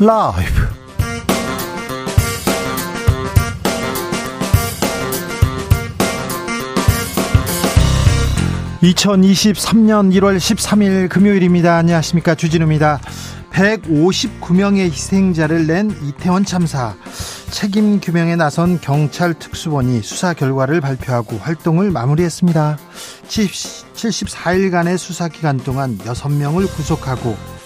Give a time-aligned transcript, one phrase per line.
[0.00, 0.68] 라이브.
[8.80, 11.78] 2023년 1월 13일 금요일입니다.
[11.78, 12.36] 안녕하십니까.
[12.36, 13.00] 주진우입니다.
[13.50, 16.94] 159명의 희생자를 낸 이태원 참사.
[17.50, 22.78] 책임 규명에 나선 경찰 특수본이 수사 결과를 발표하고 활동을 마무리했습니다.
[23.26, 27.57] 74일간의 수사 기간 동안 6명을 구속하고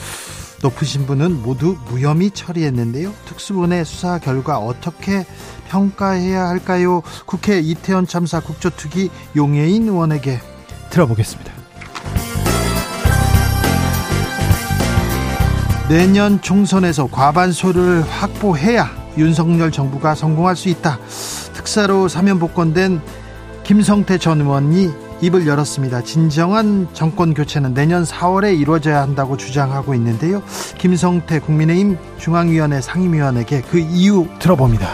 [0.62, 3.12] 높으신 분은 모두 무혐의 처리했는데요.
[3.26, 5.26] 특수본의 수사 결과 어떻게
[5.68, 7.02] 평가해야 할까요?
[7.26, 10.40] 국회 이태원 참사 국조특위 용해인 의원에게
[10.90, 11.52] 들어보겠습니다.
[15.88, 20.98] 내년 총선에서 과반수를 확보해야 윤석열 정부가 성공할 수 있다.
[21.52, 23.02] 특사로 사면 복권된
[23.64, 24.90] 김성태 전 의원이
[25.22, 26.02] 입을 열었습니다.
[26.02, 30.42] 진정한 정권 교체는 내년 4월에 이루어져야 한다고 주장하고 있는데요.
[30.78, 34.88] 김성태 국민의힘 중앙위원회 상임위원에게 그 이유 들어봅니다.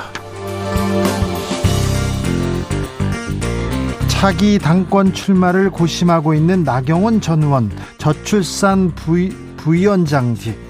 [4.09, 10.69] 차기 당권 출마를 고심하고 있는 나경원 전 의원 저출산 부위, 부위원장직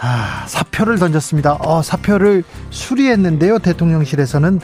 [0.00, 1.54] 아, 사표를 던졌습니다.
[1.60, 3.60] 어, 사표를 수리했는데요.
[3.60, 4.60] 대통령실에서는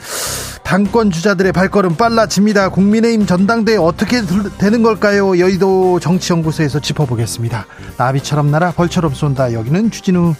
[0.69, 2.69] 당권 주자들의 발걸음 빨라집니다.
[2.69, 4.21] 국민의힘 전당대회 어떻게
[4.59, 5.39] 되는 걸까요?
[5.39, 7.65] 여의도 정치연구소에서 짚어보겠습니다.
[7.97, 9.53] 나비처럼 날아 벌처럼 쏜다.
[9.53, 10.35] 여기는 주진우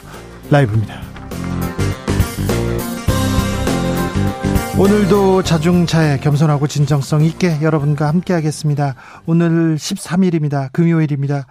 [0.52, 1.02] 라이브입니다.
[4.77, 8.93] 오늘도 자중차에 겸손하고 진정성 있게 여러분과 함께 하겠습니다.
[9.25, 10.71] 오늘 13일입니다.
[10.71, 11.47] 금요일입니다.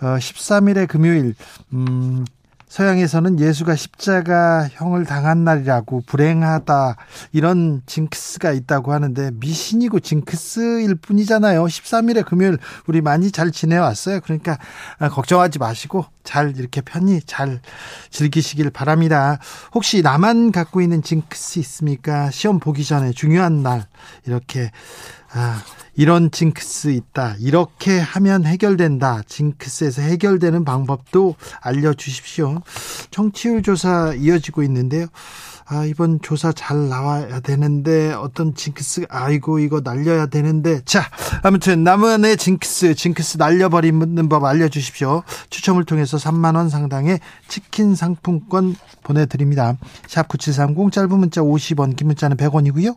[0.00, 1.34] 어, 13일의 금요일,
[1.72, 2.24] 음,
[2.68, 6.96] 서양에서는 예수가 십자가 형을 당한 날이라고 불행하다
[7.32, 11.64] 이런 징크스가 있다고 하는데 미신이고 징크스일 뿐이잖아요.
[11.64, 14.20] 13일에 금요일 우리 많이 잘 지내왔어요.
[14.20, 14.58] 그러니까
[14.98, 17.60] 아, 걱정하지 마시고 잘 이렇게 편히 잘
[18.10, 19.38] 즐기시길 바랍니다.
[19.72, 22.30] 혹시 나만 갖고 있는 징크스 있습니까?
[22.32, 23.86] 시험 보기 전에 중요한 날
[24.26, 24.72] 이렇게
[25.36, 25.62] 아,
[25.94, 27.36] 이런 징크스 있다.
[27.40, 29.20] 이렇게 하면 해결된다.
[29.26, 32.62] 징크스에서 해결되는 방법도 알려주십시오.
[33.10, 35.06] 정치율 조사 이어지고 있는데요.
[35.66, 40.80] 아, 이번 조사 잘 나와야 되는데, 어떤 징크스, 아이고, 이거 날려야 되는데.
[40.84, 41.02] 자,
[41.42, 45.22] 아무튼, 나만의 징크스, 징크스 날려버리는 법 알려주십시오.
[45.50, 49.76] 추첨을 통해서 3만원 상당의 치킨 상품권 보내드립니다.
[50.06, 52.96] 샵 9730, 짧은 문자 50원, 긴 문자는 100원이고요.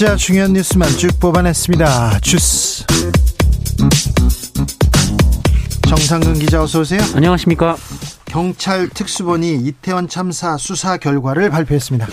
[0.00, 2.20] 진짜 중요한 뉴스만 쭉 뽑아냈습니다.
[2.20, 2.86] 주스.
[5.86, 7.02] 정상근 기자 어서 오세요.
[7.14, 7.76] 안녕하십니까.
[8.24, 12.06] 경찰 특수본이 이태원 참사 수사 결과를 발표했습니다.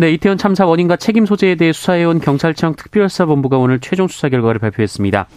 [0.00, 5.28] 네, 이태원 참사 원인과 책임 소재에 대해 수사해온 경찰청 특별수사본부가 오늘 최종 수사 결과를 발표했습니다.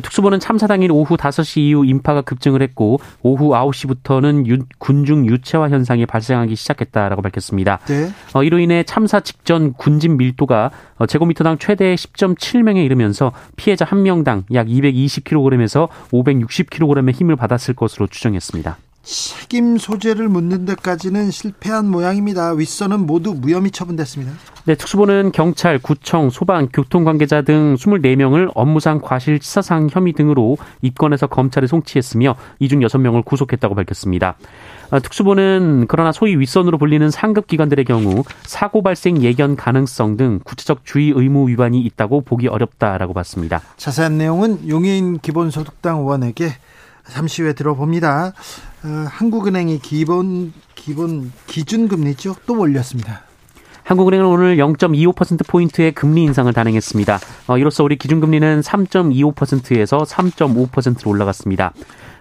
[0.00, 6.06] 특수본은 참사 당일 오후 5시 이후 인파가 급증을 했고 오후 9시부터는 유, 군중 유체화 현상이
[6.06, 7.80] 발생하기 시작했다라고 밝혔습니다.
[7.88, 8.08] 네.
[8.34, 14.68] 어, 이로 인해 참사 직전 군진 밀도가 어, 제곱미터당 최대 10.7명에 이르면서 피해자 1명당 약
[14.68, 18.76] 220kg에서 560kg의 힘을 받았을 것으로 추정했습니다.
[19.04, 22.52] 책임 소재를 묻는 데까지는 실패한 모양입니다.
[22.52, 24.32] 윗선은 모두 무혐의 처분됐습니다.
[24.64, 31.66] 네, 특수본은 경찰, 구청, 소방, 교통 관계자 등 24명을 업무상 과실치사상 혐의 등으로 입건해서 검찰에
[31.66, 34.36] 송치했으며 이 중 6명을 구속했다고 밝혔습니다.
[34.90, 40.86] 아, 특수본은 그러나 소위 윗선으로 불리는 상급 기관들의 경우 사고 발생 예견 가능성 등 구체적
[40.86, 43.60] 주의 의무 위반이 있다고 보기 어렵다라고 봤습니다.
[43.76, 46.52] 자세한 내용은 용해인 기본소득당 의원에게
[47.10, 48.32] 잠시 후에 들어봅니다.
[48.84, 53.22] 어, 한국은행이 기본 기본 기준 금리죠 또 올렸습니다.
[53.84, 57.18] 한국은행은 오늘 0.25%포인트의 금리 인상을 단행했습니다.
[57.48, 61.72] 어, 이로써 우리 기준금리는 3.25%에서 3.5%로 올라갔습니다.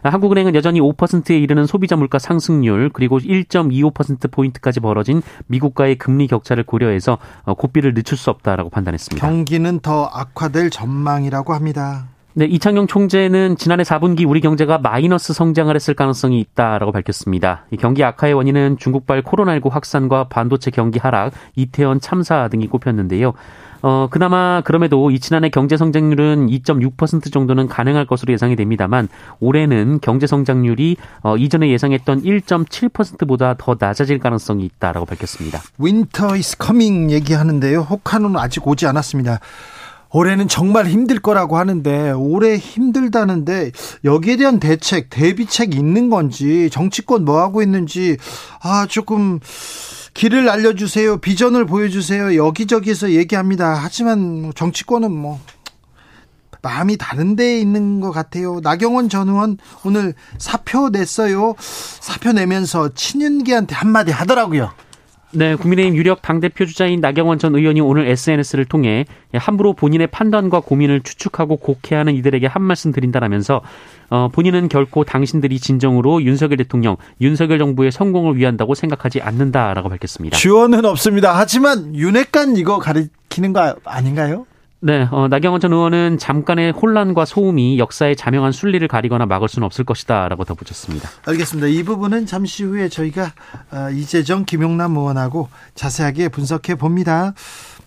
[0.03, 7.53] 한국은행은 여전히 5%에 이르는 소비자 물가 상승률 그리고 1.25%포인트까지 벌어진 미국과의 금리 격차를 고려해서 어,
[7.53, 9.25] 고비를 늦출 수 없다라고 판단했습니다.
[9.25, 12.07] 경기는 더 악화될 전망이라고 합니다.
[12.35, 17.65] 네, 이창용 총재는 지난해 4분기 우리 경제가 마이너스 성장을 했을 가능성이 있다라고 밝혔습니다.
[17.69, 23.33] 이 경기 악화의 원인은 중국발 코로나19 확산과 반도체 경기 하락, 이태원 참사 등이 꼽혔는데요.
[23.83, 29.09] 어, 그나마 그럼에도 이 지난해 경제 성장률은 2.6% 정도는 가능할 것으로 예상이 됩니다만
[29.39, 35.61] 올해는 경제 성장률이 어, 이전에 예상했던 1.7%보다 더 낮아질 가능성이 있다라고 밝혔습니다.
[35.77, 37.81] Winter is coming 얘기하는데요.
[37.81, 39.39] 혹한은 아직 오지 않았습니다.
[40.13, 43.71] 올해는 정말 힘들 거라고 하는데 올해 힘들다는데
[44.05, 48.17] 여기에 대한 대책, 대비책 있는 건지 정치권 뭐 하고 있는지
[48.61, 49.39] 아 조금
[50.13, 51.17] 길을 알려주세요.
[51.17, 52.35] 비전을 보여주세요.
[52.35, 53.73] 여기저기서 얘기합니다.
[53.73, 55.39] 하지만 뭐 정치권은 뭐
[56.61, 58.59] 마음이 다른 데에 있는 것 같아요.
[58.61, 61.55] 나경원 전 의원 오늘 사표 냈어요.
[61.57, 64.71] 사표 내면서 친윤계한테 한마디 하더라고요.
[65.35, 71.01] 네, 국민의힘 유력 당대표 주자인 나경원 전 의원이 오늘 SNS를 통해 함부로 본인의 판단과 고민을
[71.01, 73.61] 추측하고 곡해하는 이들에게 한 말씀 드린다라면서
[74.11, 80.37] 어, 본인은 결코 당신들이 진정으로 윤석열 대통령, 윤석열 정부의 성공을 위한다고 생각하지 않는다라고 밝혔습니다.
[80.37, 81.35] 지원은 없습니다.
[81.35, 84.45] 하지만 윤핵관 이거 가리키는 거 아닌가요?
[84.85, 89.85] 네, 어, 나경원 전 의원은 잠깐의 혼란과 소음이 역사의 자명한 순리를 가리거나 막을 수는 없을
[89.85, 91.09] 것이다라고 덧붙였습니다.
[91.25, 91.67] 알겠습니다.
[91.67, 93.31] 이 부분은 잠시 후에 저희가
[93.71, 97.33] 어, 이재정, 김용남 의원하고 자세하게 분석해 봅니다.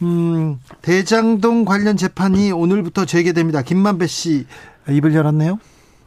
[0.00, 3.60] 음, 대장동 관련 재판이 오늘부터 재개됩니다.
[3.60, 4.46] 김만배 씨
[4.88, 5.58] 입을 열었네요.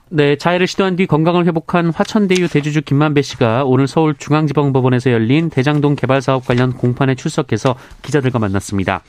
[0.10, 5.96] 네, 자해를 시도한 뒤 건강을 회복한 화천대유 대주주 김만배 씨가 오늘 서울 중앙지방법원에서 열린 대장동
[5.96, 9.04] 개발 사업 관련 공판에 출석해서 기자들과 만났습니다.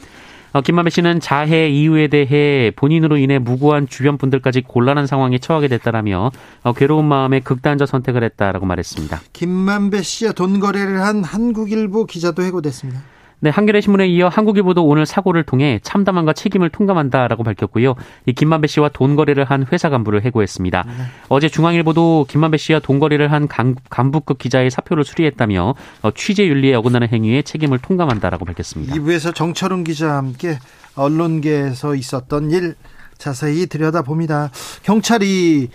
[0.52, 6.32] 어, 김만배 씨는 자해 이유에 대해 본인으로 인해 무고한 주변 분들까지 곤란한 상황에 처하게 됐다라며
[6.62, 9.20] 어, 괴로운 마음에 극단적 선택을 했다라고 말했습니다.
[9.32, 13.00] 김만배 씨와 돈 거래를 한 한국일보 기자도 해고됐습니다.
[13.42, 17.94] 네, 한겨레 신문에 이어 한국일보도 오늘 사고를 통해 참담함과 책임을 통감한다라고 밝혔고요.
[18.26, 20.84] 이 김만배 씨와 돈 거래를 한 회사 간부를 해고했습니다.
[20.86, 20.92] 네.
[21.28, 27.08] 어제 중앙일보도 김만배 씨와 돈 거래를 한 간부급 기자의 사표를 수리했다며 어, 취재 윤리에 어긋나는
[27.08, 28.94] 행위에 책임을 통감한다라고 밝혔습니다.
[28.94, 30.58] 2부에서 정철웅 기자와 함께
[30.94, 32.74] 언론계에서 있었던 일
[33.16, 34.50] 자세히 들여다봅니다.
[34.82, 35.68] 경찰이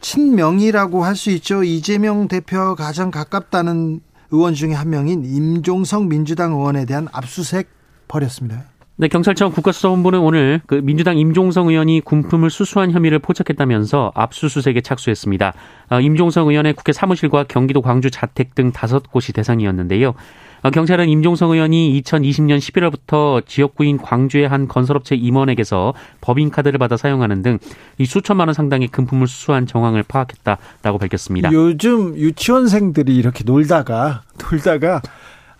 [0.00, 1.64] 친명이라고 할 수 있죠.
[1.64, 7.68] 이재명 대표 가장 가깝다는 의원 중에 한 명인 임종성 민주당 의원에 대한 압수수색
[8.08, 8.64] 벌였습니다.
[9.00, 15.52] 네, 경찰청 국가수사본부는 오늘 그 민주당 임종성 의원이 군품을 수수한 혐의를 포착했다면서 압수수색에 착수했습니다.
[15.88, 20.14] 아, 임종성 의원의 국회 사무실과 경기도 광주 자택 등 다섯 곳이 대상이었는데요.
[20.62, 27.58] 아, 경찰은 임종성 의원이 2020년 11월부터 지역구인 광주의 한 건설업체 임원에게서 법인카드를 받아 사용하는 등
[27.98, 31.50] 이 수천만 원 상당의 금품을 수수한 정황을 파악했다라고 밝혔습니다.
[31.52, 35.02] 요즘 유치원생들이 이렇게 놀다가 놀다가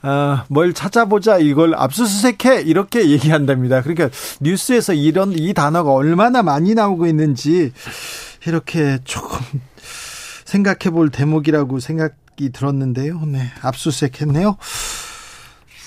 [0.00, 3.82] 아, 뭘 찾아보자 이걸 압수수색해 이렇게 얘기한답니다.
[3.82, 4.08] 그러니까
[4.40, 7.72] 뉴스에서 이런 이 단어가 얼마나 많이 나오고 있는지
[8.46, 9.38] 이렇게 조금
[10.44, 13.20] 생각해 볼 대목이라고 생각 이 들었는데요.
[13.26, 14.56] 네, 압수수색했네요.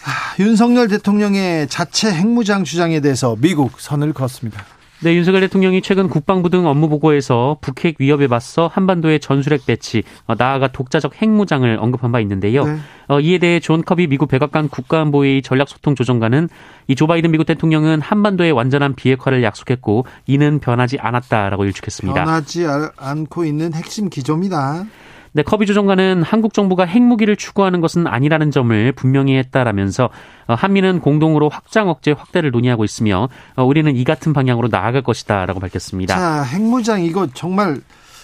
[0.04, 4.64] 아, 윤석열 대통령의 자체 핵무장 주장에 대해서 미국 선을 그었습니다.
[5.04, 10.36] 네, 윤석열 대통령이 최근 국방부 등 업무 보고에서 북핵 위협에 맞서 한반도의 전술핵 배치, 어,
[10.38, 12.66] 나아가 독자적 핵무장을 언급한 바 있는데요.
[12.66, 12.78] 네.
[13.08, 16.50] 어, 이에 대해 존 커비 미국 백악관 국가안보회의 전략소통조정관은
[16.88, 22.24] 이 조 바이든 미국 대통령은 한반도의 완전한 비핵화를 약속했고 이는 변하지 않았다라고 일축했습니다.
[22.24, 22.68] 변하지
[22.98, 24.86] 않고 있는 핵심 기조입니다.
[25.34, 30.10] 네, 커비 조정관은 한국 정부가 핵무기를 추구하는 것은 아니라는 점을 분명히 했다라면서
[30.48, 35.62] 어, 한미는 공동으로 확장 억제 확대를 논의하고 있으며 어, 우리는 이 같은 방향으로 나아갈 것이다라고
[35.62, 36.18] 밝혔습니다.
[36.18, 37.80] 자, 핵무장 이거 정말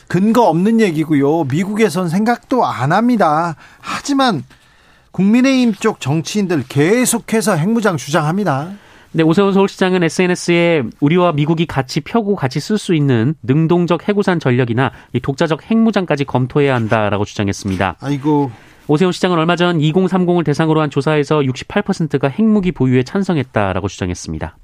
[0.08, 1.46] 근거 없는 얘기고요.
[1.46, 3.56] 미국에선 생각도 안 합니다.
[3.80, 4.44] 하지만
[5.12, 8.72] 국민의힘 쪽 정치인들 계속해서 핵무장 주장합니다.
[9.14, 14.92] 네, 오세훈 서울시장은 SNS에 우리와 미국이 같이 펴고 같이 쓸 수 있는 능동적 해구산 전력이나
[15.14, 17.98] 이 독자적 핵무장까지 검토해야 한다라고 주장했습니다.
[18.00, 18.52] 아이고.
[18.88, 24.58] 오세훈 시장은 얼마 전 2030을 대상으로 한 조사에서 68%가 핵무기 보유에 찬성했다라고 주장했습니다.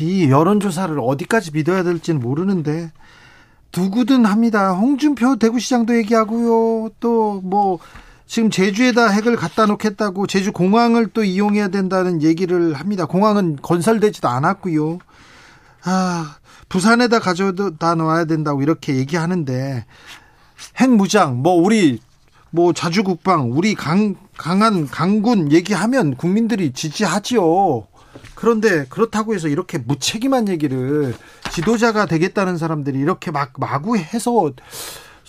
[0.00, 2.90] 이 여론조사를 어디까지 믿어야 될지는 모르는데
[3.76, 4.72] 누구든 합니다.
[4.72, 6.90] 홍준표 대구시장도 얘기하고요.
[7.00, 7.78] 또뭐
[8.30, 13.04] 지금 제주에다 핵을 갖다 놓겠다고 제주 공항을 또 이용해야 된다는 얘기를 합니다.
[13.04, 15.00] 공항은 건설되지도 않았고요.
[15.82, 16.36] 아,
[16.68, 19.84] 부산에다 가져다 놔야 된다고 이렇게 얘기하는데
[20.80, 21.98] 핵무장 뭐 우리
[22.50, 27.88] 뭐 자주국방 우리 강 강한 강군 얘기하면 국민들이 지지하지요.
[28.36, 31.16] 그런데 그렇다고 해서 이렇게 무책임한 얘기를
[31.50, 34.52] 지도자가 되겠다는 사람들이 이렇게 막 마구 해서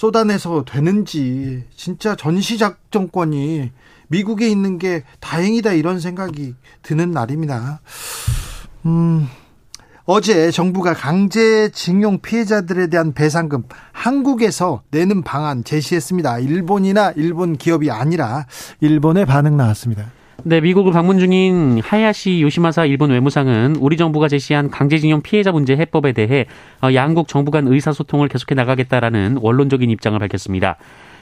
[0.01, 3.69] 쏟아내서 되는지 진짜 전시작전권이
[4.07, 7.81] 미국에 있는 게 다행이다 이런 생각이 드는 날입니다.
[8.87, 9.27] 음,
[10.05, 16.39] 어제 정부가 강제징용 피해자들에 대한 배상금 한국에서 내는 방안 제시했습니다.
[16.39, 18.47] 일본이나 일본 기업이 아니라
[18.79, 20.05] 일본의 반응 나왔습니다.
[20.43, 26.13] 네, 미국을 방문 중인 하야시 요시마사 일본 외무상은 우리 정부가 제시한 강제징용 피해자 문제 해법에
[26.13, 26.47] 대해
[26.81, 30.77] 어, 양국 정부 간 의사소통을 계속해 나가겠다라는 원론적인 입장을 밝혔습니다.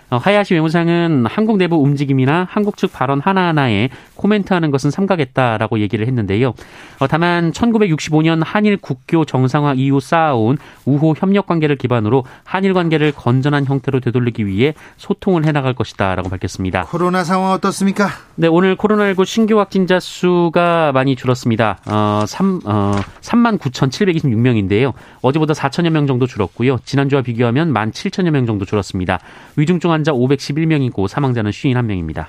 [0.10, 6.54] 어, 하야시 외무상은 한국 내부 움직임이나 한국 측 발언 하나하나에 코멘트하는 것은 삼가겠다라고 얘기를 했는데요.
[7.00, 13.66] 어, 다만 1965년 한일 국교 정상화 이후 쌓아온 우호 협력 관계를 기반으로 한일 관계를 건전한
[13.66, 16.86] 형태로 되돌리기 위해 소통을 해나갈 것이다라고 밝혔습니다.
[16.86, 18.10] 코로나 상황 어떻습니까?
[18.36, 21.80] 네, 오늘 코로나19 신규 확진자 수가 많이 줄었습니다.
[21.86, 24.94] 어, 3, 어, 3만 9,726명인데요.
[25.22, 26.80] 어제보다 4천여 명 정도 줄었고요.
[26.84, 29.20] 지난주와 비교하면 1만 7천여 명 정도 줄었습니다.
[29.56, 32.26] 위중증 환자 511명이고 사망자는 51명입니다.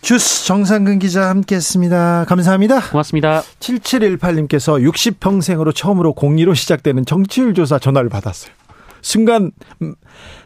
[0.00, 2.26] 주스 정상근 기자 함께했습니다.
[2.28, 2.90] 감사합니다.
[2.90, 3.42] 고맙습니다.
[3.60, 8.52] 7718님께서 60평생으로 처음으로 공리로 시작되는 정치율 조사 전화를 받았어요.
[9.02, 9.52] 순간
[9.82, 9.94] 음,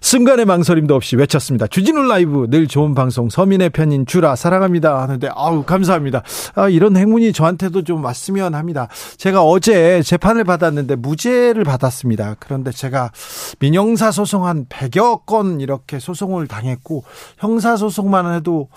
[0.01, 1.67] 순간의 망설임도 없이 외쳤습니다.
[1.67, 6.23] 주진우 라이브 늘 좋은 방송 서민의 편인 주라 사랑합니다 하는데 아우 감사합니다.
[6.55, 8.89] 아, 이런 행운이 저한테도 좀 왔으면 합니다.
[9.17, 12.37] 제가 어제 재판을 받았는데 무죄를 받았습니다.
[12.39, 13.11] 그런데 제가
[13.59, 17.05] 민형사 소송 한 100여 건 이렇게 소송을 당했고
[17.39, 18.69] 형사 소송만 해도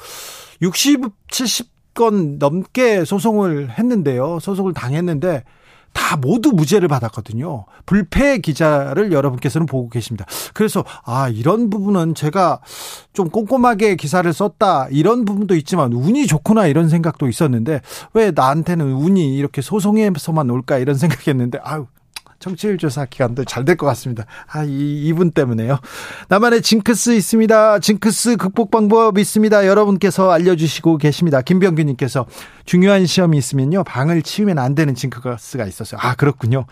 [0.61, 4.39] 60, 70건 넘게 소송을 했는데요.
[4.39, 5.43] 소송을 당했는데
[5.95, 7.65] 다 모두 무죄를 받았거든요.
[7.87, 10.25] 불패 기자를 여러분께서는 보고 계십니다.
[10.53, 12.59] 그래서 아 이런 부분은 제가
[13.13, 17.81] 좀 꼼꼼하게 기사를 썼다 이런 부분도 있지만 운이 좋구나 이런 생각도 있었는데
[18.13, 21.87] 왜 나한테는 운이 이렇게 소송에서만 올까 이런 생각했는데 아유
[22.39, 24.25] 정치율 조사 기간도 잘 될 것 같습니다.
[24.47, 25.79] 아, 이, 이분 때문에요.
[26.29, 27.79] 나만의 징크스 있습니다.
[27.79, 29.65] 징크스 극복 방법 있습니다.
[29.65, 31.41] 여러분께서 알려주시고 계십니다.
[31.41, 32.25] 김병규님께서
[32.65, 33.83] 중요한 시험이 있으면요.
[33.83, 35.99] 방을 치우면 안 되는 징크스가 있었어요.
[36.01, 36.65] 아, 그렇군요.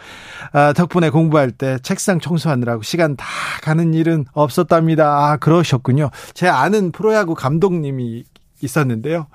[0.51, 3.25] 아, 덕분에 공부할 때 책상 청소하느라고 시간 다
[3.61, 5.31] 가는 일은 없었답니다.
[5.31, 6.09] 아, 그러셨군요.
[6.33, 8.23] 제 아는 프로야구 감독님이
[8.61, 9.27] 있었는데요.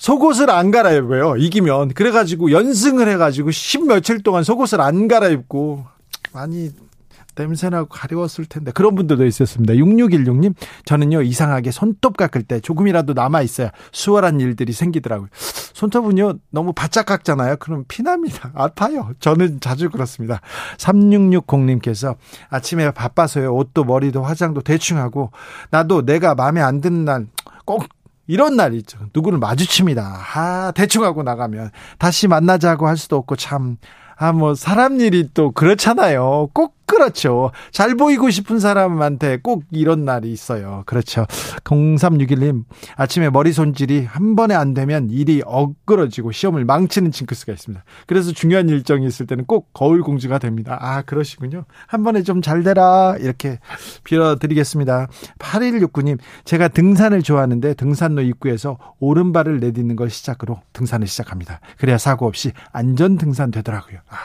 [0.00, 1.36] 속옷을 안 갈아입어요.
[1.36, 1.92] 이기면.
[1.92, 5.84] 그래가지고 연승을 해가지고 십 며칠 동안 속옷을 안 갈아입고
[6.32, 6.70] 많이
[7.36, 9.74] 냄새나고 가려웠을 텐데 그런 분들도 있었습니다.
[9.74, 10.54] 6616님
[10.86, 15.28] 저는요 이상하게 손톱 깎을 때 조금이라도 남아 있어야 수월한 일들이 생기더라고요.
[15.32, 17.56] 손톱은요 너무 바짝 깎잖아요.
[17.56, 18.52] 그럼 피납니다.
[18.54, 19.10] 아파요.
[19.20, 20.40] 저는 자주 그렇습니다.
[20.78, 22.16] 3660님께서
[22.48, 25.30] 아침에 바빠서요 옷도 머리도 화장도 대충 하고
[25.70, 27.26] 나도 내가 마음에 안 드는 날
[27.70, 27.86] 꼭
[28.30, 28.98] 이런 날이 있죠.
[29.12, 30.22] 누구를 마주칩니다.
[30.34, 33.76] 아, 대충 하고 나가면 다시 만나자고 할 수도 없고 참
[34.22, 36.50] 아, 뭐, 사람 일이 또 그렇잖아요.
[36.52, 37.52] 꼭 그렇죠.
[37.70, 40.82] 잘 보이고 싶은 사람한테 꼭 이런 날이 있어요.
[40.86, 41.26] 그렇죠.
[41.64, 42.64] 0361님,
[42.96, 47.84] 아침에 머리 손질이 한 번에 안 되면 일이 엇그러지고 시험을 망치는 징크스가 있습니다.
[48.06, 50.76] 그래서 중요한 일정이 있을 때는 꼭 거울 공주가 됩니다.
[50.80, 51.64] 아, 그러시군요.
[51.86, 53.16] 한 번에 좀 잘 되라.
[53.20, 53.58] 이렇게
[54.04, 55.08] 빌어드리겠습니다.
[55.38, 61.60] 8169님, 제가 등산을 좋아하는데 등산로 입구에서 오른발을 내딛는 걸 시작으로 등산을 시작합니다.
[61.78, 63.98] 그래야 사고 없이 안전 등산 되더라고요.
[64.08, 64.16] 아,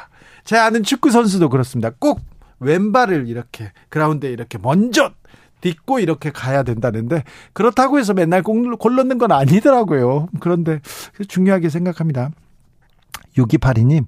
[0.43, 1.91] 제 아는 축구 선수도 그렇습니다.
[2.00, 2.22] 꼭
[2.59, 5.12] 왼발을 이렇게 그라운드에 이렇게 먼저
[5.62, 10.27] 딛고 이렇게 가야 된다는데 그렇다고 해서 맨날 골 넣는 건 아니더라고요.
[10.39, 10.79] 그런데
[11.27, 12.29] 중요하게 생각합니다.
[13.38, 14.05] 6282님,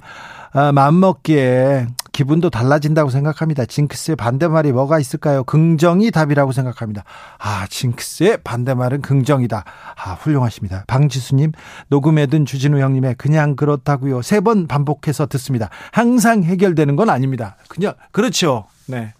[0.54, 1.88] 아, 마음먹기에
[2.18, 3.66] 기분도 달라진다고 생각합니다.
[3.68, 5.44] 징크스의 반대말이 뭐가 있을까요?
[5.44, 7.04] 긍정이 답이라고 생각합니다.
[7.38, 9.64] 아, 징크스의 반대말은 긍정이다.
[10.04, 10.84] 아, 훌륭하십니다.
[10.88, 11.52] 방지수님,
[11.90, 14.24] 녹음해 둔 주진우 형님의 그냥 그렇다고요.
[14.24, 15.70] 세 번 반복해서 듣습니다.
[15.92, 17.56] 항상 해결되는 건 아닙니다.
[17.68, 18.66] 그냥, 그렇죠.
[18.88, 19.14] 네.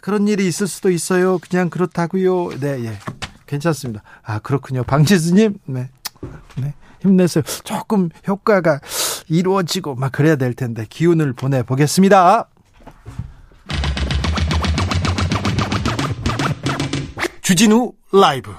[0.00, 1.38] 그런 일이 있을 수도 있어요.
[1.38, 2.60] 그냥 그렇다고요.
[2.60, 2.92] 네, 예.
[3.46, 4.04] 괜찮습니다.
[4.22, 4.84] 아, 그렇군요.
[4.84, 5.88] 방지수님, 네.
[6.58, 6.74] 네.
[7.00, 7.42] 힘내세요.
[7.64, 8.80] 조금 효과가
[9.28, 12.48] 이루어지고 막 그래야 될 텐데 기운을 보내 보겠습니다.
[17.42, 18.52] 주진우 라이브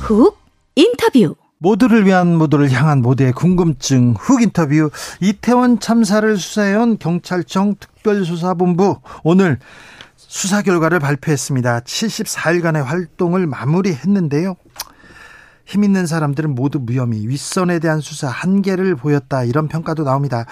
[0.00, 0.38] 훅
[0.74, 4.90] 인터뷰 모두를 위한 모두를 향한 모두의 궁금증 훅 인터뷰
[5.20, 9.60] 이태원 참사를 수사해온 경찰청 특별수사본부 오늘
[10.16, 11.80] 수사 결과를 발표했습니다.
[11.80, 14.56] 74일간의 활동을 마무리했는데요.
[15.64, 20.46] 힘 있는 사람들은 모두 무혐의, 윗선에 대한 수사 한계를 보였다 이런 평가도 나옵니다.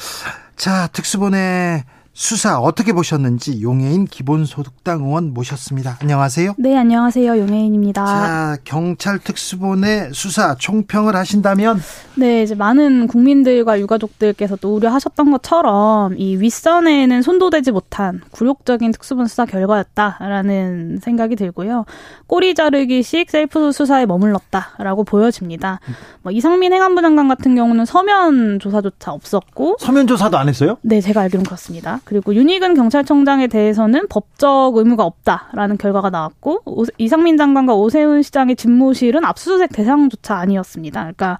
[0.54, 1.84] 자 특수본의
[2.20, 5.96] 수사 어떻게 보셨는지 용해인 기본소득당 의원 모셨습니다.
[6.02, 6.52] 안녕하세요.
[6.58, 7.38] 네, 안녕하세요.
[7.38, 8.04] 용해인입니다.
[8.04, 11.80] 자, 경찰 특수본의 수사 총평을 하신다면
[12.16, 19.46] 네, 이제 많은 국민들과 유가족들께서도 우려하셨던 것처럼 이 윗선에는 손도 대지 못한 굴욕적인 특수본 수사
[19.46, 21.86] 결과였다라는 생각이 들고요.
[22.26, 25.80] 꼬리 자르기식 셀프 수사에 머물렀다라고 보여집니다.
[26.20, 30.76] 뭐 이상민 행안부 장관 같은 경우는 서면 조사조차 없었고 서면 조사도 안 했어요?
[30.82, 32.00] 네, 제가 알기로는 그렇습니다.
[32.10, 36.62] 그리고 윤희근 경찰청장에 대해서는 법적 의무가 없다라는 결과가 나왔고
[36.98, 41.02] 이상민 장관과 오세훈 시장의 집무실은 압수수색 대상조차 아니었습니다.
[41.02, 41.38] 그러니까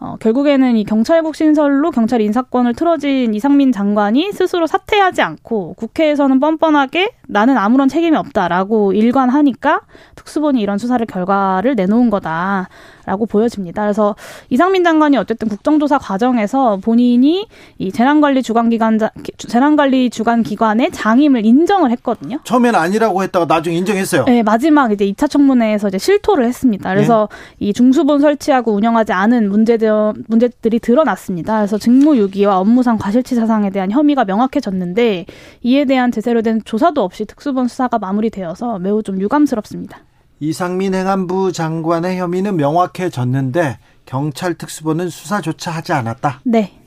[0.00, 7.10] 어, 결국에는 이 경찰국 신설로 경찰 인사권을 틀어진 이상민 장관이 스스로 사퇴하지 않고 국회에서는 뻔뻔하게
[7.28, 9.82] 나는 아무런 책임이 없다라고 일관하니까
[10.16, 12.68] 특수본이 이런 수사를 결과를 내놓은 거다.
[13.04, 13.82] 라고 보여집니다.
[13.82, 14.14] 그래서
[14.50, 17.46] 이상민 장관이 어쨌든 국정조사 과정에서 본인이
[17.78, 19.00] 이 재난관리 주관기관
[19.36, 22.38] 재난관리 주관 기관의 장임을 인정을 했거든요.
[22.44, 24.24] 처음엔 아니라고 했다가 나중에 인정했어요.
[24.24, 26.90] 네, 마지막 이제 2차 청문회에서 이제 실토를 했습니다.
[26.90, 27.28] 그래서
[27.58, 27.68] 네.
[27.68, 31.56] 이 중수본 설치하고 운영하지 않은 문제들 문제들이 드러났습니다.
[31.58, 35.26] 그래서 직무유기와 업무상 과실치 사상에 대한 혐의가 명확해졌는데
[35.62, 39.98] 이에 대한 제대로 된 조사도 없이 특수본 수사가 마무리되어서 매우 좀 유감스럽습니다.
[40.42, 46.40] 이상민 행안부 장관의 혐의는 명확해졌는데 경찰 특수본은 수사조차 하지 않았다.
[46.42, 46.81] 네.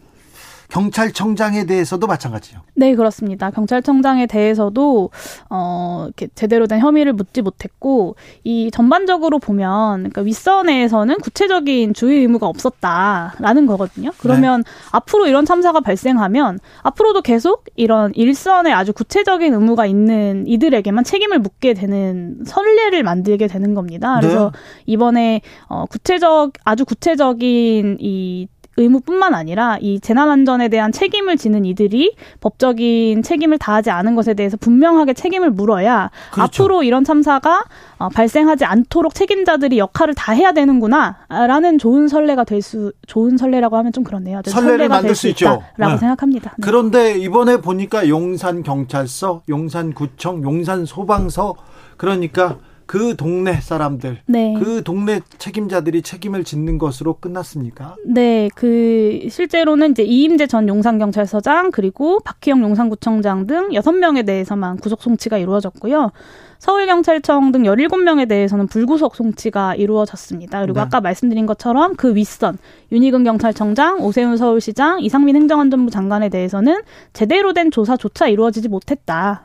[0.70, 2.60] 경찰청장에 대해서도 마찬가지요.
[2.76, 3.52] 네, 그렇습니다.
[3.52, 5.10] 경찰청장에 대해서도
[5.50, 12.48] 어 이렇게 제대로 된 혐의를 묻지 못했고 이 전반적으로 보면 그러니까 윗선에서는 구체적인 주의 의무가
[12.48, 14.12] 없었다라는 거거든요.
[14.18, 14.72] 그러면 네.
[14.92, 21.74] 앞으로 이런 참사가 발생하면 앞으로도 계속 이런 일선에 아주 구체적인 의무가 있는 이들에게만 책임을 묻게
[21.74, 24.20] 되는 선례를 만들게 되는 겁니다.
[24.20, 24.60] 그래서 네.
[24.88, 32.16] 이번에 어 구체적 아주 구체적인 이 의무뿐만 아니라 이 재난 안전에 대한 책임을 지는 이들이
[32.42, 36.64] 법적인 책임을 다하지 않은 것에 대해서 분명하게 책임을 물어야 그렇죠.
[36.64, 37.64] 앞으로 이런 참사가
[37.98, 43.92] 어, 발생하지 않도록 책임자들이 역할을 다 해야 되는구나라는 좋은 선례가 될 수 좋은 선례라고 하면
[43.94, 44.42] 좀 그렇네요.
[44.44, 45.62] 선례를 만들 수, 수 있죠.
[45.78, 45.98] 라고 네.
[46.00, 46.52] 생각합니다.
[46.52, 46.56] 네.
[46.62, 51.56] 그런데 이번에 보니까 용산 경찰서, 용산 구청, 용산 소방서
[51.98, 54.56] 그러니까 그 동네 사람들, 네.
[54.60, 57.96] 그 동네 책임자들이 책임을 짓는 것으로 끝났습니까?
[58.06, 65.02] 네, 그 실제로는 이제 이임재 전 용산경찰서장 그리고 박희영 용산구청장 등 여섯 명에 대해서만 구속
[65.02, 66.12] 송치가 이루어졌고요.
[66.60, 70.62] 서울경찰청 등 17명에 대해서는 불구속 송치가 이루어졌습니다.
[70.62, 70.82] 그리고 네.
[70.82, 72.58] 아까 말씀드린 것처럼 그 윗선
[72.92, 76.82] 윤희근 경찰청장, 오세훈 서울시장, 이상민 행정안전부 장관에 대해서는
[77.14, 79.44] 제대로 된 조사조차 이루어지지 못했다.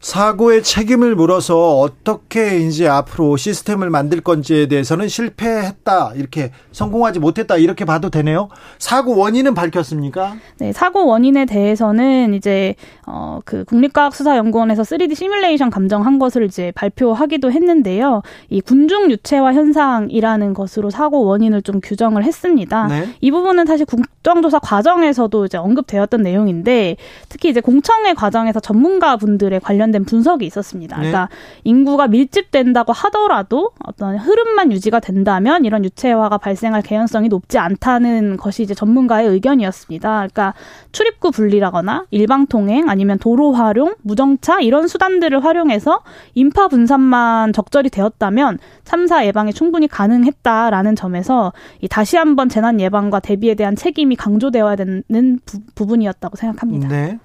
[0.00, 6.12] 사고의 책임을 물어서 어떻게 이제 앞으로 시스템을 만들 건지에 대해서는 실패했다.
[6.16, 7.56] 이렇게 성공하지 못했다.
[7.56, 8.48] 이렇게 봐도 되네요.
[8.78, 10.36] 사고 원인은 밝혔습니까?
[10.58, 12.74] 네, 사고 원인에 대해서는 이제
[13.06, 18.22] 어 그 국립과학수사연구원에서 3D 시뮬레이션 감정한 것을 이제 발표하기도 했는데요.
[18.50, 22.86] 이 군중 유체화 현상이라는 것으로 사고 원인을 좀 규정을 했습니다.
[22.88, 23.08] 네.
[23.22, 26.96] 이 부분은 사실 국정조사 과정에서도 이제 언급되었던 내용인데
[27.30, 30.96] 특히 이제 공청회 과정에서 전문가 분들의 관련된 분석이 있었습니다.
[30.96, 31.08] 네.
[31.08, 31.28] 그러니까
[31.64, 38.74] 인구가 밀집된다고 하더라도 어떤 흐름만 유지가 된다면 이런 유체화가 발생할 개연성이 높지 않다는 것이 이제
[38.74, 40.08] 전문가의 의견이었습니다.
[40.08, 40.52] 그러니까
[40.92, 46.00] 출입구 분리라거나 일방 통행 아니면 도로 활용, 무정차 이런 수단들을 활용해서
[46.42, 51.52] 인파 분산만 적절히 되었다면 참사 예방이 충분히 가능했다라는 점에서
[51.88, 56.88] 다시 한번 재난 예방과 대비에 대한 책임이 강조되어야 되는 부, 분이었다고 생각합니다.
[56.88, 57.20] 네.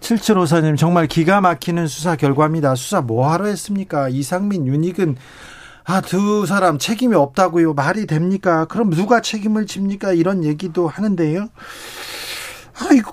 [0.00, 2.74] 7754님 정말 기가 막히는 수사 결과입니다.
[2.76, 4.08] 수사 뭐 하러 했습니까?
[4.08, 5.16] 이상민, 윤익은
[5.84, 7.74] 아, 두 사람 책임이 없다고요.
[7.74, 8.64] 말이 됩니까?
[8.64, 10.14] 그럼 누가 책임을 집니까?
[10.14, 11.42] 이런 얘기도 하는데요.
[11.42, 13.12] 아, 이거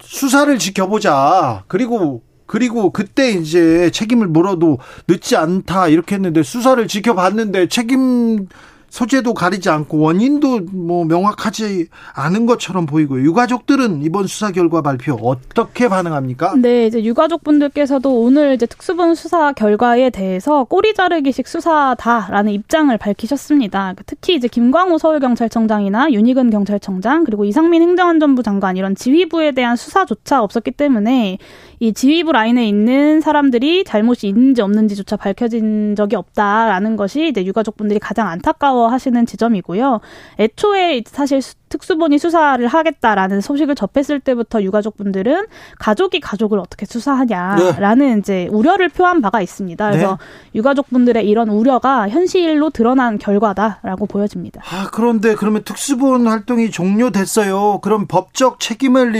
[0.00, 1.64] 수사를 지켜보자.
[1.68, 8.46] 그리고 그리고 그때 이제 책임을 물어도 늦지 않다 이렇게 했는데 수사를 지켜봤는데 책임
[8.92, 13.24] 소재도 가리지 않고 원인도 뭐 명확하지 않은 것처럼 보이고요.
[13.24, 16.56] 유가족들은 이번 수사 결과 발표 어떻게 반응합니까?
[16.56, 23.94] 네, 이제 유가족분들께서도 오늘 이제 특수본 수사 결과에 대해서 꼬리 자르기식 수사다라는 입장을 밝히셨습니다.
[24.04, 30.70] 특히 이제 김광호 서울경찰청장이나 윤희근 경찰청장 그리고 이상민 행정안전부 장관 이런 지휘부에 대한 수사조차 없었기
[30.70, 31.38] 때문에
[31.80, 38.28] 이 지휘부 라인에 있는 사람들이 잘못이 있는지 없는지조차 밝혀진 적이 없다라는 것이 이제 유가족분들이 가장
[38.28, 40.00] 안타까워 하시는 지점이고요.
[40.38, 41.40] 애초에 사실
[41.72, 45.46] 특수본이 수사를 하겠다라는 소식을 접했을 때부터 유가족분들은
[45.78, 48.18] 가족이 가족을 어떻게 수사하냐라는 네.
[48.18, 49.90] 이제 우려를 표한 바가 있습니다.
[49.90, 50.58] 그래서 네.
[50.58, 54.60] 유가족분들의 이런 우려가 현실로 드러난 결과다라고 보여집니다.
[54.66, 57.78] 아, 그런데 그러면 특수본 활동이 종료됐어요.
[57.80, 59.12] 그럼 법적 책임을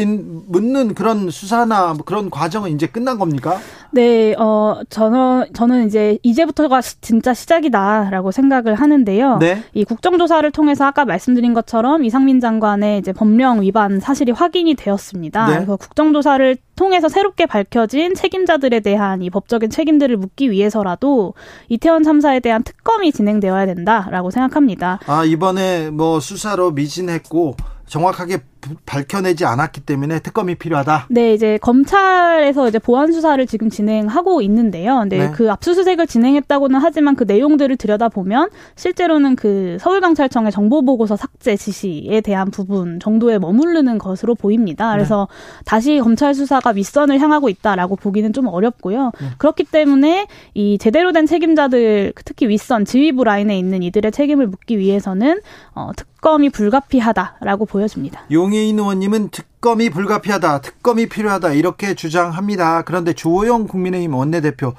[0.46, 3.58] 묻는 그런 수사나 뭐 그런 과정은 이제 끝난 겁니까?
[3.92, 9.38] 네, 어, 저는, 저는 이제 이제부터가 진짜 시작이다라고 생각을 하는데요.
[9.38, 9.62] 네.
[9.72, 15.46] 이 국정조사를 통해서 아까 말씀드린 것처럼 이상민 장관의 이제 법령 위반 사실이 확인이 되었습니다.
[15.46, 15.54] 네.
[15.54, 21.32] 그래서 국정조사를 통해서 새롭게 밝혀진 책임자들에 대한 이 법적인 책임들을 묻기 위해서라도
[21.70, 25.00] 이태원 참사에 대한 특검이 진행되어야 된다라고 생각합니다.
[25.06, 28.42] 아, 이번에 뭐 수사로 미진했고 정확하게
[28.86, 31.06] 밝혀내지 않았기 때문에 특검이 필요하다.
[31.10, 34.98] 네, 이제 검찰에서 이제 보안 수사를 지금 진행하고 있는데요.
[35.00, 35.30] 근데 네.
[35.32, 42.50] 그 압수수색을 진행했다고는 하지만 그 내용들을 들여다 보면 실제로는 그 서울경찰청의 정보보고서 삭제 지시에 대한
[42.50, 44.92] 부분 정도에 머무르는 것으로 보입니다.
[44.92, 45.62] 그래서 네.
[45.64, 49.12] 다시 검찰 수사가 윗선을 향하고 있다라고 보기는 좀 어렵고요.
[49.20, 49.26] 네.
[49.38, 55.40] 그렇기 때문에 이 제대로 된 책임자들 특히 윗선 지휘부 라인에 있는 이들의 책임을 묻기 위해서는
[55.74, 58.22] 어, 특검이 불가피하다라고 보여집니다.
[58.30, 62.82] 용 정의인 의원님은 특검이 불가피하다, 특검이 필요하다 이렇게 주장합니다.
[62.82, 64.74] 그런데 주호영 국민의힘 원내대표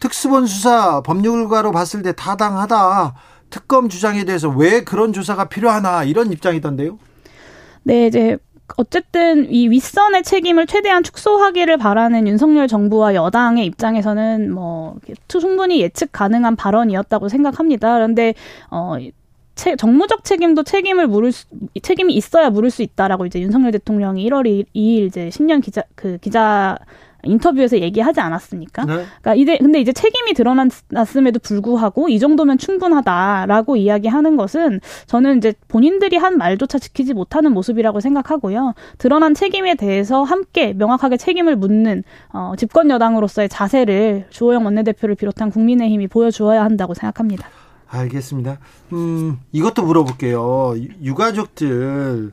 [0.00, 3.14] 특수본 수사 법률가로 봤을 때 타당하다.
[3.50, 6.98] 특검 주장에 대해서 왜 그런 조사가 필요하나 이런 입장이던데요.
[7.82, 8.38] 네, 이제
[8.78, 14.96] 어쨌든 이 윗선의 책임을 최대한 축소하기를 바라는 윤석열 정부와 여당의 입장에서는 뭐
[15.28, 17.92] 충분히 예측 가능한 발언이었다고 생각합니다.
[17.92, 18.32] 그런데
[18.70, 18.96] 어
[19.60, 21.44] 체, 정무적 책임도 책임을 물을 수,
[21.82, 26.78] 책임이 있어야 물을 수 있다라고 이제 윤석열 대통령이 1월 2일 이제 신년 기자 그 기자
[27.24, 28.86] 인터뷰에서 얘기하지 않았습니까?
[28.86, 28.94] 네.
[29.20, 36.16] 그러니까 이제 근데 이제 책임이 드러났음에도 불구하고 이 정도면 충분하다라고 이야기하는 것은 저는 이제 본인들이
[36.16, 38.72] 한 말조차 지키지 못하는 모습이라고 생각하고요.
[38.96, 46.08] 드러난 책임에 대해서 함께 명확하게 책임을 묻는 어, 집권 여당으로서의 자세를 주호영 원내대표를 비롯한 국민의힘이
[46.08, 47.50] 보여주어야 한다고 생각합니다.
[47.90, 48.58] 알겠습니다.
[48.92, 50.74] 음, 이것도 물어볼게요.
[51.02, 52.32] 유가족들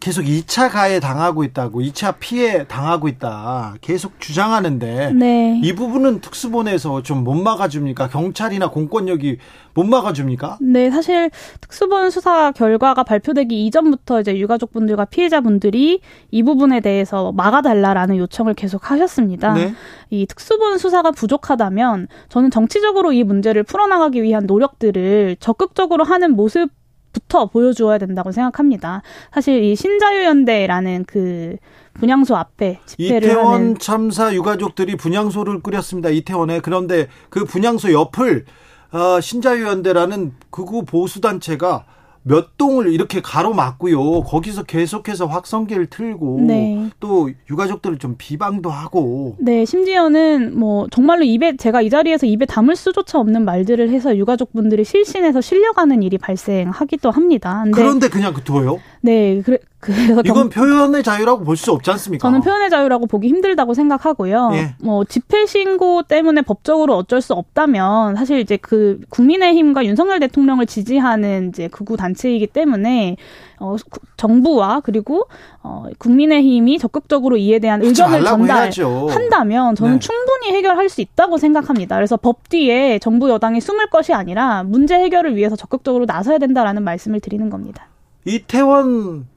[0.00, 3.76] 계속 2차 가해 당하고 있다고, 2차 피해 당하고 있다.
[3.80, 5.60] 계속 주장하는데 네.
[5.62, 8.08] 이 부분은 특수본에서 좀 못 막아줍니까?
[8.08, 9.38] 경찰이나 공권력이
[9.76, 10.58] 못 막아줍니까?
[10.62, 18.54] 네, 사실 특수본 수사 결과가 발표되기 이전부터 이제 유가족분들과 피해자분들이 이 부분에 대해서 막아달라라는 요청을
[18.54, 19.52] 계속 하셨습니다.
[19.52, 19.74] 네.
[20.08, 26.70] 이 특수본 수사가 부족하다면 저는 정치적으로 이 문제를 풀어나가기 위한 노력들을 적극적으로 하는 모습
[27.12, 29.02] 부터 보여주어야 된다고 생각합니다.
[29.32, 31.56] 사실 이 신자유연대라는 그
[31.94, 36.10] 분향소 앞에 집회를 이태원 하는 참사 유가족들이 분향소를 꾸렸습니다.
[36.10, 38.44] 이태원에 그런데 그 분향소 옆을
[38.92, 41.84] 어, 신자유연대라는 극우 보수 단체가
[42.28, 44.22] 몇 동을 이렇게 가로막고요.
[44.22, 46.90] 거기서 계속해서 확성기를 틀고 네.
[46.98, 49.36] 또 유가족들을 좀 비방도 하고.
[49.38, 54.82] 네, 심지어는 뭐 정말로 입에 제가 이 자리에서 입에 담을 수조차 없는 말들을 해서 유가족분들이
[54.82, 57.64] 실신해서 실려가는 일이 발생하기도 합니다.
[57.72, 58.80] 그런데 그냥 둬요?
[59.06, 60.48] 네, 그래, 그래서 이건 경...
[60.50, 62.26] 표현의 자유라고 볼 수 없지 않습니까?
[62.26, 64.50] 저는 표현의 자유라고 보기 힘들다고 생각하고요.
[64.54, 64.74] 예.
[64.82, 71.50] 뭐 집회 신고 때문에 법적으로 어쩔 수 없다면 사실 이제 그 국민의힘과 윤석열 대통령을 지지하는
[71.50, 73.16] 이제 극우 단체이기 때문에
[73.60, 73.76] 어,
[74.16, 75.28] 정부와 그리고
[75.62, 79.98] 어, 국민의힘이 적극적으로 이에 대한 의견을 전달한다면 저는 네.
[80.00, 81.94] 충분히 해결할 수 있다고 생각합니다.
[81.96, 87.20] 그래서 법 뒤에 정부 여당이 숨을 것이 아니라 문제 해결을 위해서 적극적으로 나서야 된다라는 말씀을
[87.20, 87.86] 드리는 겁니다.
[88.26, 89.28] 이태원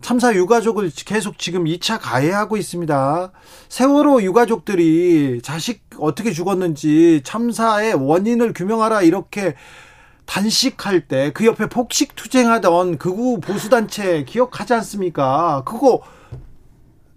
[0.00, 3.32] 참사 유가족을 계속 지금 2차 가해하고 있습니다.
[3.68, 9.56] 세월호 유가족들이 자식 어떻게 죽었는지 참사의 원인을 규명하라 이렇게
[10.26, 15.62] 단식할 때 그 옆에 폭식 투쟁하던 극우 보수단체 기억하지 않습니까?
[15.66, 16.02] 그거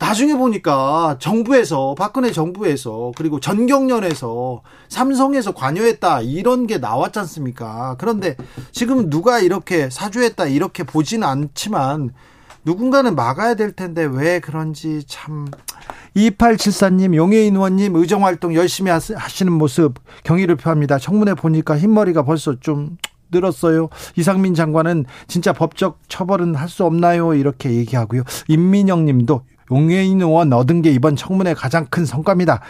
[0.01, 7.95] 나중에 보니까 정부에서 박근혜 정부에서 그리고 전경련에서 삼성에서 관여했다 이런 게 나왔지 않습니까?
[7.99, 8.35] 그런데
[8.71, 12.09] 지금 누가 이렇게 사주했다 이렇게 보지는 않지만
[12.65, 15.45] 누군가는 막아야 될 텐데 왜 그런지 참
[16.15, 20.97] 2874님, 용해인 의원님 의정활동 열심히 하시는 모습 경의를 표합니다.
[20.97, 22.97] 청문회 보니까 흰머리가 벌써 좀
[23.31, 23.89] 늘었어요.
[24.15, 27.35] 이상민 장관은 진짜 법적 처벌은 할 수 없나요?
[27.35, 28.23] 이렇게 얘기하고요.
[28.47, 32.61] 임민영 님도 용해인 의원 얻은 게 이번 청문회 가장 큰 성과입니다.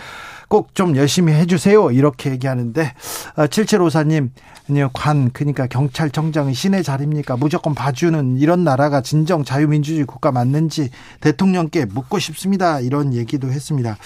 [0.48, 1.92] 꼭 좀 열심히 해주세요.
[1.92, 2.94] 이렇게 얘기하는데,
[3.38, 4.32] 7754님, 어,
[4.70, 7.38] 아니요, 관, 그러니까 경찰청장이 신의 자리입니까?
[7.38, 10.90] 무조건 봐주는 이런 나라가 진정 자유민주주의 국가 맞는지
[11.22, 12.82] 대통령께 묻고 싶습니다.
[12.82, 13.98] 이런 얘기도 했습니다.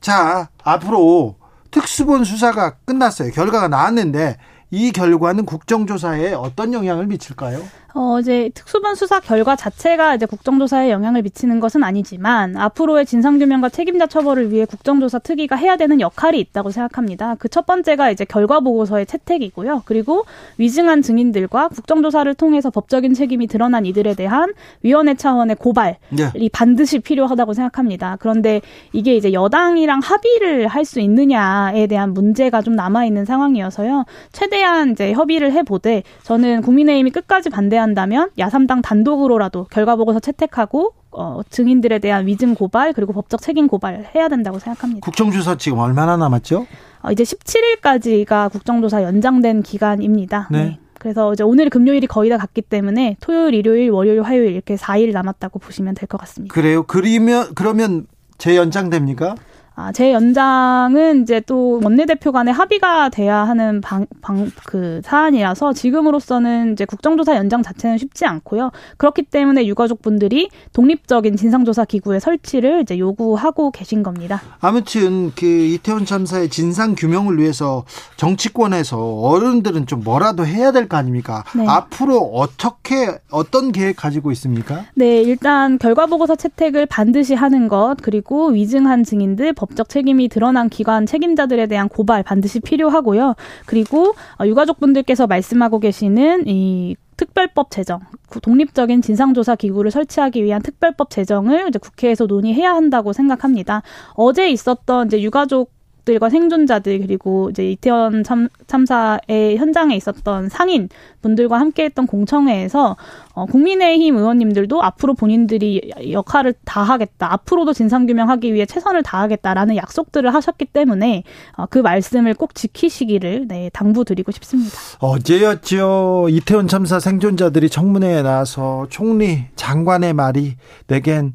[0.00, 1.36] 자, 앞으로
[1.70, 3.30] 특수본 수사가 끝났어요.
[3.32, 4.38] 결과가 나왔는데,
[4.70, 7.62] 이 결과는 국정조사에 어떤 영향을 미칠까요?
[7.94, 14.06] 어, 이제 특수본 수사 결과 자체가 이제 국정조사에 영향을 미치는 것은 아니지만 앞으로의 진상규명과 책임자
[14.06, 17.34] 처벌을 위해 국정조사 특위가 해야 되는 역할이 있다고 생각합니다.
[17.36, 19.82] 그 첫 번째가 이제 결과 보고서의 채택이고요.
[19.86, 20.26] 그리고
[20.58, 26.30] 위증한 증인들과 국정조사를 통해서 법적인 책임이 드러난 이들에 대한 위원회 차원의 고발이 네.
[26.52, 28.16] 반드시 필요하다고 생각합니다.
[28.20, 28.60] 그런데
[28.92, 34.04] 이게 이제 여당이랑 합의를 할 수 있느냐에 대한 문제가 좀 남아 있는 상황이어서요.
[34.32, 41.40] 최대한 이제 협의를 해보되 저는 국민의힘이 끝까지 반대 한다면 야삼당 단독으로라도 결과 보고서 채택하고 어,
[41.48, 45.04] 증인들에 대한 위증 고발 그리고 법적 책임 고발 해야 된다고 생각합니다.
[45.04, 46.66] 국정조사 지금 얼마나 남았죠?
[47.02, 50.48] 어, 이제 17일까지가 국정조사 연장된 기간입니다.
[50.50, 50.64] 네.
[50.64, 50.78] 네.
[50.98, 55.60] 그래서 이제 오늘 금요일이 거의 다 갔기 때문에 토요일, 일요일, 월요일, 화요일 이렇게 4일 남았다고
[55.60, 56.52] 보시면 될 것 같습니다.
[56.52, 56.82] 그래요?
[56.82, 58.06] 그러면 그러면
[58.38, 59.36] 재연장됩니까?
[59.80, 66.72] 아, 제 연장은 이제 또 원내대표 간에 합의가 돼야 하는 방, 방, 그 사안이라서 지금으로서는
[66.72, 68.72] 이제 국정조사 연장 자체는 쉽지 않고요.
[68.96, 74.42] 그렇기 때문에 유가족분들이 독립적인 진상조사 기구의 설치를 이제 요구하고 계신 겁니다.
[74.58, 77.84] 아무튼 그 이태원 참사의 진상 규명을 위해서
[78.16, 81.44] 정치권에서 어른들은 좀 뭐라도 해야 될 거 아닙니까?
[81.54, 81.64] 네.
[81.68, 84.86] 앞으로 어떻게 어떤 계획 가지고 있습니까?
[84.94, 90.68] 네, 일단 결과 보고서 채택을 반드시 하는 것 그리고 위증한 증인들 법 법적 책임이 드러난
[90.68, 93.34] 기관 책임자들에 대한 고발 반드시 필요하고요.
[93.66, 98.00] 그리고 어, 유가족분들께서 말씀하고 계시는 이 특별법 제정,
[98.42, 103.82] 독립적인 진상조사 기구를 설치하기 위한 특별법 제정을 이제 국회에서 논의해야 한다고 생각합니다.
[104.14, 105.72] 어제 있었던 이제 유가족
[106.08, 110.88] 가족들과 생존자들 그리고 이제 이태원 참, 참사의 현장에 있었던 상인
[111.20, 112.96] 분들과 함께했던 공청회에서
[113.34, 120.64] 어, 국민의힘 의원님들도 앞으로 본인들이 역할을 다하겠다, 앞으로도 진상 규명하기 위해 최선을 다하겠다라는 약속들을 하셨기
[120.66, 121.24] 때문에
[121.56, 124.76] 어, 그 말씀을 꼭 지키시기를 네, 당부드리고 싶습니다.
[125.00, 126.28] 어제였죠.
[126.30, 131.34] 이태원 참사 생존자들이 청문회에 나와서 총리 장관의 말이 내겐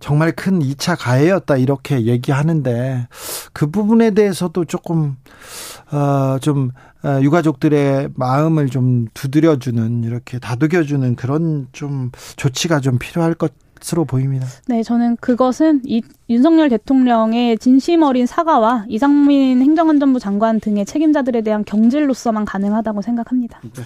[0.00, 3.06] 정말 큰 2차 가해였다 이렇게 얘기하는데
[3.52, 5.16] 그 부분에 대해서도 조금
[5.92, 6.70] 어좀
[7.04, 13.52] 어, 유가족들의 마음을 좀 두드려주는 이렇게 다독여주는 그런 좀 조치가 좀 필요할 것
[13.92, 14.46] 으로 보입니다.
[14.68, 21.64] 네, 저는 그것은 이 윤석열 대통령의 진심 어린 사과와 이상민 행정안전부 장관 등의 책임자들에 대한
[21.64, 23.60] 경질로서만 가능하다고 생각합니다.
[23.62, 23.82] 네.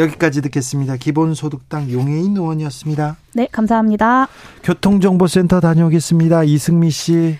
[0.00, 0.96] 여기까지 듣겠습니다.
[0.96, 3.16] 기본소득당 용해인 의원이었습니다.
[3.34, 4.28] 네, 감사합니다.
[4.62, 6.44] 교통정보센터 다녀오겠습니다.
[6.44, 7.38] 이승미 씨.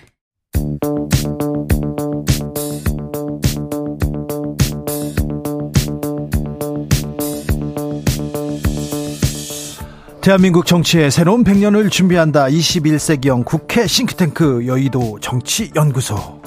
[10.21, 12.45] 대한민국 정치의 새로운 100년을 준비한다.
[12.45, 16.40] 21세기형 국회 싱크탱크 여의도 정치연구소.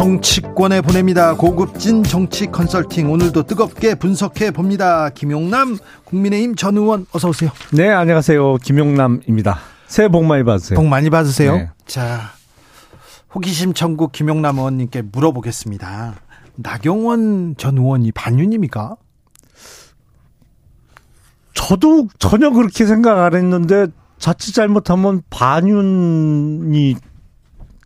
[0.00, 1.34] 정치권에 보냅니다.
[1.34, 5.10] 고급진 정치 컨설팅 오늘도 뜨겁게 분석해 봅니다.
[5.10, 7.50] 김용남 국민의힘 전 의원 어서 오세요.
[7.70, 8.56] 네, 안녕하세요.
[8.62, 9.58] 김용남입니다.
[9.88, 10.78] 새해 복 많이 받으세요.
[10.78, 11.54] 복 많이 받으세요.
[11.54, 11.68] 네.
[11.84, 12.30] 자,
[13.34, 16.14] 호기심 천국 김용남 의원님께 물어보겠습니다.
[16.56, 18.96] 나경원 전 의원이 반윤입니까?
[21.52, 26.96] 저도 전혀 그렇게 생각 안 했는데 자칫 잘못하면 반윤이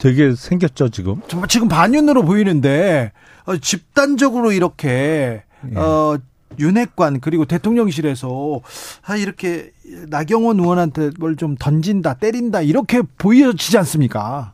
[0.04, 1.22] 되게 생겼죠 지금.
[1.28, 3.12] 정말 지금 반윤으로 보이는데
[3.46, 5.76] 어, 집단적으로 이렇게 예.
[5.78, 6.18] 어,
[6.58, 8.60] 윤핵관 그리고 대통령실에서
[9.02, 9.72] 아 이렇게
[10.08, 14.52] 나경원 의원한테 뭘 좀 던진다 때린다 이렇게 보여지지 않습니까?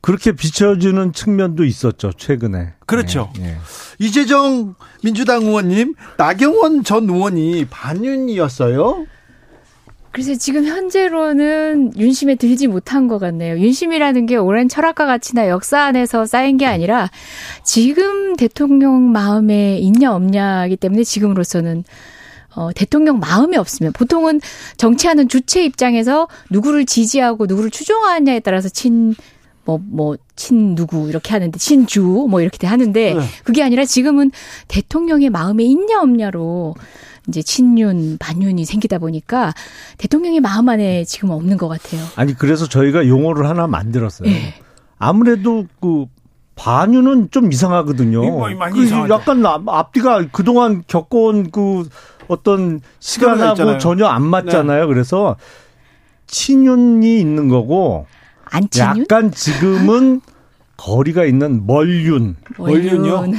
[0.00, 2.72] 그렇게 비춰주는 측면도 있었죠 최근에.
[2.86, 3.30] 그렇죠.
[3.40, 3.56] 예, 예.
[3.98, 4.74] 이재정
[5.04, 9.04] 민주당 의원님 나경원 전 의원이 반윤이었어요?
[10.12, 13.58] 그래서 지금 현재로는 윤심에 들지 못한 것 같네요.
[13.58, 17.10] 윤심이라는 게 오랜 철학과 가치나 역사 안에서 쌓인 게 아니라
[17.62, 21.84] 지금 대통령 마음에 있냐 없냐이기 때문에 지금으로서는
[22.56, 24.40] 어, 대통령 마음이 없으면 보통은
[24.76, 29.14] 정치하는 주체 입장에서 누구를 지지하고 누구를 추종하느냐에 따라서 친
[29.64, 33.20] 뭐, 뭐, 친 누구, 이렇게 하는데, 친주, 뭐, 이렇게 하는데, 네.
[33.44, 34.32] 그게 아니라 지금은
[34.68, 36.74] 대통령의 마음에 있냐, 없냐로,
[37.30, 39.54] 이제 친윤, 반윤이 생기다 보니까
[39.96, 42.02] 대통령의 마음 안에 지금 없는 것 같아요.
[42.16, 44.28] 아니 그래서 저희가 용어를 하나 만들었어요.
[44.28, 44.54] 네.
[44.98, 46.06] 아무래도 그
[46.56, 48.20] 반윤은 좀 이상하거든요.
[48.20, 51.88] 그 약간 앞뒤가 그동안 겪어온 그
[52.28, 54.82] 어떤 시간하고 전혀 안 맞잖아요.
[54.82, 54.86] 네.
[54.86, 55.36] 그래서
[56.26, 58.06] 친윤이 있는 거고
[58.44, 59.00] 안친윤?
[59.00, 60.20] 약간 지금은
[60.80, 62.36] 거리가 있는 멀윤.
[62.56, 63.26] 멀윤이요?
[63.26, 63.36] 네.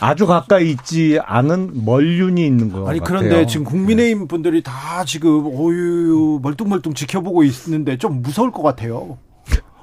[0.00, 3.46] 아주 가까이 있지 않은 멀윤이 있는 거 아니 그런데 같아요.
[3.46, 9.16] 지금 국민의힘 분들이 다 지금 어유 멀뚱멀뚱 지켜보고 있는데 좀 무서울 것 같아요.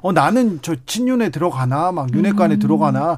[0.02, 2.60] 어 나는 저 친윤에 들어가나 막 윤회관에 음.
[2.60, 3.13] 들어가나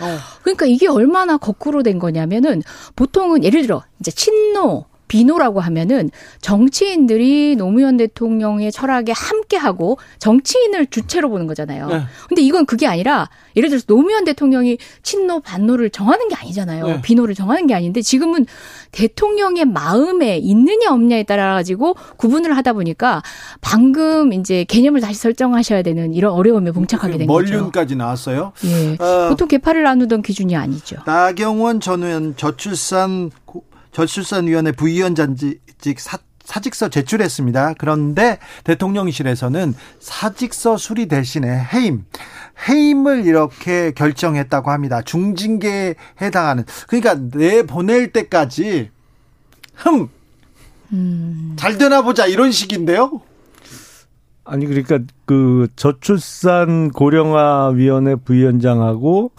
[0.00, 0.16] 어.
[0.42, 2.60] 그러니까 이게 얼마나 거꾸로 된 거냐면은
[2.96, 11.46] 보통은 예를 들어 이제 친노 비노라고 하면은 정치인들이 노무현 대통령의 철학에 함께하고 정치인을 주체로 보는
[11.46, 11.86] 거잖아요.
[11.88, 12.02] 네.
[12.28, 16.86] 근데 이건 그게 아니라 예를 들어서 노무현 대통령이 친노 반노를 정하는 게 아니잖아요.
[16.86, 17.00] 네.
[17.02, 18.46] 비노를 정하는 게 아닌데 지금은
[18.92, 23.22] 대통령의 마음에 있느냐 없냐에 따라 가지고 구분을 하다 보니까
[23.60, 27.52] 방금 이제 개념을 다시 설정하셔야 되는 이런 어려움에 봉착하게 된 거죠.
[27.52, 28.52] 멀륜까지 나왔어요.
[28.64, 28.96] 예.
[29.02, 30.96] 어, 보통 개파를 나누던 기준이 아니죠.
[31.06, 33.30] 나경원 전 의원 저출산
[33.96, 35.58] 저출산위원회 부위원장직
[35.98, 37.76] 사, 사직서 제출했습니다.
[37.78, 42.04] 그런데 대통령실에서는 사직서 수리 대신에 해임,
[42.68, 45.00] 해임을 이렇게 결정했다고 합니다.
[45.00, 46.64] 중징계에 해당하는.
[46.88, 48.90] 그러니까 내 보낼 때까지
[49.74, 50.08] 흠,
[50.92, 51.56] 음.
[51.58, 53.22] 잘 되나 보자 이런 식인데요.
[54.44, 59.30] 아니 그러니까 그 저출산 고령화 위원회 부위원장하고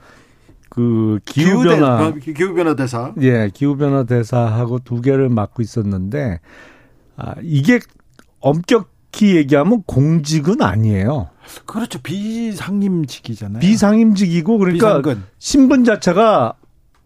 [0.78, 6.40] 그 기후 변화 기후 변화 대사 예 기후 변화 대사하고 두 개를 맡고 있었는데
[7.16, 7.80] 아 이게
[8.40, 11.30] 엄격히 얘기하면 공직은 아니에요.
[11.66, 13.60] 그렇죠 비상임직이잖아요.
[13.60, 15.24] 비상임직이고 그러니까 비상근.
[15.40, 16.54] 신분 자체가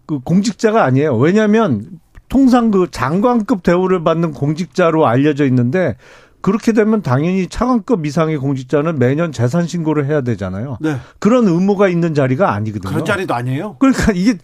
[0.05, 1.17] 그 공직자가 아니에요.
[1.17, 5.95] 왜냐하면 통상 그 장관급 대우를 받는 공직자로 알려져 있는데
[6.41, 10.77] 그렇게 되면 당연히 차관급 이상의 공직자는 매년 재산 신고를 해야 되잖아요.
[10.81, 10.97] 네.
[11.19, 12.89] 그런 의무가 있는 자리가 아니거든요.
[12.91, 13.77] 그런 자리도 아니에요?
[13.79, 14.37] 그러니까 이게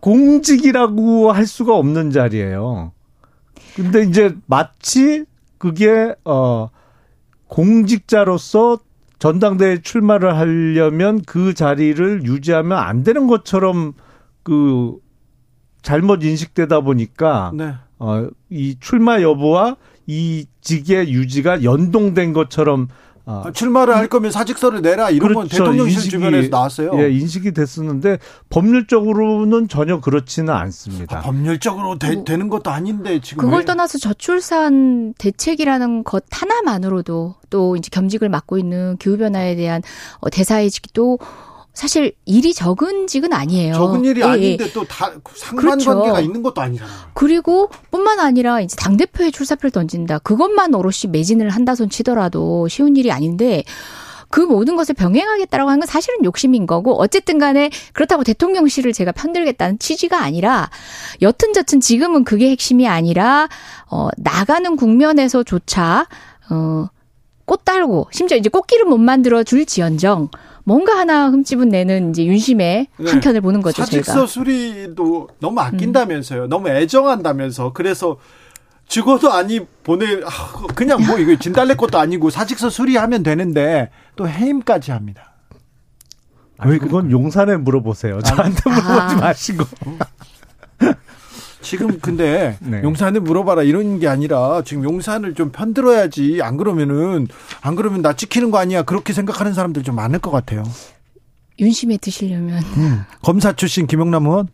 [0.00, 2.92] 공직이라고 할 수가 없는 자리예요.
[3.76, 5.24] 근데 이제 마치
[5.58, 6.68] 그게 어
[7.48, 8.78] 공직자로서
[9.18, 13.94] 전당대회 출마를 하려면 그 자리를 유지하면 안 되는 것처럼
[14.42, 14.98] 그
[15.82, 17.74] 잘못 인식되다 보니까 네.
[17.98, 22.88] 어이 출마 여부와 이 직의 유지가 연동된 것처럼
[23.26, 25.40] 아, 출마를 할 거면 사직서를 내라 이런 그렇죠.
[25.40, 26.90] 건 대통령실 인식이, 주변에서 나왔어요.
[27.00, 28.18] 예, 인식이 됐었는데
[28.50, 31.18] 법률적으로는 전혀 그렇지는 않습니다.
[31.18, 33.64] 아, 법률적으로 되, 뭐, 되는 것도 아닌데 지금 그걸 왜?
[33.64, 39.80] 떠나서 저출산 대책이라는 것 하나만으로도 또 이제 겸직을 맡고 있는 기후 변화에 대한
[40.20, 41.18] 어, 대사이직도
[41.74, 43.74] 사실 일이 적은 직은 아니에요.
[43.74, 44.28] 적은 일이 예, 예.
[44.30, 46.20] 아닌데 또 다 상관관계가 그렇죠.
[46.22, 46.96] 있는 것도 아니잖아요.
[47.14, 50.20] 그리고 뿐만 아니라 이제 당 대표의 출사표를 던진다.
[50.20, 53.64] 그것만 오롯이 매진을 한다 손 치더라도 쉬운 일이 아닌데
[54.30, 59.78] 그 모든 것을 병행하겠다라고 하는 건 사실은 욕심인 거고 어쨌든 간에 그렇다고 대통령실을 제가 편들겠다는
[59.78, 60.70] 취지가 아니라
[61.22, 63.48] 여튼저튼 지금은 그게 핵심이 아니라
[63.90, 66.06] 어 나가는 국면에서조차
[66.50, 70.30] 어꽃 달고 심지어 이제 꽃길을 못 만들어 줄지언정
[70.64, 73.10] 뭔가 하나 흠집은 내는 이제 윤심의 네.
[73.10, 73.82] 한 켠을 보는 거죠.
[73.82, 74.26] 사직서 저희가.
[74.26, 76.44] 수리도 너무 아낀다면서요.
[76.44, 76.48] 음.
[76.48, 77.72] 너무 애정한다면서.
[77.74, 78.16] 그래서
[78.86, 84.90] 죽어도 아니 보내 아, 그냥 뭐 이거 진달래 것도 아니고 사직서 수리하면 되는데 또 해임까지
[84.90, 85.34] 합니다.
[86.64, 88.22] 왜 그건 용산에 물어보세요.
[88.22, 89.16] 저한테 물어보지 아.
[89.20, 89.64] 마시고.
[91.64, 92.82] 지금 근데 네.
[92.84, 97.26] 용산에 물어봐라 이런 게 아니라 지금 용산을 좀 편들어야지 안 그러면은
[97.60, 100.62] 안 그러면 나 찍히는 거 아니야 그렇게 생각하는 사람들 좀 많을 것 같아요.
[101.58, 103.02] 윤심에 드시려면 음.
[103.22, 104.48] 검사 출신 김영남 의원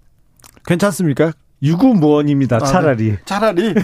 [0.64, 1.32] 괜찮습니까?
[1.62, 2.56] 유구무원입니다.
[2.56, 3.18] 아, 차라리 네.
[3.24, 3.74] 차라리.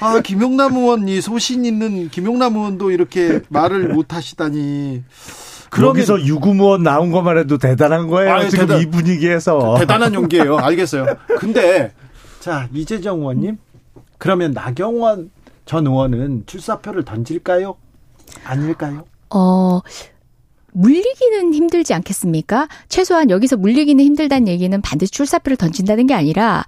[0.00, 5.02] 아 김용남 의원이 소신 있는 김용남 의원도 이렇게 말을 못 하시다니.
[5.70, 8.32] 그러기서 유구무원 나온 것만 해도 대단한 거예요.
[8.32, 10.58] 아유, 지금 대단, 이 분위기에서 대단한 용기예요.
[10.58, 11.04] 알겠어요.
[11.38, 11.92] 근데
[12.44, 13.56] 자, 이재정 의원님.
[14.18, 15.30] 그러면 나경원
[15.64, 17.74] 전 의원은 출사표를 던질까요?
[18.44, 19.06] 아닐까요?
[19.30, 19.80] 어,
[20.72, 22.68] 물리기는 힘들지 않겠습니까?
[22.90, 26.66] 최소한 여기서 물리기는 힘들다는 얘기는 반드시 출사표를 던진다는 게 아니라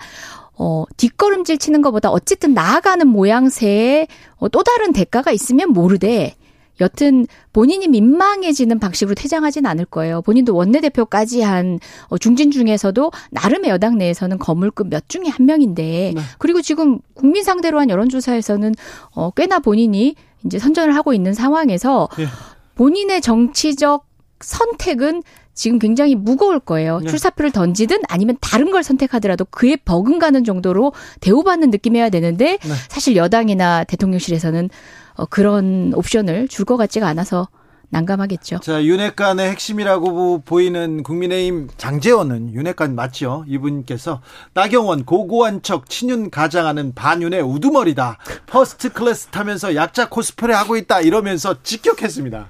[0.54, 6.36] 어, 뒷걸음질 치는 것보다 어쨌든 나아가는 모양새에 어, 또 다른 대가가 있으면 모르되
[6.80, 10.22] 여튼 본인이 민망해지는 방식으로 퇴장하진 않을 거예요.
[10.22, 16.22] 본인도 원내대표까지 한 어, 중진 중에서도 나름의 여당 내에서는 거물급 몇 중에 한 명인데 네.
[16.38, 18.74] 그리고 지금 국민 상대로 한 여론조사에서는
[19.14, 22.26] 어, 꽤나 본인이 이제 선전을 하고 있는 상황에서 네.
[22.74, 24.06] 본인의 정치적
[24.40, 25.22] 선택은
[25.54, 27.00] 지금 굉장히 무거울 거예요.
[27.00, 27.08] 네.
[27.08, 32.72] 출사표를 던지든 아니면 다른 걸 선택하더라도 그에 버금가는 정도로 대우받는 느낌이어야 되는데 네.
[32.88, 37.48] 사실 여당이나 대통령실에서는 어, 그런 옵션을 줄 것 같지가 않아서
[37.90, 38.58] 난감하겠죠.
[38.58, 43.44] 자, 윤핵관의 핵심이라고 보이는 국민의힘 장제원은 윤핵관 맞죠?
[43.46, 44.20] 이분께서
[44.54, 48.18] 나경원 고고한 척 친윤 가장하는 반윤의 우두머리다.
[48.46, 52.48] first class 타면서 약자 코스프레 하고 있다 이러면서 직격했습니다.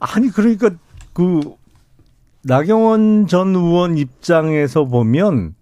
[0.00, 0.70] 아니 그러니까
[1.12, 1.40] 그
[2.42, 5.54] 나경원 전 의원 입장에서 보면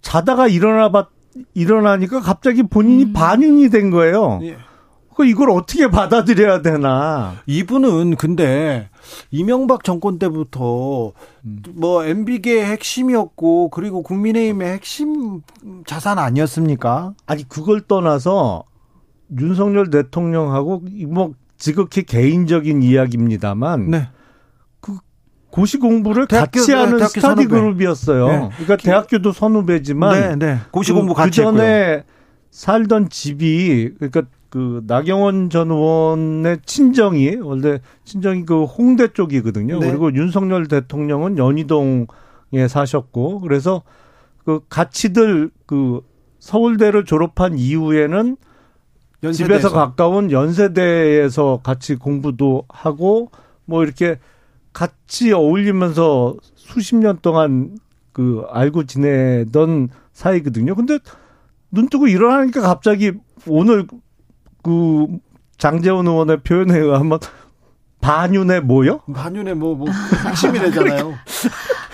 [0.00, 1.08] 자다가 일어나 봤
[1.54, 3.12] 일어나니까 갑자기 본인이 음.
[3.12, 4.40] 반윤이 된 거예요.
[4.42, 4.56] 예.
[5.20, 7.34] 그 이걸 어떻게 받아들여야 되나?
[7.44, 8.88] 이분은 근데
[9.30, 11.12] 이명박 정권 때부터
[11.44, 11.62] 음.
[11.74, 15.42] 뭐 MB계의 핵심이었고 그리고 국민의힘의 핵심
[15.86, 17.12] 자산 아니었습니까?
[17.26, 18.64] 아니 그걸 떠나서
[19.38, 24.08] 윤석열 대통령하고 뭐 지극히 개인적인 이야기입니다만 네.
[25.50, 27.48] 고시 공부를 대학교, 같이 하는 대학교 스터디 선후배.
[27.48, 28.26] 그룹이었어요.
[28.26, 28.48] 네.
[28.52, 30.58] 그러니까 대학교도 선후배지만 네, 네.
[30.70, 31.58] 고시 공부 그, 같이 그 했고요.
[31.58, 32.04] 전에
[32.52, 39.78] 살던 집이 그러니까 그 나경원 전 의원의 친정이 원래 친정이 그 홍대 쪽이거든요.
[39.78, 39.88] 네.
[39.88, 43.82] 그리고 윤석열 대통령은 연희동에 사셨고 그래서
[44.44, 46.00] 그 같이들 그
[46.40, 48.36] 서울대를 졸업한 이후에는
[49.22, 49.32] 연세대에서.
[49.32, 53.30] 집에서 가까운 연세대에서 같이 공부도 하고
[53.66, 54.18] 뭐 이렇게
[54.72, 57.76] 같이 어울리면서 수십 년 동안
[58.12, 60.74] 그 알고 지내던 사이거든요.
[60.74, 60.98] 근데
[61.70, 63.12] 눈 뜨고 일어나니까 갑자기
[63.46, 63.86] 오늘
[64.62, 65.06] 그
[65.58, 67.18] 장재원 의원의 표현에 의하면
[68.00, 69.00] 반윤에 모여?
[69.12, 69.88] 반윤의 뭐, 뭐
[70.26, 71.14] 핵심이래잖아요.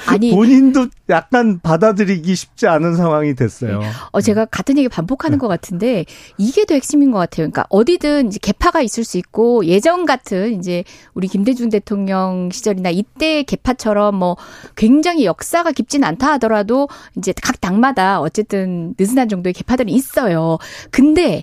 [0.07, 3.81] 아니 본인도 약간 받아들이기 쉽지 않은 상황이 됐어요.
[4.12, 6.05] 어, 제가 같은 얘기 반복하는 것 같은데
[6.39, 7.51] 이게 더 핵심인 것 같아요.
[7.51, 13.43] 그러니까 어디든 이제 개파가 있을 수 있고 예전 같은 이제 우리 김대중 대통령 시절이나 이때
[13.43, 14.37] 개파처럼 뭐
[14.77, 20.59] 굉장히 역사가 깊진 않다 하더라도 이제 각 당마다 어쨌든 느슨한 정도의 개파들이 있어요.
[20.93, 21.43] 근데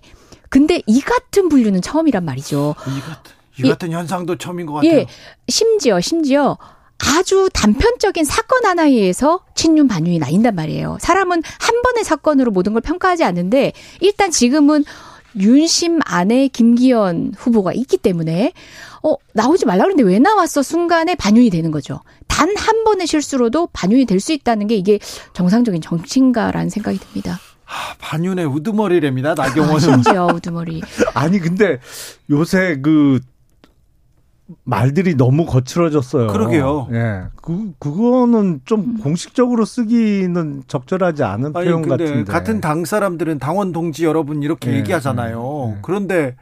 [0.54, 2.76] 근데 이 같은 분류는 처음이란 말이죠.
[2.86, 4.92] 이 같은, 이 같은 현상도 처음인 것 같아요.
[4.92, 5.08] 예,
[5.48, 6.60] 심지어 심지어
[7.00, 10.98] 아주 단편적인 사건 하나에 의해서 친윤 반윤이 나뉜단 말이에요.
[11.02, 14.86] 사람은 한 번의 사건으로 모든 걸 평가하지 않는데 일단 지금은
[15.40, 18.54] 윤심 안에 김기현 후보가 있기 때문에
[19.02, 22.00] 어 나오지 말라 그랬는데 왜 나왔어 순간에 반윤이 되는 거죠.
[22.28, 25.00] 단 한 번의 실수로도 반윤이 될 수 있다는 게 이게
[25.34, 27.40] 정상적인 정치인가라는 생각이 듭니다.
[27.74, 29.32] 아, 반윤의 우두머리랍니다.
[29.32, 29.80] 아, 나경원은.
[29.80, 30.82] 심지어 우두머리.
[31.16, 31.80] 아니 근데
[32.30, 33.20] 요새 그
[34.64, 36.28] 말들이 너무 거칠어졌어요.
[36.28, 36.88] 그러게요.
[36.92, 37.24] 예.
[37.42, 42.32] 그 그거는 좀 공식적으로 쓰기는 적절하지 않은 아니 표현 근데 같은데.
[42.32, 45.66] 같은 당 사람들은 당원 동지 여러분 이렇게 네, 얘기하잖아요.
[45.70, 45.80] 네, 네.
[45.82, 46.36] 그런데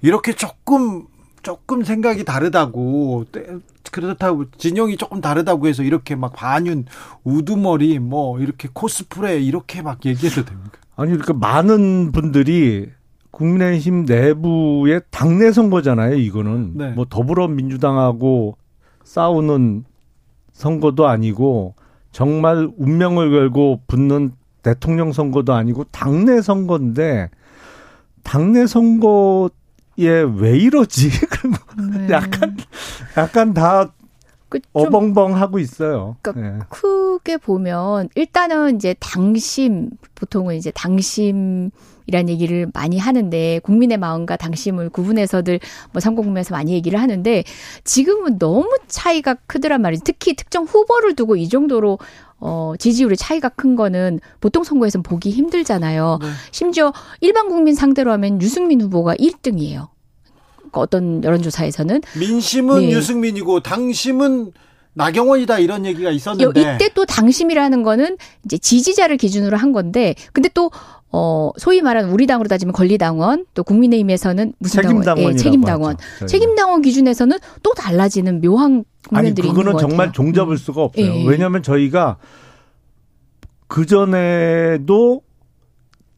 [0.00, 1.06] 이렇게 조금
[1.44, 3.46] 조금 생각이 다르다고 때-
[3.92, 6.86] 그렇다고 진영이 조금 다르다고 해서 이렇게 막 반윤
[7.22, 10.78] 우두머리 뭐 이렇게 코스프레 이렇게 막 얘기해도 됩니까?
[10.96, 12.88] 아니 그러니까 많은 분들이
[13.30, 16.16] 국민의힘 내부의 당내 선거잖아요.
[16.16, 16.90] 이거는 네.
[16.92, 18.56] 뭐 더불어민주당하고
[19.04, 19.84] 싸우는
[20.52, 21.74] 선거도 아니고
[22.10, 24.32] 정말 운명을 걸고 붙는
[24.62, 27.28] 대통령 선거도 아니고 당내 선거인데
[28.22, 29.50] 당내 선거
[29.98, 31.10] 에왜 이러지?
[31.30, 32.56] 그런 거 약간
[33.16, 33.90] 약간 다그
[34.50, 36.16] 좀- 어벙벙 하고 있어요.
[36.22, 36.60] 그러니까 예.
[36.68, 41.70] 크게 보면 일단은 이제 당심 보통은 이제 당심
[42.06, 45.58] 이란 얘기를 많이 하는데 국민의 마음과 당심을 구분해서들
[45.92, 47.44] 뭐 선거국면에서 많이 얘기를 하는데
[47.84, 50.02] 지금은 너무 차이가 크더란 말이죠.
[50.04, 51.98] 특히 특정 후보를 두고 이 정도로
[52.46, 56.18] 어 지지율의 차이가 큰 거는 보통 선거에서는 보기 힘들잖아요.
[56.20, 56.28] 네.
[56.50, 56.92] 심지어
[57.22, 59.88] 일반 국민 상대로 하면 유승민 후보가 1등이에요.
[60.72, 62.90] 어떤 여론조사에서는 민심은 네.
[62.92, 64.52] 유승민이고 당심은
[64.92, 70.48] 나경원이다 이런 얘기가 요- 있었는데 이때 또 당심이라는 거는 이제 지지자를 기준으로 한 건데, 근데
[70.52, 70.70] 또,
[71.16, 74.82] 어, 소위 말하는 우리 당으로 따지면 권리당원, 또 국민의힘에서는 무슨 예,
[75.36, 75.92] 책임당원.
[75.92, 76.26] 하죠, 저희는.
[76.26, 80.12] 책임당원 기준에서는 또 달라지는 묘한 아니 국면들이 있는 그거는 것 정말 같아요.
[80.12, 80.56] 종잡을 음.
[80.56, 81.06] 수가 없어요.
[81.06, 81.24] 예.
[81.24, 82.16] 왜냐하면 저희가
[83.68, 85.22] 그 전에도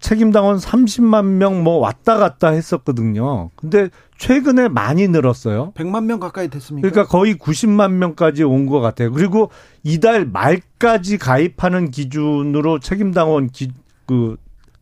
[0.00, 3.50] 책임당원 30만 명 뭐 왔다 갔다 했었거든요.
[3.56, 3.88] 근데
[4.18, 5.72] 최근에 많이 늘었어요.
[5.74, 6.88] 100만 명 가까이 됐습니까?
[6.88, 9.12] 그러니까 거의 90만 명까지 온 것 같아요.
[9.12, 9.50] 그리고
[9.82, 13.70] 이달 말까지 가입하는 기준으로 책임당원 기,
[14.06, 14.36] 그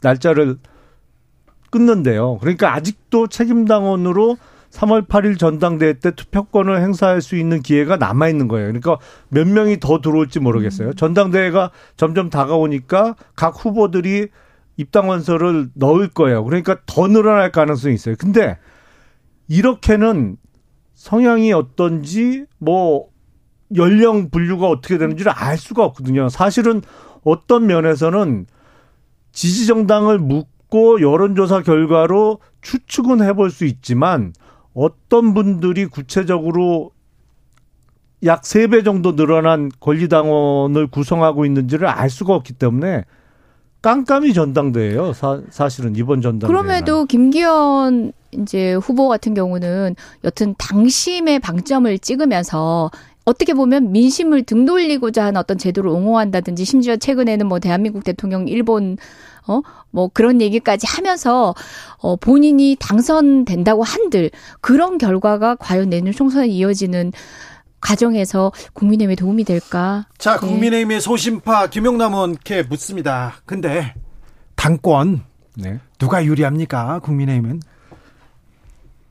[0.05, 0.59] 날짜를
[1.71, 2.39] 끊는데요.
[2.39, 4.37] 그러니까 아직도 책임당원으로
[4.71, 8.67] 3월 8일 전당대회 때 투표권을 행사할 수 있는 기회가 남아 있는 거예요.
[8.67, 8.99] 그러니까
[9.29, 10.93] 몇 명이 더 들어올지 모르겠어요.
[10.95, 14.29] 전당대회가 점점 다가오니까 각 후보들이
[14.77, 16.45] 입당원서를 넣을 거예요.
[16.45, 18.17] 그러니까 더 늘어날 가능성이 있어요.
[18.19, 18.59] 근데
[19.49, 20.37] 이렇게는
[20.95, 23.07] 성향이 어떤지 뭐
[23.77, 26.29] 연령 분류가 어떻게 되는지를 알 수가 없거든요.
[26.29, 26.83] 사실은
[27.23, 28.47] 어떤 면에서는
[29.35, 34.33] 지지 정당을 묻고 여론조사 결과로 추측은 해볼 수 있지만
[34.73, 36.93] 어떤 분들이 구체적으로
[38.25, 43.05] 약 3배 정도 늘어난 권리당원을 구성하고 있는지를 알 수가 없기 때문에
[43.83, 45.13] 깜깜이 전당대예요.
[45.13, 46.47] 사, 사실은 이번 전당대.
[46.47, 52.91] 그럼에도 김기현 이제 후보 같은 경우는 여튼 당심의 방점을 찍으면서
[53.25, 58.97] 어떻게 보면 민심을 등 돌리고자 하는 어떤 제도를 옹호한다든지 심지어 최근에는 뭐 대한민국 대통령 일본
[59.47, 59.61] 어,
[59.91, 61.55] 뭐 그런 얘기까지 하면서
[61.99, 67.13] 어, 본인이 당선된다고 한들 그런 결과가 과연 내년 총선에 이어지는
[67.81, 70.07] 과정에서 국민의힘에 도움이 될까?
[70.17, 70.47] 자, 네.
[70.47, 73.35] 국민의힘의 소심파 김용남 의원께 묻습니다.
[73.45, 73.95] 근데
[74.55, 75.23] 당권
[75.57, 75.79] 네.
[75.99, 77.01] 누가 유리합니까?
[77.01, 77.61] 국민의힘은?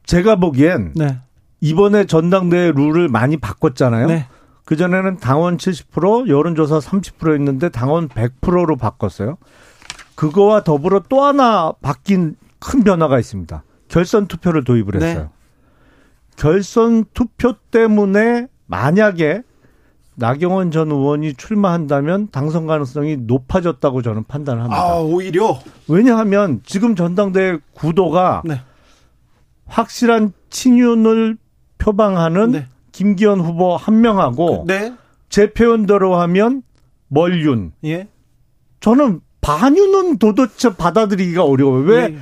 [0.06, 1.20] 제가 보기엔 네.
[1.64, 4.08] 이번에 전당대회 룰을 많이 바꿨잖아요.
[4.08, 4.28] 네.
[4.66, 9.38] 그전에는 당원 70%, 여론조사 30%였는데 당원 100%로 바꿨어요.
[10.16, 13.64] 그거와 더불어 또 하나 바뀐 큰 변화가 있습니다.
[13.88, 15.06] 결선 투표를 도입을 네.
[15.06, 15.24] 했어요.
[15.24, 15.30] 네.
[16.36, 19.44] 결선 투표 때문에 만약에
[20.16, 24.78] 나경원 전 의원이 출마한다면 당선 가능성이 높아졌다고 저는 판단합니다.
[24.78, 25.62] 아, 오히려?
[25.88, 28.60] 왜냐하면 지금 전당대회 구도가 네.
[29.66, 31.38] 확실한 친윤을
[31.84, 32.68] 표방하는 네.
[32.94, 34.94] 김기현 후보 한 명하고 그, 네.
[35.28, 36.64] 제 표현대로 하면
[37.10, 37.74] 멀윤.
[37.84, 38.08] 예.
[38.80, 41.84] 저는 반윤은 도대체 받아들이기가 어려워요.
[41.84, 42.18] 왜 예.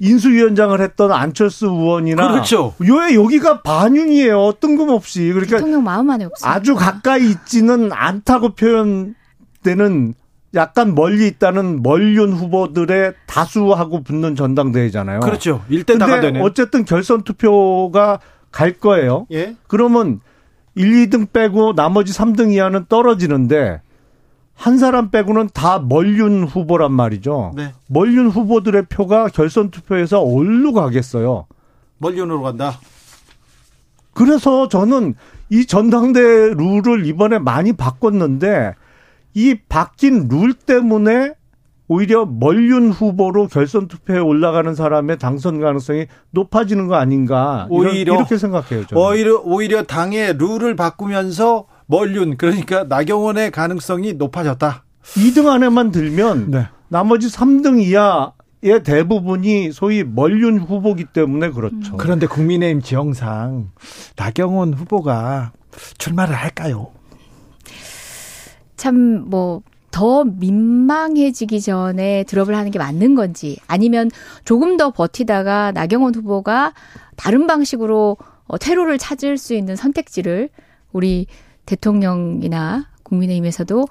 [0.00, 2.74] 인수위원장을 했던 안철수 의원이나 그렇죠.
[2.78, 4.54] 왜 여기가 반윤이에요.
[4.60, 5.28] 뜬금없이.
[5.32, 6.54] 그러니까 대통령 마음 안에 없습니다.
[6.54, 10.14] 아주 가까이 있지는 않다고 표현되는
[10.54, 15.20] 약간 멀리 있다는 멀윤 후보들의 다수하고 붙는 전당대회잖아요.
[15.20, 15.64] 그렇죠.
[15.70, 16.40] 1대 다가 되네.
[16.42, 18.18] 어쨌든 결선 투표가
[18.52, 19.26] 갈 거예요.
[19.32, 19.56] 예.
[19.66, 20.20] 그러면
[20.74, 23.80] 1, 2등 빼고 나머지 3등 이하는 떨어지는데
[24.54, 27.52] 한 사람 빼고는 다 멀륜 후보란 말이죠.
[27.56, 27.72] 네.
[27.88, 31.46] 멀륜 후보들의 표가 결선 투표에서 어디로 가겠어요?
[31.98, 32.78] 멀륜으로 간다.
[34.14, 35.14] 그래서 저는
[35.50, 36.20] 이 전당대
[36.54, 38.74] 룰을 이번에 많이 바꿨는데
[39.34, 41.32] 이 바뀐 룰 때문에
[41.88, 48.86] 오히려 멀륜 후보로 결선 투표에 올라가는 사람의 당선 가능성이 높아지는 거 아닌가 오히려 이렇게 생각해요.
[48.86, 49.02] 저는.
[49.02, 54.84] 오히려 오히려 당의 룰을 바꾸면서 멀륜 그러니까 나경원의 가능성이 높아졌다.
[55.02, 56.68] 2등 안에만 들면 네.
[56.88, 58.32] 나머지 3등 이하
[58.64, 61.96] 의 대부분이 소위 멀륜 후보기 때문에 그렇죠.
[61.96, 63.72] 그런데 국민의힘 지형상
[64.16, 65.50] 나경원 후보가
[65.98, 66.92] 출마를 할까요?
[68.76, 69.62] 참 뭐
[69.92, 74.10] 더 민망해지기 전에 드롭을 하는 게 맞는 건지 아니면
[74.44, 76.72] 조금 더 버티다가 나경원 후보가
[77.16, 78.16] 다른 방식으로
[78.46, 80.48] 어, 퇴로를 찾을 수 있는 선택지를
[80.92, 81.26] 우리
[81.66, 83.86] 대통령이나 국민의힘에서도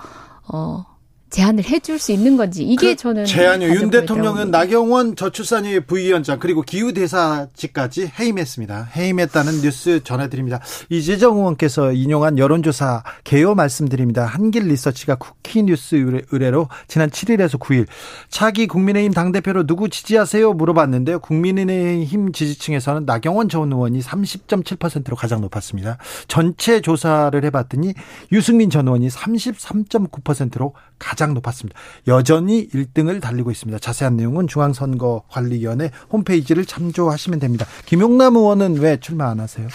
[0.52, 0.91] 어
[1.32, 3.68] 제안을 해줄 수 있는 건지 이게 그 저는 제안요.
[3.68, 8.90] 윤 대통령은 나경원 저출산위 부위원장 그리고 기후 대사직까지 해임했습니다.
[8.96, 10.60] 해임했다는 뉴스 전해드립니다.
[10.90, 14.26] 이재정 의원께서 인용한 여론조사 개요 말씀드립니다.
[14.26, 17.88] 한길 리서치가 쿠키뉴스 의뢰로 지난 7일에서 9일
[18.30, 21.20] 차기 국민의힘 당 대표로 누구 지지하세요 물어봤는데요.
[21.20, 25.98] 국민의힘 지지층에서는 나경원 전 의원이 30.7%로 가장 높았습니다.
[26.28, 27.94] 전체 조사를 해봤더니
[28.34, 31.80] 유승민 전 의원이 33.9%로 가장 높았습니다.
[32.08, 33.80] 여전히 1등을 달리고 있습니다.
[33.80, 37.66] 자세한 내용은 중앙선거관리위원회 홈페이지를 참조하시면 됩니다.
[37.86, 39.68] 김용남 의원은 왜 출마 안 하세요?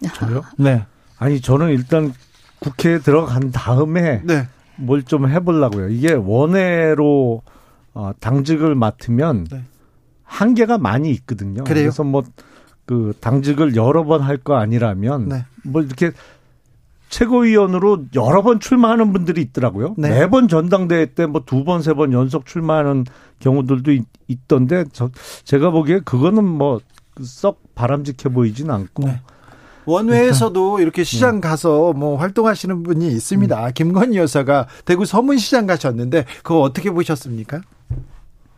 [0.16, 0.42] 저요?
[0.58, 0.86] 네.
[1.18, 2.12] 아니 저는 일단
[2.60, 4.48] 국회에 들어간 다음에 네.
[4.76, 5.88] 뭘 좀 해보려고요.
[5.90, 7.42] 이게 원외로
[7.92, 9.64] 어, 당직을 맡으면 네.
[10.24, 11.64] 한계가 많이 있거든요.
[11.64, 11.84] 그래요?
[11.84, 12.22] 그래서 뭐
[12.86, 15.44] 그 당직을 여러 번 할 거 아니라면 네.
[15.62, 16.10] 뭐 이렇게
[17.10, 19.94] 최고위원으로 여러 번 출마하는 분들이 있더라고요.
[19.98, 20.08] 네.
[20.10, 23.04] 매번 전당대회 때 뭐 두 번, 세 번 연속 출마하는
[23.40, 25.10] 경우들도 있, 던데 저,
[25.44, 26.80] 제가 보기에 그거는 뭐
[27.22, 29.04] 썩 바람직해 보이진 않고.
[29.04, 29.20] 네.
[29.84, 31.48] 원외에서도 일단, 이렇게 시장 네.
[31.48, 33.66] 가서 뭐 활동하시는 분이 있습니다.
[33.66, 33.72] 음.
[33.74, 37.60] 김건희 여사가 대구 서문시장 가셨는데 그거 어떻게 보셨습니까?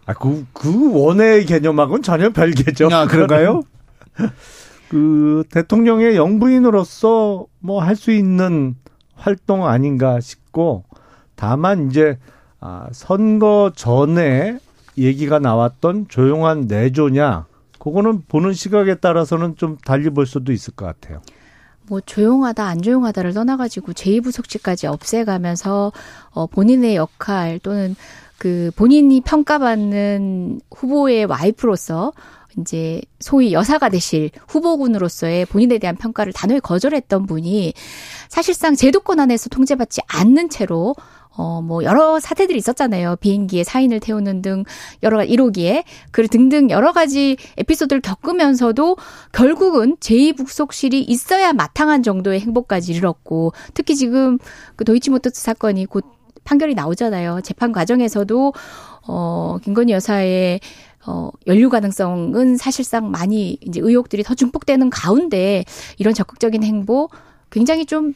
[0.07, 2.89] 아, 그, 그 원외 개념하고는 전혀 별개죠.
[2.93, 3.63] 아, 그런가요?
[4.93, 8.77] 그 대통령의 영부인으로서 뭐 할 수 있는
[9.15, 10.85] 활동 아닌가 싶고
[11.35, 12.19] 다만 이제
[12.61, 14.59] 아 선거 전에
[14.99, 17.47] 얘기가 나왔던 조용한 내조냐
[17.79, 21.21] 그거는 보는 시각에 따라서는 좀 달리 볼 수도 있을 것 같아요.
[21.89, 25.93] 뭐 조용하다 안 조용하다를 떠나가지고 제2부속직까지 없애가면서
[26.31, 27.97] 어 본인의 역할 또는
[28.39, 32.13] 그 본인이 평가받는 후보의 와이프로서
[32.59, 37.73] 이제 소위 여사가 되실 후보군으로서의 본인에 대한 평가를 단호히 거절했던 분이
[38.29, 40.95] 사실상 제도권 안에서 통제받지 않는 채로
[41.35, 43.17] 어, 뭐, 여러 사태들이 있었잖아요.
[43.17, 44.65] 비행기에 사인을 태우는 등,
[45.03, 45.85] 여러 가지 1호기에.
[46.11, 48.97] 그 등등 여러 가지 에피소드를 겪으면서도
[49.33, 54.39] 결국은 제2북속실이 있어야 마땅한 정도의 행복까지 이르렀고, 특히 지금
[54.77, 56.05] 그 도이치모터스 사건이 곧
[56.45, 57.41] 판결이 나오잖아요.
[57.43, 58.53] 재판 과정에서도,
[59.09, 60.61] 어, 김건희 여사의
[61.07, 65.65] 어, 연류 가능성은 사실상 많이 이제 의혹들이 더 증폭되는 가운데
[65.99, 67.09] 이런 적극적인 행보
[67.51, 68.15] 굉장히 좀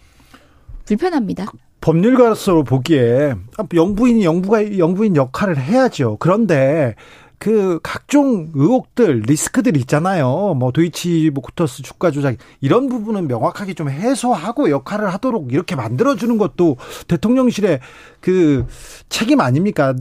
[0.85, 1.47] 불편합니다.
[1.81, 3.35] 법률가로서 보기에
[3.75, 6.17] 영부인이 영부가 영부인 역할을 해야죠.
[6.19, 6.95] 그런데
[7.39, 10.55] 그 각종 의혹들, 리스크들 있잖아요.
[10.55, 16.39] 뭐 도이치 모터스 주가 조작 이런 부분은 명확하게 좀 해소하고 역할을 하도록 이렇게 만들어 주는
[16.39, 16.77] 것도
[17.09, 17.81] 대통령실의
[18.21, 18.67] 그
[19.09, 19.95] 책임 아닙니까?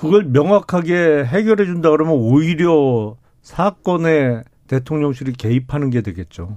[0.00, 6.56] 그걸 명확하게 해결해 준다 그러면 오히려 사건에 대통령실이 개입하는 게 되겠죠.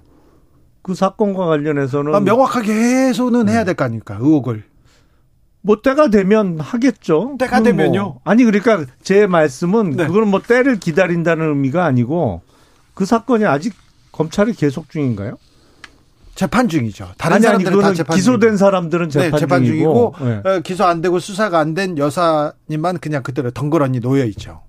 [0.82, 4.18] 그 사건과 관련해서는 아, 명확하게 해소는 해야 될 거 아닙니까?
[4.20, 4.64] 의혹을.
[5.62, 7.36] 뭐 때가 되면 하겠죠.
[7.40, 8.20] 때가 뭐 되면요?
[8.24, 10.08] 아니 그러니까 제 말씀은 네.
[10.08, 12.42] 그거는 뭐 때를 기다린다는 의미가 아니고
[12.94, 13.74] 그 사건이 아직
[14.12, 15.38] 검찰이 계속 중인가요?
[16.36, 17.10] 재판 중이죠.
[17.18, 18.58] 다른 아니 아니 사람들은 다 재판 기소된 중이고.
[18.58, 20.42] 사람들은 재판, 네, 재판 중이고 네.
[20.50, 24.62] 어, 기소 안 되고 수사가 안 된 여사님만 그냥 그대로 덩그러니 놓여 있죠.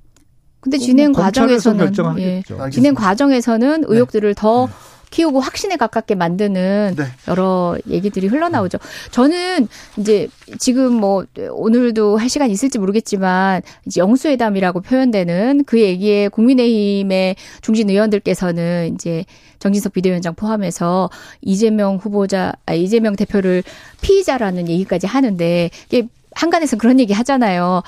[0.61, 2.43] 근데 진행 뭐 과정에서는 예.
[2.71, 4.69] 진행 과정에서는 의혹들을 더
[5.11, 7.05] 키우고 확신에 가깝게 만드는 네.
[7.29, 8.79] 여러 얘기들이 흘러나오죠.
[9.13, 17.37] 저는 이제 지금 뭐 오늘도 할 시간 있을지 모르겠지만 이제 영수회담이라고 표현되는 그 얘기에 국민의힘의
[17.61, 19.25] 중진 의원들께서는 이제
[19.65, 21.09] 정진석 비대위원장 포함해서
[21.41, 23.63] 이재명 후보자, 아, 이재명 대표를
[24.03, 27.83] 피의자라는 얘기까지 하는데 이게 한간에서 그런 얘기 하잖아요.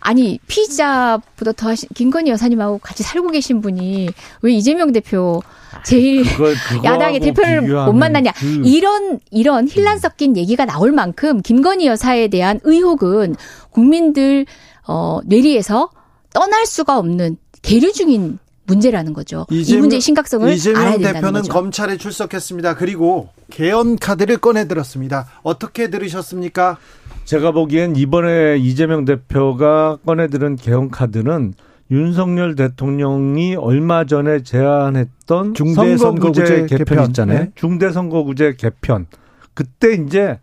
[0.00, 4.08] 아니 피의자보다 더 하신 김건희 여사님하고 같이 살고 계신 분이
[4.42, 5.40] 왜 이재명 대표
[5.84, 11.86] 제일 그걸 야당의 대표를 못 만나냐 그 이런 이런 힐난 섞인 얘기가 나올 만큼 김건희
[11.86, 13.36] 여사에 대한 의혹은
[13.70, 14.46] 국민들
[14.88, 15.90] 어 뇌리에서
[16.32, 18.38] 떠날 수가 없는 계류 중인
[18.70, 19.46] 문제라는 거죠.
[19.50, 21.52] 이 이재명- 문제의 심각성을 알아야 이재명 된다는 대표는 거죠.
[21.52, 22.74] 검찰에 출석했습니다.
[22.76, 25.26] 그리고 개헌 카드를 꺼내 들었습니다.
[25.42, 26.78] 어떻게 들으셨습니까?
[27.24, 31.54] 제가 보기엔 이번에 이재명 대표가 꺼내 들은 개헌 카드는
[31.90, 37.06] 윤석열 대통령이 얼마 전에 제안했던 중대 선거구제 선거구제 개편, 개편.
[37.08, 37.38] 있잖아요.
[37.40, 37.50] 네.
[37.56, 39.06] 중대 선거구제 개편.
[39.54, 40.38] 그때 이제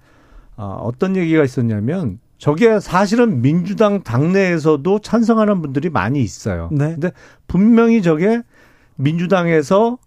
[0.57, 6.69] 아, 어떤 얘기가 있었냐면 저게 사실은 민주당 당내에서도 찬성하는 분들이 많이 있어요.
[6.71, 6.91] 네.
[6.91, 7.11] 근데
[7.47, 8.41] 분명히 저게
[8.95, 9.97] 민주당에서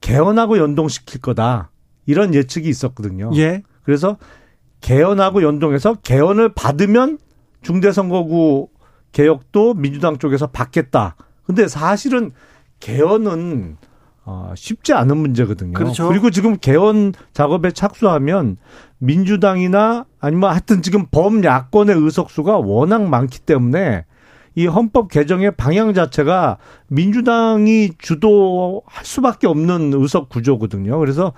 [0.00, 1.70] 개헌하고 연동시킬 거다.
[2.06, 3.30] 이런 예측이 있었거든요.
[3.34, 3.62] 예.
[3.84, 4.16] 그래서
[4.80, 7.18] 개헌하고 연동해서 개헌을 받으면
[7.62, 8.68] 중대선거구
[9.12, 11.16] 개혁도 민주당 쪽에서 받겠다.
[11.44, 12.32] 근데 사실은
[12.80, 13.76] 개헌은
[14.24, 15.72] 어, 쉽지 않은 문제거든요.
[15.72, 16.12] 그렇죠.
[16.12, 18.56] 리고 지금 개헌 작업에 착수하면
[19.02, 24.04] 민주당이나 아니면 하여튼 지금 범야권의 의석수가 워낙 많기 때문에
[24.54, 30.98] 이 헌법 개정의 방향 자체가 민주당이 주도할 수밖에 없는 의석 구조거든요.
[30.98, 31.32] 그래서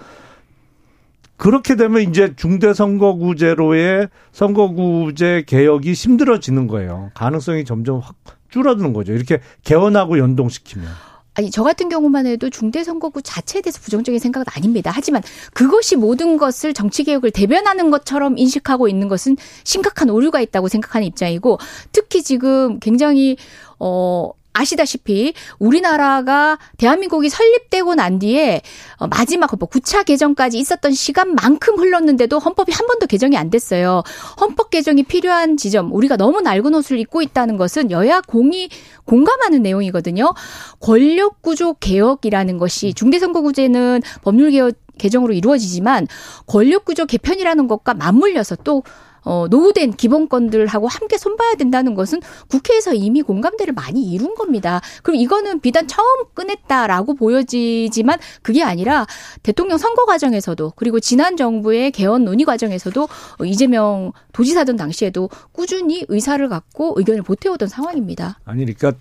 [1.37, 7.13] 그렇게 되면 이제 중대선거구제로의 선거구제 개혁이 힘들어지는 거예요.
[7.15, 8.17] 가능성이 점점 확
[8.51, 9.13] 줄어드는 거죠.
[9.13, 10.87] 이렇게 개헌하고 연동시키면.
[11.35, 14.91] 아니 저 같은 경우만 해도 중대 선거구 자체에 대해서 부정적인 생각은 아닙니다.
[14.95, 15.23] 하지만
[15.53, 21.59] 그것이 모든 것을 정치 개혁을 대변하는 것처럼 인식하고 있는 것은 심각한 오류가 있다고 생각하는 입장이고
[21.93, 23.37] 특히 지금 굉장히
[23.79, 28.63] 어 아시다시피 우리나라가 대한민국이 설립되고 난 뒤에
[28.97, 34.03] 어, 마지막 헌법 9차 개정까지 있었던 시간만큼 흘렀는데도 헌법이 한 번도 개정이 안 됐어요.
[34.41, 38.71] 헌법 개정이 필요한 지점 우리가 너무 낡은 옷을 입고 있다는 것은 여야 공이
[39.05, 40.33] 공감하는 내용이거든요.
[40.81, 46.07] 권력 구조 개혁이라는 것이 중대선거구제는 법률 개혁 개정으로 이루어지지만
[46.47, 48.85] 권력 구조 개편이라는 것과 맞물려서 또
[49.25, 54.81] 어, 노후된 기본권들하고 함께 손봐야 된다는 것은 국회에서 이미 공감대를 많이 이룬 겁니다.
[55.03, 59.07] 그럼 이거는 비단 처음 꺼냈다라고 보여지지만 그게 아니라
[59.43, 66.47] 대통령 선거 과정에서도 그리고 지난 정부의 개헌 논의 과정에서도 어, 이재명 도지사던 당시에도 꾸준히 의사를
[66.49, 68.39] 갖고 의견을 보태오던 상황입니다.
[68.45, 68.99] 아니, 그러니까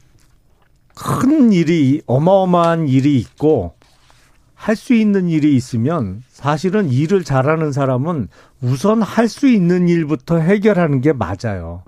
[0.96, 3.74] 큰 일이, 어마어마한 일이 있고
[4.64, 8.30] 할 수 있는 일이 있으면 사실은 일을 잘하는 사람은
[8.62, 11.84] 우선 할 수 있는 일부터 해결하는 게 맞아요.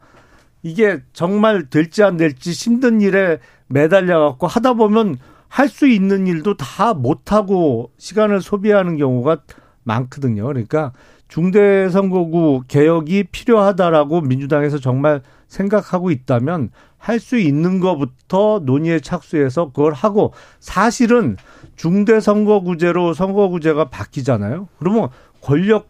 [0.62, 5.18] 이게 정말 될지 안 될지 힘든 일에 매달려 갖고 하다 보면
[5.48, 9.38] 할 수 있는 일도 다 못하고 시간을 소비하는 경우가
[9.84, 10.46] 많거든요.
[10.46, 10.92] 그러니까
[11.30, 20.34] 중대선거구 개혁이 필요하다라고 민주당에서 정말 생각하고 있다면 할 수 있는 것부터 논의에 착수해서 그걸 하고
[20.60, 21.38] 사실은
[21.76, 24.68] 중대선거구제로 선거구제가 바뀌잖아요.
[24.80, 25.10] 그러면
[25.42, 25.88] 권력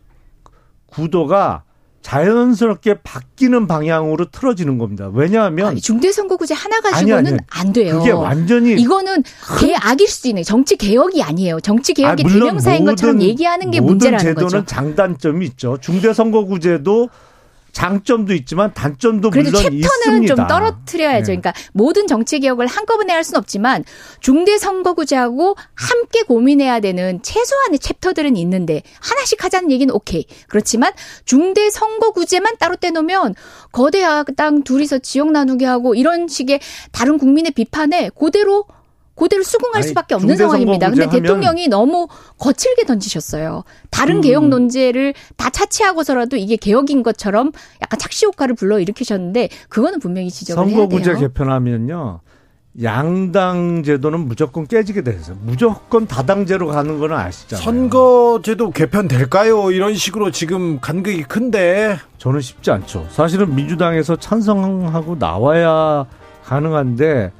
[0.87, 1.63] 구도가
[2.01, 5.09] 자연스럽게 바뀌는 방향으로 틀어지는 겁니다.
[5.11, 7.37] 왜냐하면 아니, 중대선거구제 하나 아니, 가지고는 아니.
[7.49, 7.97] 안 돼요.
[7.97, 9.23] 그게 완전히 이거는
[9.59, 11.59] 개악일 수도 있는 정치 개혁이 아니에요.
[11.61, 14.65] 정치 개혁의 대명사인 것처럼 모든- 얘기하는 게 모든 문제라는 제도는 거죠.
[14.65, 15.77] 장단점이 있죠.
[15.81, 17.09] 중대선거구제도
[17.75, 20.35] 장점도 있지만 단점도 그래도 물론 챕터는 있습니다.
[20.35, 21.33] 좀 떨어뜨려야죠.
[21.33, 21.39] 네.
[21.39, 23.83] 그러니까 모든 정치 개혁을 한꺼번에 할 수는 없지만
[24.21, 30.25] 중대 선거구제하고 함께 고민해야 되는 최소한의 챕터들은 있는데 하나씩 하자는 얘기는 오케이.
[30.47, 30.93] 그렇지만
[31.25, 33.35] 중대 선거구제만 따로 떼놓으면
[33.73, 36.61] 거대 야당 둘이서 지역 나누게 하고 이런 식의
[36.93, 38.63] 다른 국민의 비판에 그대로
[39.15, 40.87] 그대로 수긍할 아니, 수밖에 없는 상황입니다.
[40.89, 42.07] 근데 선거구제 하면- 대통령이 너무
[42.37, 43.63] 거칠게 던지셨어요.
[43.89, 47.51] 다른 그- 개혁 논제를 다 차치하고서라도 이게 개혁인 것처럼
[47.81, 51.19] 약간 착시 효과를 불러 일으키셨는데 그거는 분명히 지적을 해야 선거구제 돼요.
[51.19, 52.19] 개편하면요.
[52.83, 57.63] 양당 제도는 무조건 깨지게 돼서 무조건 다당제로 가는 거는 아시잖아요.
[57.63, 59.71] 선거제도 개편될까요?
[59.71, 63.07] 이런 식으로 지금 간극이 큰데 저는 쉽지 않죠.
[63.11, 66.05] 사실은 민주당에서 찬성하고 나와야
[66.43, 67.31] 가능한데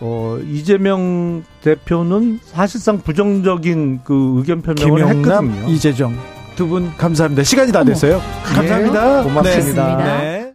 [0.00, 5.72] 어 이재명 대표는 사실상 부정적인 그 의견 표명을 김용남, 했거든요.
[5.72, 6.16] 이재정
[6.56, 7.42] 두 분 감사합니다.
[7.44, 8.20] 시간이 다 됐어요.
[8.44, 9.20] 감사합니다.
[9.20, 9.96] 예, 고맙습니다.
[9.96, 10.04] 네.
[10.04, 10.52] 네.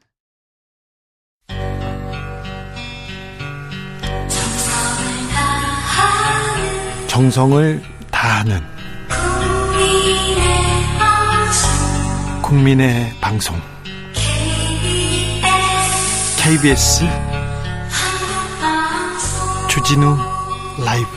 [7.07, 7.81] 정성을
[8.11, 8.59] 다하는
[12.41, 13.55] 국민의 방송
[16.37, 17.03] KBS
[19.77, 20.17] 주진우
[20.83, 21.07] 라이브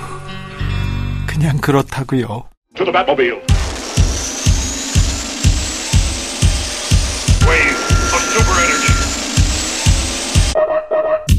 [1.27, 2.45] 그냥 그렇다고요.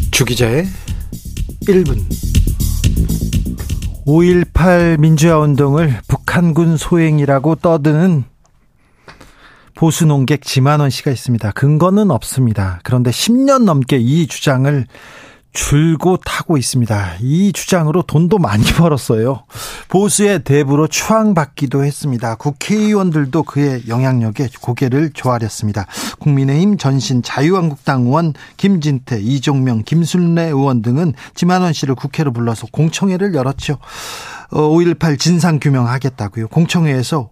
[0.10, 0.66] 주기자의
[1.68, 2.00] 1분
[4.08, 8.24] 5.18 민주화 운동을 북한군 소행이라고 떠드는
[9.76, 11.52] 보수 농객 지만원 씨가 있습니다.
[11.52, 12.80] 근거는 없습니다.
[12.84, 14.88] 그런데 10년 넘게 이 주장을
[15.54, 17.16] 줄곧 하고 있습니다.
[17.20, 19.44] 이 주장으로 돈도 많이 벌었어요.
[19.90, 22.36] 보수의 대부로 추앙받기도 했습니다.
[22.36, 25.86] 국회의원들도 그의 영향력에 고개를 조아렸습니다.
[26.20, 33.78] 국민의힘 전신 자유한국당 의원 김진태, 이종명, 김순례 의원 등은 지만원 씨를 국회로 불러서 공청회를 열었죠.
[34.52, 36.50] 5.18 진상규명하겠다고요.
[36.50, 37.30] 공청회에서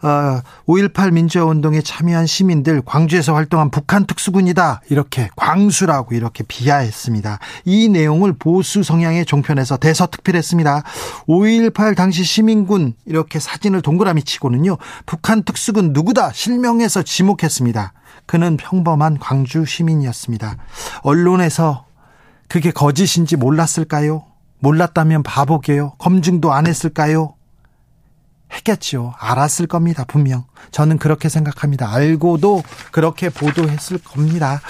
[0.00, 7.38] 5.18 민주화 운동에 참여한 시민들 광주에서 활동한 북한 특수군이다 이렇게 광수라고 이렇게 비하했습니다.
[7.64, 10.82] 이 내용을 보수 성향의 종편에서 대서특필했습니다.
[11.28, 17.92] 5.18 당시 시민군 이렇게 사진을 동그라미 치고는요 북한 특수군 누구다 실명해서 지목했습니다.
[18.26, 20.56] 그는 평범한 광주 시민이었습니다.
[21.02, 21.86] 언론에서
[22.48, 24.24] 그게 거짓인지 몰랐을까요?
[24.60, 25.92] 몰랐다면 바보게요.
[25.98, 27.34] 검증도 안 했을까요?
[28.54, 29.14] 했겠죠.
[29.18, 30.04] 알았을 겁니다.
[30.06, 30.44] 분명.
[30.70, 31.92] 저는 그렇게 생각합니다.
[31.92, 34.60] 알고도 그렇게 보도했을 겁니다.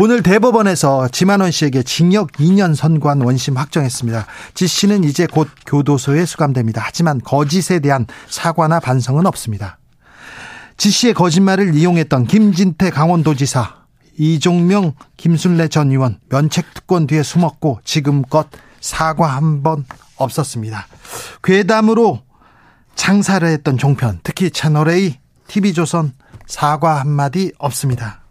[0.00, 4.26] 오늘 대법원에서 지만원 씨에게 징역 2년 선고한 원심 확정했습니다.
[4.54, 6.82] 지 씨는 이제 곧 교도소에 수감됩니다.
[6.84, 9.78] 하지만 거짓에 대한 사과나 반성은 없습니다.
[10.76, 13.76] 지 씨의 거짓말을 이용했던 김진태 강원도지사,
[14.18, 18.48] 이종명, 김순례 전 의원 면책 특권 뒤에 숨었고 지금껏
[18.80, 19.84] 사과 한 번
[20.18, 20.86] 없었습니다.
[21.42, 22.22] 괴담으로
[22.96, 26.12] 장사를 했던 종편, 특히 채널A, TV조선
[26.46, 28.22] 사과 한마디 없습니다.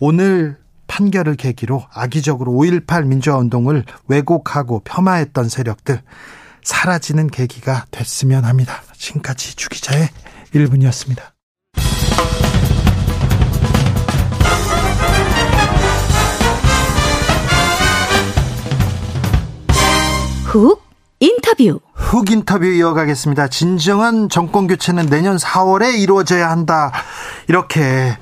[0.00, 0.56] 오늘
[0.86, 6.00] 판결을 계기로 악의적으로 5.18 민주화운동을 왜곡하고 폄하했던 세력들
[6.62, 8.82] 사라지는 계기가 됐으면 합니다.
[8.96, 10.08] 지금까지 주기자의
[10.54, 11.20] 1분이었습니다.
[20.44, 20.82] 훅
[21.20, 21.80] 인터뷰.
[22.14, 23.48] 훅 인터뷰 이어가겠습니다.
[23.48, 26.92] 진정한 정권 교체는 내년 4월에 이루어져야 한다.
[27.48, 28.16] 이렇게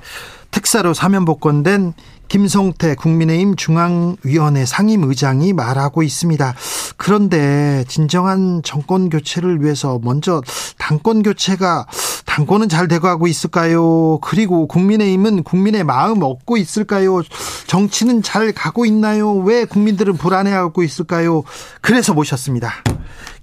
[0.51, 1.93] 특사로 사면 복권된
[2.27, 6.55] 김성태 국민의힘 중앙위원회 상임의장이 말하고 있습니다.
[6.97, 10.41] 그런데 진정한 정권 교체를 위해서 먼저
[10.79, 11.87] 당권 교체가
[12.25, 14.19] 당권은 잘 돼가고 있을까요?
[14.23, 17.21] 그리고 국민의힘은 국민의 마음 얻고 있을까요?
[17.67, 19.35] 정치는 잘 가고 있나요?
[19.35, 21.43] 왜 국민들은 불안해하고 있을까요?
[21.83, 22.73] 그래서 모셨습니다.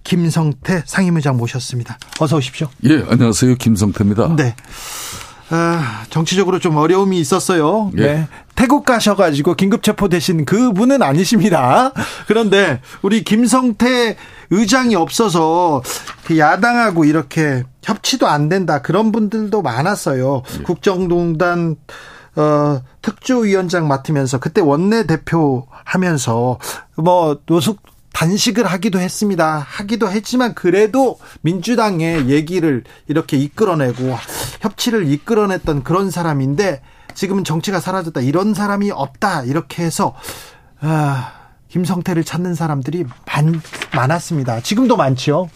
[0.10, 1.99] 김성태 상임의장 모셨습니다.
[2.20, 2.68] 어서 오십시오.
[2.86, 3.53] 예, 안녕하세요.
[3.55, 4.36] 김성태입니다.
[4.36, 4.55] 네.
[5.51, 7.91] 아, 정치적으로 좀 어려움이 있었어요.
[7.97, 8.01] 예.
[8.01, 8.28] 네.
[8.55, 11.93] 태국 가셔가지고 긴급 체포되신 그 분은 아니십니다.
[12.26, 14.18] 그런데 우리 김성태
[14.49, 15.84] 의장이 없어서
[16.26, 18.82] 그 야당하고 이렇게 협치도 안 된다.
[18.82, 20.41] 그런 분들도 많았어요.
[20.57, 20.64] 예.
[20.64, 21.76] 국정농단
[22.36, 26.57] 어, 특조위원장 맡으면서 그때 원내 대표 하면서
[26.95, 27.84] 뭐 노숙
[28.20, 29.65] 단식을 하기도 했습니다.
[29.65, 34.13] 하기도 했지만 그래도 민주당의 얘기를 이렇게 이끌어내고
[34.59, 36.82] 협치를 이끌어냈던 그런 사람인데
[37.13, 38.20] 지금은 정치가 사라졌다.
[38.20, 39.43] 이런 사람이 없다.
[39.43, 40.15] 이렇게 해서
[40.82, 41.32] 아,
[41.70, 43.61] 김성태를 찾는 사람들이 많,
[43.95, 44.59] 많았습니다.
[44.59, 45.49] 지금도 많지요.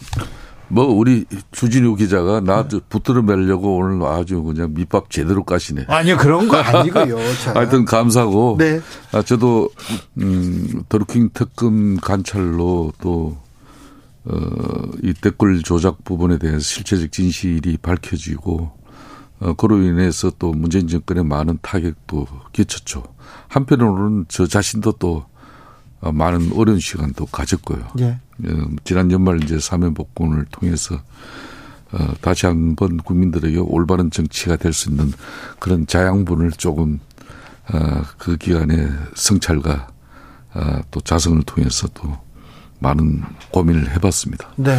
[0.68, 5.84] 뭐 우리 주진우 기자가 나 붙들어 매려고 오늘 아주 그냥 밑밥 제대로 까시네.
[5.88, 7.16] 아니요 그런 거 아니고요.
[7.44, 7.54] 자.
[7.54, 8.56] 하여튼 감사하고.
[8.58, 8.80] 네.
[9.12, 9.70] 아, 저도
[10.18, 13.36] 음 드루킹 특검 관찰로 또
[14.24, 14.36] 어,
[15.02, 18.72] 이 댓글 조작 부분에 대해서 실체적 진실이 밝혀지고
[19.40, 23.02] 어, 그로 인해서 또 문재인 정권에 많은 타격도 끼쳤죠.
[23.48, 25.26] 한편으로는 저 자신도 또 어,
[26.12, 27.88] 많은 어려운 시간도 가졌고요.
[28.00, 28.18] 예.
[28.46, 30.96] 어, 지난 연말 이제 사면 복권을 통해서
[31.92, 35.12] 어, 다시 한번 국민들에게 올바른 정치가 될 수 있는
[35.60, 36.98] 그런 자양분을 조금
[37.72, 39.88] 어, 그 기간의 성찰과
[40.54, 42.16] 어, 또 자성을 통해서 또
[42.80, 44.48] 많은 고민을 해봤습니다.
[44.56, 44.78] 네.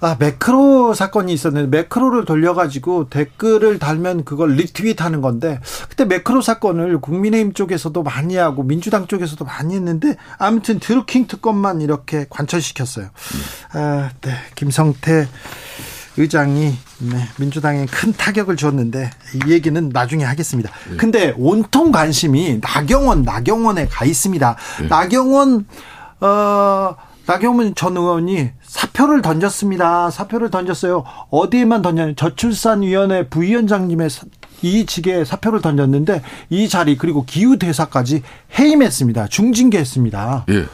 [0.00, 7.00] 아, 매크로 사건이 있었는데 매크로를 돌려가지고 댓글을 달면 그걸 리트윗 하는 건데 그때 매크로 사건을
[7.00, 13.08] 국민의힘 쪽에서도 많이 하고 민주당 쪽에서도 많이 했는데 아무튼 드루킹 특검만 이렇게 관철시켰어요.
[13.72, 14.32] 아, 네.
[14.54, 15.28] 김성태
[16.16, 20.70] 의장이 네, 민주당에 큰 타격을 줬는데 이 얘기는 나중에 하겠습니다.
[20.96, 24.56] 근데 온통 관심이 나경원, 나경원에 가 있습니다.
[24.88, 25.66] 나경원
[26.20, 26.96] 어
[27.32, 30.10] 나경원 전 의원이 사표를 던졌습니다.
[30.10, 31.04] 사표를 던졌어요.
[31.28, 32.14] 어디에만 던졌냐?
[32.16, 34.26] 저출산위원회 부위원장님의 사-
[34.62, 38.22] 이직에 사표를 던졌는데 이 자리 그리고 기후 대사까지
[38.58, 39.26] 해임했습니다.
[39.28, 40.46] 중징계했습니다.
[40.48, 40.64] 예.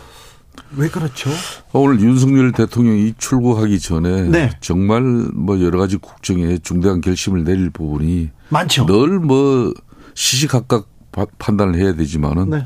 [0.77, 1.29] 왜 그렇죠?
[1.73, 4.51] 오늘 윤석열 대통령이 출국하기 전에 네.
[4.61, 8.87] 정말 뭐 여러 가지 국정에 중대한 결심을 내릴 부분이 많죠.
[8.87, 9.73] 늘 뭐
[10.15, 12.65] 시시각각 파- 판단을 해야 되지만은 네.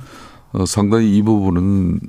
[0.53, 2.01] 어, 상당히 이 부분은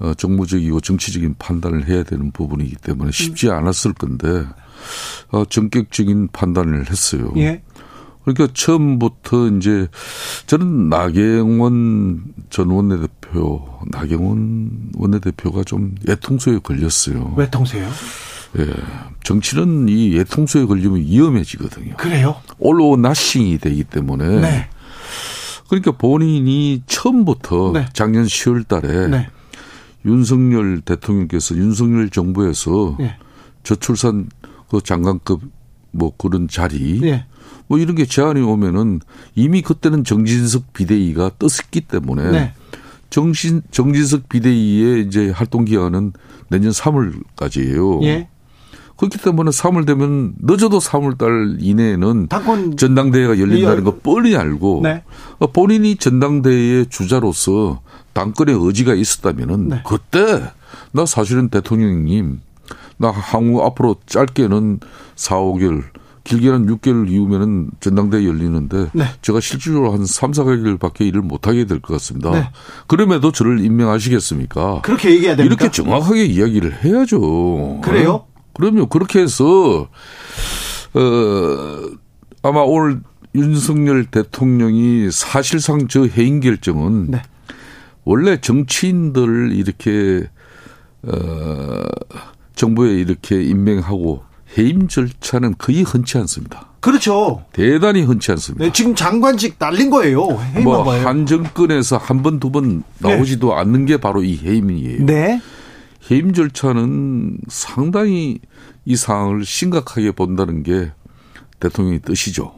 [0.00, 4.44] 어, 정무적이고 정치적인 판단을 해야 되는 부분이기 때문에 쉽지 않았을 건데
[5.30, 7.32] 어, 전격적인 판단을 했어요.
[7.36, 7.62] 예.
[8.24, 9.88] 그러니까 처음부터 이제
[10.46, 17.34] 저는 나경원 전 원내대표, 나경원 원내대표가 좀 애통소에 걸렸어요.
[17.36, 17.88] 왜 통세요?
[18.58, 18.66] 예.
[19.24, 21.96] 정치는 이 애통소에 걸리면 위험해지거든요.
[21.96, 22.36] 그래요?
[22.58, 24.40] 올로 나싱이 되기 때문에.
[24.40, 24.68] 네.
[25.68, 27.86] 그러니까 본인이 처음부터 네.
[27.92, 29.28] 작년 10월 달에 네.
[30.04, 33.16] 윤석열 대통령께서 윤석열 정부에서 예.
[33.62, 34.28] 저출산
[34.70, 35.40] 그 장관급
[35.90, 37.26] 뭐 그런 자리 예.
[37.66, 39.00] 뭐 이런 게 제안이 오면은
[39.34, 42.52] 이미 그때는 정진석 비대위가 떴었기 때문에 네.
[43.10, 46.12] 정신 정진석 비대위의 이제 활동 기간은
[46.48, 48.02] 내년 3월까지예요.
[48.04, 48.28] 예.
[48.96, 52.28] 그렇기 때문에 3월 되면 늦어도 3월 달 이내에는
[52.76, 55.04] 전당대회가 열린다는 이- 거 뻔히 알고 네.
[55.38, 57.80] 어, 본인이 전당대회의 주자로서
[58.18, 59.82] 당권의 의지가 있었다면은 네.
[59.86, 60.42] 그때
[60.90, 62.40] 나 사실은 대통령님
[62.96, 64.80] 나 향후 앞으로 짧게는
[65.14, 65.84] 4, 5개월
[66.24, 69.04] 길게는 6개월 이후면은 전당대회 열리는데 네.
[69.22, 72.30] 제가 실질적으로 한 3, 4개월밖에 일을 못 하게 될 것 같습니다.
[72.32, 72.50] 네.
[72.88, 74.82] 그럼에도 저를 임명하시겠습니까?
[74.82, 75.64] 그렇게 얘기해야 됩니까?
[75.64, 77.80] 이렇게 정확하게 이야기를 해야죠.
[77.82, 78.12] 그래요?
[78.14, 78.26] 어?
[78.52, 78.86] 그럼요.
[78.88, 79.88] 그렇게 해서
[80.94, 81.90] 어
[82.42, 83.00] 아마 오늘
[83.34, 87.22] 윤석열 대통령이 사실상 저 해임 결정은 네.
[88.08, 90.26] 원래 정치인들을 이렇게
[91.02, 91.82] 어
[92.54, 94.22] 정부에 이렇게 임명하고
[94.56, 96.70] 해임 절차는 거의 흔치 않습니다.
[96.80, 97.44] 그렇죠.
[97.52, 98.64] 대단히 흔치 않습니다.
[98.64, 100.26] 네, 지금 장관직 날린 거예요.
[100.40, 100.90] 해임한 뭐.
[100.94, 105.04] 한 정권에서 한 번 두번 나오지도 않는 게 바로 이 해임이에요.
[105.04, 105.38] 네.
[106.10, 108.38] 해임 절차는 상당히
[108.86, 110.92] 이 상황을 심각하게 본다는 게
[111.60, 112.54] 대통령의 뜻이죠.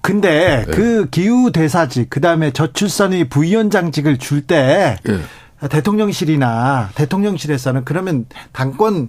[0.00, 0.72] 근데 네.
[0.72, 5.68] 그 기후 대사직 그다음에 저출산의 부위원장직을 줄때 예.
[5.68, 9.08] 대통령실이나 대통령실에서는 그러면 당권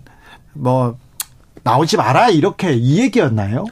[0.54, 0.98] 뭐
[1.64, 3.66] 나오지 마라 이렇게 이 얘기였나요?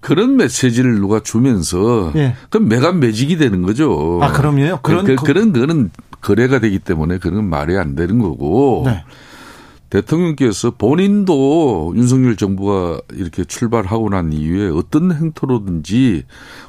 [0.00, 2.34] 그런 메시지를 누가 주면서 예.
[2.48, 4.18] 그럼 매간 매직이 되는 거죠.
[4.22, 4.78] 아, 그럼요?
[4.82, 9.04] 그런 그, 거- 런 거는 거래가 되기 때문에 그런 말이 안 되는 거고 네.
[9.90, 16.24] 대통령께서 본인도 윤석열 정부가 이렇게 출발하고 난 이후에 어떤 행토로든지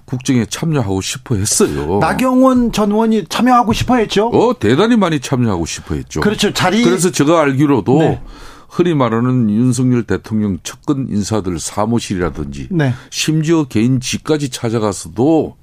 [0.06, 2.00] 국정에 참여하고 싶어 했어요.
[2.00, 4.28] 나경원 전 의원이 참여하고 싶어 했죠.
[4.28, 6.20] 어, 대단히 많이 참여하고 싶어 했죠.
[6.20, 6.52] 그렇죠.
[6.52, 8.22] 자리 그래서 제가 알기로도 네.
[8.68, 12.94] 흔히 말하는 윤석열 대통령 측근 인사들 사무실이라든지 네.
[13.12, 15.58] 심지어 개인 집까지 찾아가서도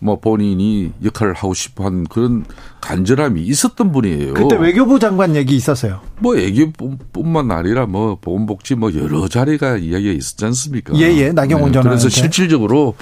[0.00, 2.44] 뭐 본인이 역할을 하고 싶어 한 그런
[2.80, 4.34] 간절함이 있었던 분이에요.
[4.34, 6.00] 그때 외교부 장관 얘기 있었어요.
[6.18, 10.94] 뭐 애교뿐만 아니라 뭐 보건복지 뭐 여러 자리가 이야기가 있었지 않습니까?
[10.96, 11.32] 예, 예.
[11.32, 12.08] 나경원 전 그래서 의원한테.
[12.08, 12.94] 실질적으로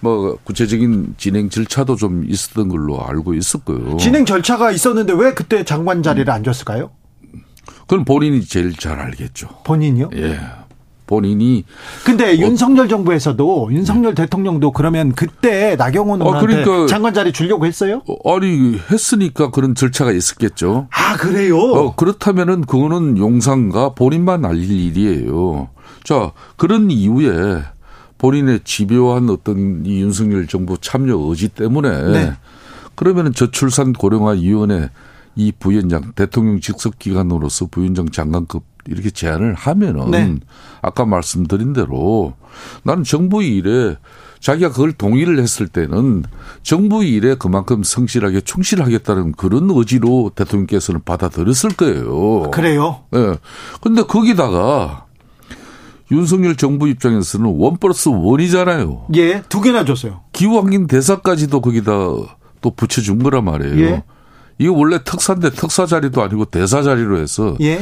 [0.00, 3.96] 뭐 구체적인 진행 절차도 좀 있었던 걸로 알고 있었고요.
[3.98, 6.90] 진행 절차가 있었는데 왜 그때 장관 자리를 안 줬을까요?
[7.82, 9.48] 그건 본인이 제일 잘 알겠죠.
[9.64, 10.10] 본인이요?
[10.14, 10.40] 예.
[11.10, 11.64] 본인이
[12.04, 18.02] 근데 윤석열 정부에서도 윤석열 대통령도 그러면 그때 나경원 아, 의원한테 그러니까- 장관 자리 주려고 했어요?
[18.06, 20.86] 어, 아니 했으니까 그런 절차가 있었겠죠.
[20.92, 21.58] 아 그래요?
[21.58, 25.68] 어, 그렇다면은 그거는 용산과 본인만 알릴 일이에요.
[26.04, 27.62] 자, 그런 이후에
[28.18, 32.32] 본인의 집요한 어떤 이 윤석열 정부 참여 의지 때문에 네.
[32.94, 34.90] 그러면은 저출산 고령화 위원회
[35.34, 40.36] 이 부위원장 대통령 직속 기관으로서 부위원장 장관급 이렇게 제안을 하면은 네.
[40.82, 42.34] 아까 말씀드린 대로
[42.82, 43.96] 나는 정부 일에
[44.40, 46.24] 자기가 그걸 동의를 했을 때는
[46.62, 52.50] 정부 일에 그만큼 성실하게 충실하겠다는 그런 의지로 대통령께서는 받아들였을 거예요.
[52.50, 53.00] 그래요?
[53.14, 53.36] 예.
[53.82, 55.04] 근데 거기다가
[56.10, 59.06] 윤석열 정부 입장에서는 원 플러스 원이잖아요.
[59.14, 60.22] 예, 두 개나 줬어요.
[60.32, 61.92] 기후환경 대사까지도 거기다
[62.60, 63.84] 또 붙여준 거란 말이에요.
[63.84, 64.04] 예.
[64.58, 67.80] 이거 원래 특사인데 특사 자리도 아니고 대사 자리로 해서 예,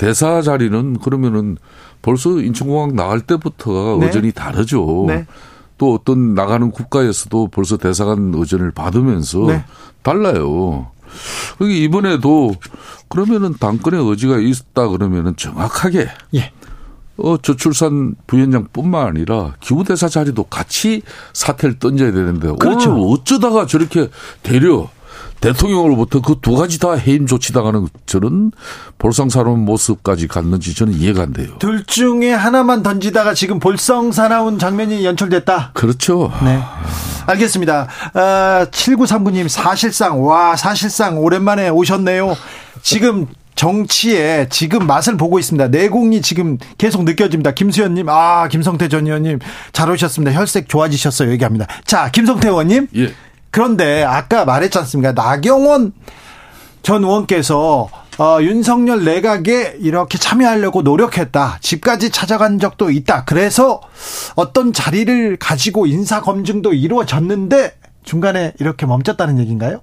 [0.00, 1.58] 대사 자리는 그러면은
[2.00, 4.06] 벌써 인천공항 나갈 때부터가 네.
[4.06, 5.04] 의전이 다르죠.
[5.06, 5.26] 네.
[5.76, 9.62] 또 어떤 나가는 국가에서도 벌써 대사관 의전을 받으면서 네.
[10.02, 10.90] 달라요.
[11.58, 12.54] 그게 이번에도
[13.08, 16.50] 그러면은 당권의 의지가 있다 그러면은 정확하게 예.
[17.18, 21.02] 어, 저출산 부위원장뿐만 아니라 기후대사 자리도 같이
[21.34, 22.92] 사태를 던져야 되는데 그렇죠.
[22.92, 24.08] 오늘 어쩌다가 저렇게
[24.42, 24.88] 대려
[25.40, 28.50] 대통령으로부터 그 두 가지 다 해임 조치당하는 저런
[28.98, 31.48] 볼상사로운 모습까지 갔는지 저는 이해가 안 돼요.
[31.58, 35.72] 둘 중에 하나만 던지다가 지금 볼썽사나운 장면이 연출됐다.
[35.74, 36.32] 그렇죠.
[36.42, 36.60] 네.
[37.26, 37.88] 알겠습니다.
[38.14, 42.36] 아, 7939님, 사실상, 와, 사실상 오랜만에 오셨네요.
[42.82, 45.68] 지금 정치에 지금 맛을 보고 있습니다.
[45.68, 47.52] 내공이 지금 계속 느껴집니다.
[47.52, 49.38] 김수현님, 아, 김성태 전 의원님,
[49.72, 50.32] 잘 오셨습니다.
[50.36, 51.30] 혈색 좋아지셨어요.
[51.32, 51.66] 얘기합니다.
[51.84, 52.88] 자, 김성태 의원님.
[52.96, 53.12] 예.
[53.50, 55.12] 그런데 아까 말했지 않습니까?
[55.12, 55.92] 나경원
[56.82, 57.88] 전 의원께서
[58.18, 61.58] 어, 윤석열 내각에 이렇게 참여하려고 노력했다.
[61.62, 63.24] 집까지 찾아간 적도 있다.
[63.24, 63.80] 그래서
[64.36, 69.80] 어떤 자리를 가지고 인사 검증도 이루어졌는데 중간에 이렇게 멈췄다는 얘기인가요?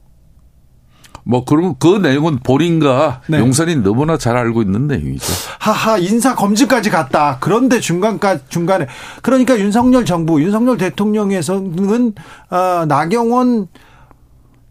[1.28, 3.40] 뭐 그런 그 내용은 본인과 네.
[3.40, 5.26] 용산이 너무나 잘 알고 있는 내용이죠.
[5.60, 7.38] 하하 인사 검증까지 갔다.
[7.42, 8.88] 그런데 중간까 중간에
[9.22, 12.14] 그러니까 윤석열 정부, 윤석열 대통령에서는
[12.50, 13.68] 어, 나경원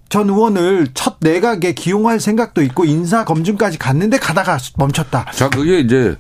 [0.09, 5.27] 전 의원을 첫 내각에 기용할 생각도 있고 인사 검증까지 갔는데 가다가 멈췄다.
[5.33, 6.17] 자, 그게 이제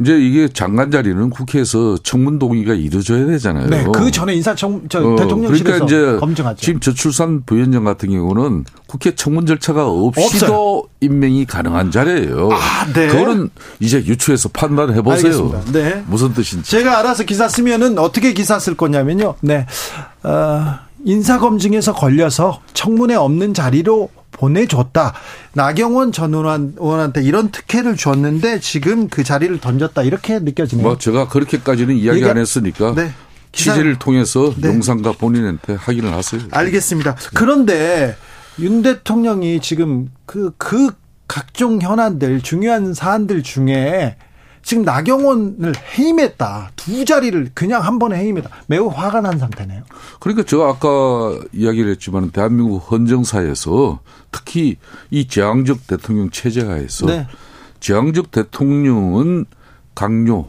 [0.00, 3.68] 이제 이게 장관 자리는 국회에서 청문 동의가 이루어져야 되잖아요.
[3.68, 6.60] 네, 그 전에 인사청 저 어, 대통령실에서 그러니까 이제 검증하죠.
[6.60, 10.82] 지금 저출산 부위원장 같은 경우는 국회 청문 절차가 없이도 없어요.
[11.00, 12.48] 임명이 가능한 자리예요.
[12.52, 13.06] 아, 네.
[13.06, 15.32] 그거는 이제 유추해서 판단해 보세요.
[15.32, 15.72] 알겠습니다.
[15.72, 16.04] 네.
[16.08, 16.70] 무슨 뜻인지.
[16.70, 19.34] 제가 알아서 기사 쓰면은 어떻게 기사 쓸 거냐면요.
[19.42, 19.66] 네.
[20.24, 20.74] 어,
[21.04, 24.08] 인사 검증에서 걸려서 청문회 없는 자리로
[24.44, 25.14] 보내줬다.
[25.54, 30.02] 나경원 전 의원- 의원한테 이런 특혜를 줬는데 지금 그 자리를 던졌다.
[30.02, 30.86] 이렇게 느껴지네요.
[30.86, 33.10] 뭐 제가 그렇게까지는 이야기 얘가- 안 했으니까 네.
[33.52, 34.68] 취재를 통해서 네.
[34.68, 36.42] 용산과 본인한테 확인을 하세요.
[36.50, 37.16] 알겠습니다.
[37.34, 38.16] 그런데
[38.58, 40.90] 윤 대통령이 지금 그, 그
[41.26, 44.16] 각종 현안들, 중요한 사안들 중에
[44.64, 46.72] 지금 나경원을 해임했다.
[46.74, 48.50] 두 자리를 그냥 한 번에 해임했다.
[48.66, 49.82] 매우 화가 난 상태네요.
[50.20, 54.00] 그러니까 제가 아까 이야기를 했지만 대한민국 헌정사에서
[54.32, 54.76] 특히
[55.10, 57.26] 이 제왕적 대통령 체제하에서 네.
[57.80, 59.44] 제왕적 대통령은
[59.94, 60.46] 강요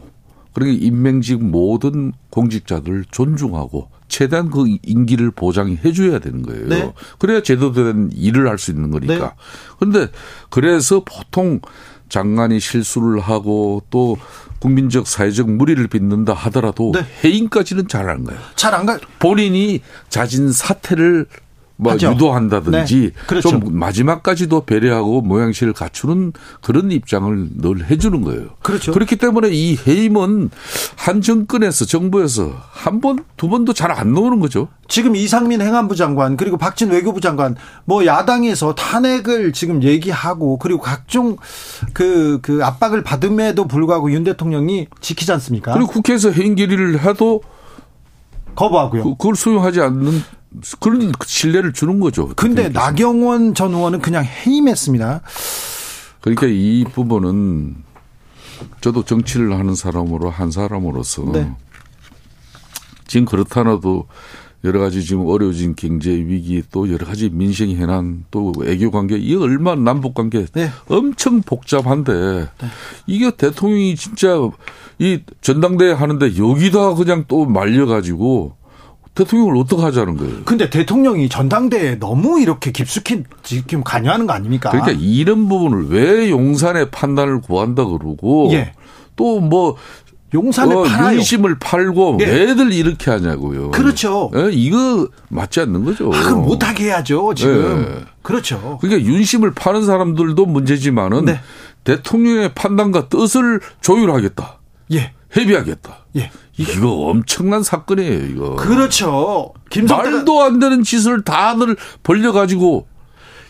[0.54, 6.66] 그러니까 임명직 모든 공직자들 존중하고 최대한 그 임기를 보장해 줘야 되는 거예요.
[6.66, 6.92] 네.
[7.18, 9.14] 그래야 제도된 일을 할 수 있는 거니까.
[9.14, 9.30] 네.
[9.78, 10.10] 그런데
[10.48, 11.60] 그래서 보통
[12.08, 14.16] 장관이 실수를 하고 또
[14.60, 17.04] 국민적 사회적 무리를 빚는다 하더라도 네.
[17.24, 18.38] 해임까지는 잘 안 가요.
[18.54, 18.98] 잘 안 가.
[19.18, 21.26] 본인이 자진 사퇴를
[21.78, 22.12] 뭐 하죠.
[22.12, 23.10] 유도한다든지 네.
[23.26, 23.50] 그렇죠.
[23.50, 28.46] 좀 마지막까지도 배려하고 모양새를 갖추는 그런 입장을 늘 해주는 거예요.
[28.62, 28.92] 그렇죠.
[28.92, 30.48] 그렇기 때문에 이 해임은
[30.96, 34.68] 한 정권에서 정부에서 한 번, 두 번도 잘 안 나오는 거죠.
[34.88, 41.36] 지금 이상민 행안부 장관 그리고 박진 외교부 장관 뭐 야당에서 탄핵을 지금 얘기하고 그리고 각종
[41.92, 45.72] 그, 그 압박을 받음에도 불구하고 윤 대통령이 지키지 않습니까?
[45.74, 47.42] 그리고 국회에서 해임 결의를 해도
[48.54, 49.02] 거부하고요.
[49.04, 50.22] 그- 그걸 수용하지 않는
[50.80, 52.28] 그런 신뢰를 주는 거죠.
[52.36, 52.68] 근데.
[52.68, 55.22] 나경원 전 의원은 그냥 해임했습니다.
[56.20, 57.76] 그러니까 이 부분은
[58.80, 61.52] 저도 정치를 하는 사람으로 한 사람으로서 네.
[63.06, 64.06] 지금 그렇다나도
[64.64, 69.36] 여러 가지 지금 어려워진 경제 위기 또 여러 가지 민생 현안 또 애교 관계 이
[69.36, 70.70] 얼마나 남북 관계 네.
[70.88, 72.48] 엄청 복잡한데
[73.06, 74.36] 이게 대통령이 진짜
[74.98, 78.56] 이 전당대회 하는데 여기다 그냥 또 말려가지고
[79.16, 80.44] 대통령을 어떻게 하자는 거예요.
[80.44, 84.70] 근데 대통령이 전당대회에 너무 이렇게 깊숙이 지금 관여하는 거 아닙니까?
[84.70, 88.72] 그러니까 이런 부분을 왜 용산의 판단을 구한다 그러고 예.
[89.16, 89.76] 또뭐
[90.34, 91.16] 용산에 어, 팔아요.
[91.16, 92.26] 윤심을 팔고 예.
[92.26, 93.70] 왜들 이렇게 하냐고요.
[93.70, 94.30] 그렇죠.
[94.36, 96.12] 예, 이거 맞지 않는 거죠.
[96.12, 97.86] 아, 그럼 못하게 해야죠, 지금.
[97.88, 98.04] 예.
[98.22, 98.78] 그렇죠.
[98.80, 101.40] 그러니까 윤심을 파는 사람들도 문제지만은 네.
[101.84, 104.58] 대통령의 판단과 뜻을 조율하겠다.
[104.92, 105.12] 예.
[105.30, 106.06] 협의하겠다.
[106.16, 106.30] 예.
[106.58, 108.56] 이거 엄청난 사건이에요, 이거.
[108.56, 109.52] 그렇죠.
[109.70, 112.86] 김성태가, 말도 안 되는 짓을 다들 벌려 가지고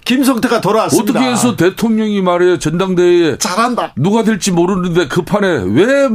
[0.05, 1.13] 김성태가 돌아왔습니다.
[1.19, 3.93] 어떻게 해서 대통령이 말이에요 전당대회에 잘한다.
[3.97, 6.09] 누가 될지 모르는데 그 판에 왜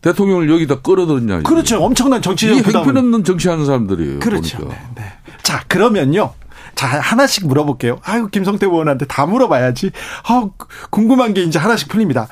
[0.00, 1.40] 대통령을 여기다 끌어들였냐.
[1.40, 1.48] 이거.
[1.48, 1.82] 그렇죠.
[1.82, 2.86] 엄청난 정치적 이 부담을.
[2.88, 4.20] 행편없는 정치하는 사람들이에요.
[4.20, 4.58] 그렇죠.
[4.58, 5.02] 네, 네.
[5.42, 6.34] 자, 그러면요.
[6.74, 8.00] 자, 하나씩 물어볼게요.
[8.02, 9.92] 아유, 김성태 의원한테 다 물어봐야지.
[10.28, 10.48] 아,
[10.90, 12.28] 궁금한 게 이제 하나씩 풀립니다.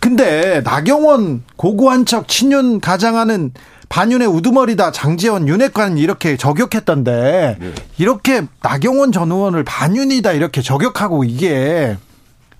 [0.00, 3.52] 근데 나경원 고고한 척 친윤 가장하는
[3.88, 7.74] 반윤의 우두머리다 장재원 윤핵관 이렇게 저격했던데 네.
[7.98, 11.96] 이렇게 나경원 전 의원을 반윤이다 이렇게 저격하고 이게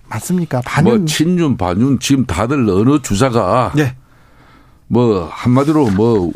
[0.07, 0.61] 맞습니까?
[0.65, 3.95] 반윤 뭐 친윤 반윤 지금 다들 어느 주자가 네.
[4.87, 6.31] 뭐 한마디로 뭐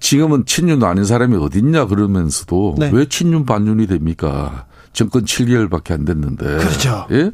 [0.00, 2.90] 지금은 친윤도 아닌 사람이 어딨냐 그러면서도 네.
[2.92, 4.66] 왜 친윤 반윤이 됩니까?
[4.92, 6.44] 정권 7개월밖에 안 됐는데.
[6.44, 7.06] 그렇죠.
[7.12, 7.30] 예?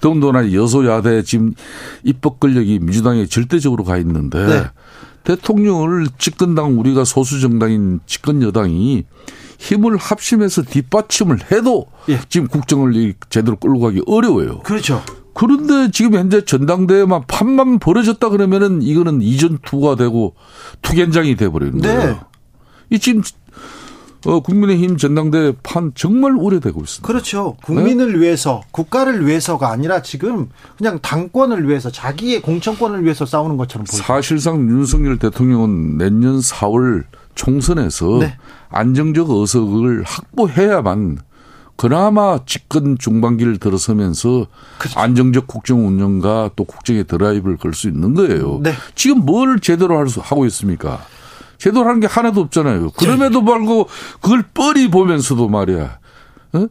[0.00, 1.54] 더군다나 여소야대 지금
[2.04, 4.64] 입법 권력이 민주당에 절대적으로 가 있는데 네.
[5.24, 9.04] 대통령을 집권당 우리가 소수 정당인 집권 여당이
[9.58, 12.18] 힘을 합심해서 뒷받침을 해도 예.
[12.28, 14.58] 지금 국정을 이- 제대로 끌고 가기 어려워요.
[14.60, 15.02] 그렇죠.
[15.34, 20.34] 그런데 지금 현재 전당대회만 판만 벌어졌다 그러면은 이거는 이전 투가 되고
[20.82, 21.88] 투견장이 돼버리는 네.
[21.94, 22.20] 거예요.
[22.90, 23.22] 이 지금
[24.26, 27.06] 어, 국민의힘 전당대회 판 정말 우려되고 있습니다.
[27.06, 27.56] 그렇죠.
[27.62, 30.48] 국민을 위해서, 국가를 위해서가 아니라 지금
[30.78, 34.02] 그냥 당권을 위해서, 자기의 공천권을 위해서 싸우는 것처럼 보여요.
[34.02, 37.04] 사실상 윤석열 대통령은 내년 4월
[37.34, 38.36] 총선에서 네.
[38.70, 41.18] 안정적 의석을 확보해야만
[41.76, 44.46] 그나마 집권 중반기를 들어서면서
[44.78, 45.00] 그렇죠.
[45.00, 48.60] 안정적 국정 운영과 또 국정의 드라이브를 걸 수 있는 거예요.
[48.62, 48.72] 네.
[48.94, 51.00] 지금 뭘 제대로 할 수, 하고 있습니까?
[51.70, 52.90] 하는 게 하나도 없잖아요.
[52.90, 53.88] 그럼에도 불구하고
[54.20, 55.98] 그걸 뻔히 보면서도 말이야.
[56.54, 56.66] 어?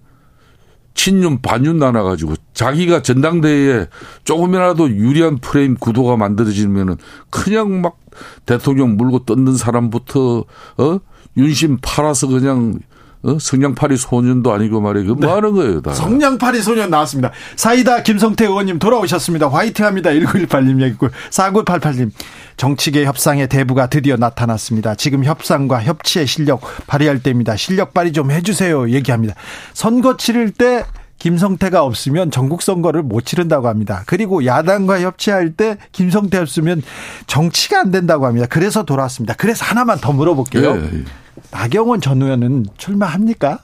[0.94, 3.88] 친윤 반윤 나눠가지고 자기가 전당대회에
[4.24, 6.98] 조금이라도 유리한 프레임 구도가 만들어지면은
[7.30, 7.98] 그냥 막
[8.46, 10.44] 대통령 물고 뜯는 사람부터
[10.78, 11.00] 어
[11.38, 12.80] 윤심 팔아서 그냥
[13.24, 15.94] 어 성냥팔이 소년도 아니고 말이야 그뭐 하는 거예요 다.
[15.94, 17.32] 성냥팔이 소년 나왔습니다.
[17.56, 19.50] 사이다 김성태 의원님 돌아오셨습니다.
[19.50, 20.10] 화이팅 합니다.
[20.10, 22.12] 1918님 얘기고 4988님
[22.58, 24.96] 정치계 협상의 대부가 드디어 나타났습니다.
[24.96, 27.56] 지금 협상과 협치의 실력 발휘할 때입니다.
[27.56, 28.90] 실력 발휘 좀 해주세요.
[28.90, 29.36] 얘기합니다.
[29.74, 30.84] 선거 치를 때
[31.20, 34.02] 김성태가 없으면 전국 선거를 못 치른다고 합니다.
[34.08, 36.82] 그리고 야당과 협치할 때 김성태 없으면
[37.28, 38.48] 정치가 안 된다고 합니다.
[38.50, 39.36] 그래서 돌아왔습니다.
[39.38, 40.78] 그래서 하나만 더 물어볼게요.
[40.78, 41.04] 예.
[41.52, 43.60] 나경원 전 의원은 출마합니까?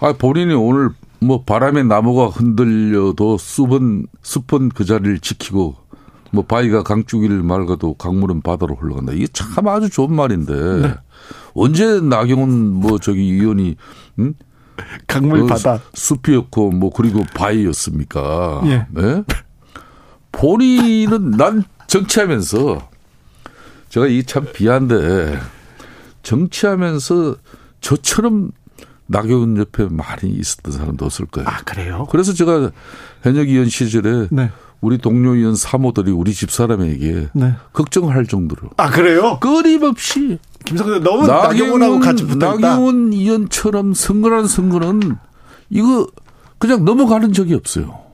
[0.00, 0.90] 아 본인이 오늘
[1.20, 5.76] 뭐 바람에 나무가 흔들려도 숲은 숲은 그 자리를 지키고
[6.30, 9.12] 뭐 바위가 강줄기를 맑아도 강물은 바다로 흘러간다.
[9.12, 10.94] 이게 참 아주 좋은 말인데
[11.54, 13.76] 언제 나경원 뭐 저기 의원이
[14.20, 14.34] 응?
[15.08, 15.80] 강물 그 바다.
[15.94, 18.62] 숲이었고 뭐 그리고 바위였습니까?
[18.66, 18.86] 예.
[18.90, 19.24] 네?
[20.30, 22.88] 본인은 난 정치하면서
[23.88, 25.38] 제가 이게 참 비한데
[26.28, 27.36] 정치하면서
[27.80, 28.50] 저처럼
[29.06, 31.48] 나경원 옆에 많이 있었던 사람도 없을 거예요.
[31.48, 32.06] 아, 그래요?
[32.10, 32.70] 그래서 제가
[33.22, 34.50] 현역 의원 시절에 네.
[34.82, 37.54] 우리 동료 의원 사모들이 우리 집사람에게 네.
[37.72, 39.38] 걱정할 정도로 아, 그래요?
[39.40, 42.68] 끊임없이 김성태 너무 나경원하고 같이 붙어 있다.
[42.68, 45.16] 나경원 의원처럼 선거라는 선거는
[45.70, 46.06] 이거
[46.58, 48.07] 그냥 넘어가는 적이 없어요.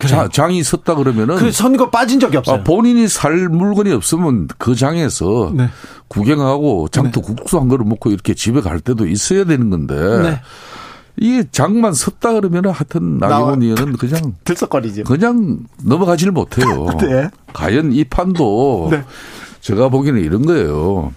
[0.00, 2.60] 자, 장이 섰다 그러면은 그 선거 빠진 적이 없어요.
[2.60, 5.68] 아, 본인이 살 물건이 없으면 그 장에서 네.
[6.08, 10.40] 구경하고 장터 국수 한 그릇 먹고 이렇게 집에 갈 때도 있어야 되는 건데 네.
[11.16, 15.04] 이게 장만 섰다 그러면은 하여튼 나경원 의원은 그냥 들썩거리죠.
[15.04, 16.86] 그냥 넘어가지를 못해요.
[17.00, 17.30] 네.
[17.52, 19.04] 과연 이 판도 네.
[19.60, 21.12] 제가 보기에는 이런 거예요.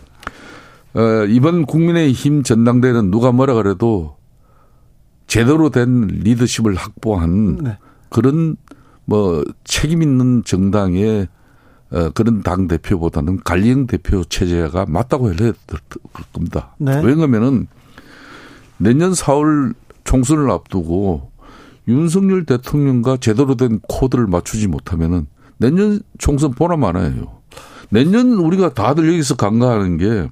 [0.94, 4.16] 어, 이번 국민의힘 전당대회는 누가 뭐라 그래도
[5.26, 7.78] 제대로 된 리더십을 확보한 네.
[8.10, 8.56] 그런
[9.08, 11.30] 뭐 책임 있는 정당의
[11.90, 15.54] 어, 그런 당 대표보다는 관리형 대표 체제가 맞다고 해야 될
[16.34, 16.76] 겁니다.
[16.78, 17.02] 네.
[17.02, 17.68] 왜냐하면은
[18.78, 21.32] 내년 4월 총선을 앞두고
[21.88, 25.28] 윤석열 대통령과 제대로 된 코드를 맞추지 못하면은
[25.58, 27.38] 내년 총선 보나 마나예요.
[27.90, 30.30] 내년 우리가 다들 여기서 간과하는 게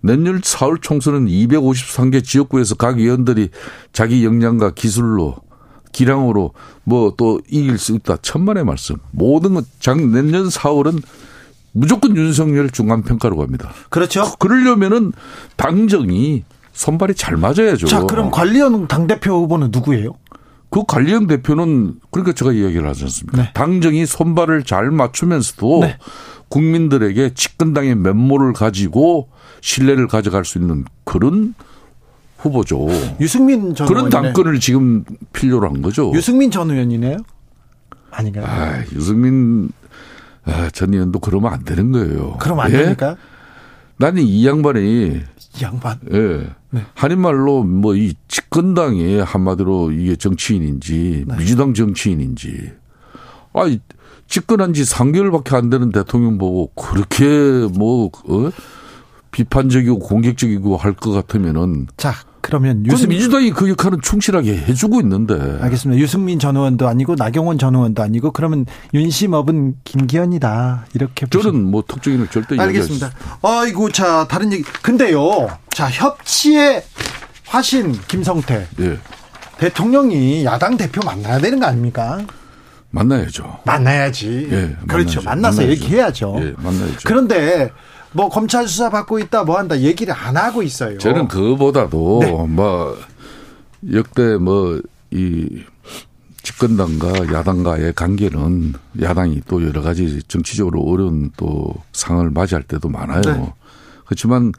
[0.00, 3.50] 내년 4월 총선은 253개 지역구에서 각 의원들이
[3.92, 5.36] 자기 역량과 기술로
[5.92, 6.52] 기량으로
[6.84, 8.16] 뭐 또 이길 수 있다.
[8.22, 8.96] 천만의 말씀.
[9.10, 11.02] 모든 것, 장, 내년 4월은
[11.72, 13.70] 무조건 윤석열 중간평가로 갑니다.
[13.88, 14.34] 그렇죠.
[14.38, 15.12] 그러려면은
[15.56, 17.86] 당정이 손발이 잘 맞아야죠.
[17.86, 20.12] 자, 그럼 관리원 당대표 후보는 누구예요?
[20.70, 23.42] 그 관리형 대표는 그러니까 제가 이야기를 하지 않습니까?
[23.42, 23.50] 네.
[23.54, 25.96] 당정이 손발을 잘 맞추면서도 네.
[26.48, 29.28] 국민들에게 집권당의 면모를 가지고
[29.60, 31.54] 신뢰를 가져갈 수 있는 그런
[32.38, 32.86] 후보죠.
[33.20, 34.32] 유승민 전 그런 의원이네.
[34.32, 36.12] 당권을 지금 필요로 한 거죠.
[36.14, 37.18] 유승민 전 의원이네요.
[38.10, 38.44] 아닌가요?
[38.46, 39.70] 아, 유승민
[40.44, 42.36] 아, 전 의원도 그러면 안 되는 거예요.
[42.38, 42.78] 그럼 안 예?
[42.84, 43.16] 되니까
[43.98, 45.20] 나는 이 양반이
[45.60, 45.98] 이 양반.
[46.12, 46.46] 예.
[46.70, 46.82] 네.
[46.94, 51.36] 한인말로 뭐 이 집권당이 한마디로 이게 정치인인지 네.
[51.36, 52.72] 민주당 정치인인지
[53.54, 53.80] 아이
[54.26, 57.24] 집권한 지 3개월밖에 안 되는 대통령 보고 그렇게
[57.74, 58.50] 뭐 어?
[59.30, 66.00] 비판적이고 공격적이고 할 것 같으면은 자, 그러면 유승민 민주당이 그 역할은 충실하게 해주고 있는데 알겠습니다.
[66.00, 70.86] 유승민 전 의원도 아니고 나경원 전 의원도 아니고 그러면 윤심업은 김기현이다.
[70.94, 73.10] 이렇게 보시- 저는 뭐 특정인을 절대 알겠습니다.
[73.42, 74.62] 아이고 자 다른 얘기.
[74.82, 75.48] 근데요.
[75.70, 76.84] 자 협치의
[77.46, 78.98] 화신 김성태 예.
[79.58, 82.20] 대통령이 야당 대표 만나야 되는 거 아닙니까?
[82.90, 83.58] 만나야죠.
[83.66, 84.48] 만나야지.
[84.50, 85.20] 예, 그렇죠.
[85.20, 85.22] 만나야죠.
[85.24, 85.70] 만나서 만나야죠.
[85.82, 86.36] 얘기해야죠.
[86.40, 86.98] 예, 만나야죠.
[87.04, 87.70] 그런데
[88.12, 90.98] 뭐 검찰 수사 받고 있다 뭐 한다 얘기를 안 하고 있어요.
[90.98, 92.32] 저는 그거보다도 네.
[92.46, 92.96] 뭐
[93.92, 94.80] 역대 뭐
[95.10, 95.64] 이
[96.42, 103.20] 집권당과 야당과의 관계는 야당이 또 여러 가지 정치적으로 어려운 또 상황을 맞이할 때도 많아요.
[103.22, 103.52] 네.
[104.06, 104.52] 그렇지만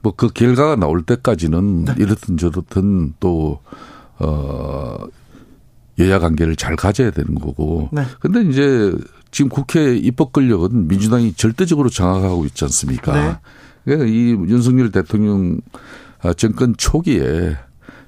[0.00, 1.94] 뭐 그 결과가 나올 때까지는 네.
[1.98, 3.60] 이렇든 저렇든 또
[4.18, 4.98] 어,
[5.98, 7.88] 여야 관계를 잘 가져야 되는 거고.
[7.92, 8.02] 네.
[8.20, 8.92] 근데 이제
[9.30, 13.12] 지금 국회 입법 권력은 민주당이 절대적으로 장악하고 있지 않습니까?
[13.12, 13.36] 네.
[13.84, 15.60] 그러니까 이 윤석열 대통령
[16.20, 17.56] 아, 정권 초기에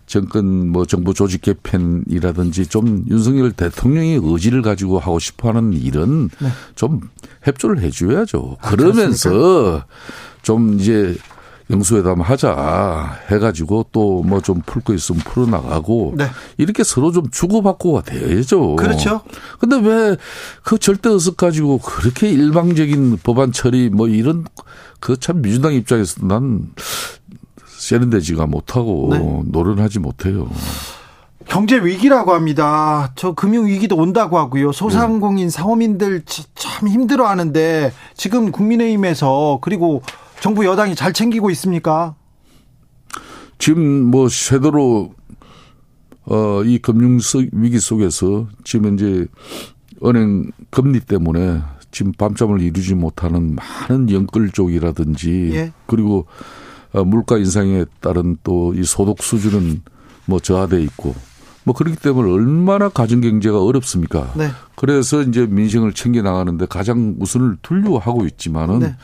[0.06, 6.48] 정권 뭐 정부 조직 개편이라든지 좀 윤석열 대통령의 의지를 가지고 하고 싶어 하는 일은 네.
[6.74, 7.00] 좀
[7.44, 8.56] 협조를 해줘야죠.
[8.60, 9.84] 아, 그러면서
[10.42, 11.16] 좀 이제
[11.70, 16.26] 영수회담 하자 해가지고 또 뭐 좀 풀 거 있으면 풀어나가고 네.
[16.58, 18.76] 이렇게 서로 좀 주고받고가 돼야죠.
[18.76, 19.20] 그렇죠.
[19.58, 20.16] 근데 왜
[20.64, 24.44] 그 절대 의석 가지고 그렇게 일방적인 법안 처리 뭐 이런
[25.00, 26.70] 그 참 민주당 입장에서 난
[27.66, 29.42] 세련되지가 못하고 네.
[29.46, 30.48] 노련하지 못해요.
[31.48, 33.12] 경제 위기라고 합니다.
[33.16, 34.70] 저 금융 위기도 온다고 하고요.
[34.72, 40.02] 소상공인 사업인들 치- 참 힘들어하는데 지금 국민의힘에서 그리고
[40.40, 42.14] 정부 여당이 잘 챙기고 있습니까?
[43.58, 45.14] 지금 뭐 쇄도로
[46.26, 49.26] 어 이 금융 속- 위기 속에서 지금 이제
[50.04, 51.60] 은행 금리 때문에
[51.90, 55.72] 지금 밤잠을 이루지 못하는 많은 연끌 쪽이라든지 예.
[55.86, 56.26] 그리고
[56.92, 59.82] 어, 물가 인상에 따른 또 이 소득 수준은
[60.26, 61.14] 뭐 저하돼 있고
[61.64, 64.32] 뭐 그렇기 때문에 얼마나 가정 경제가 어렵습니까?
[64.36, 64.50] 네.
[64.76, 68.96] 그래서 이제 민생을 챙겨 나가는데 가장 우선을 두려고 하고 있지만은 네.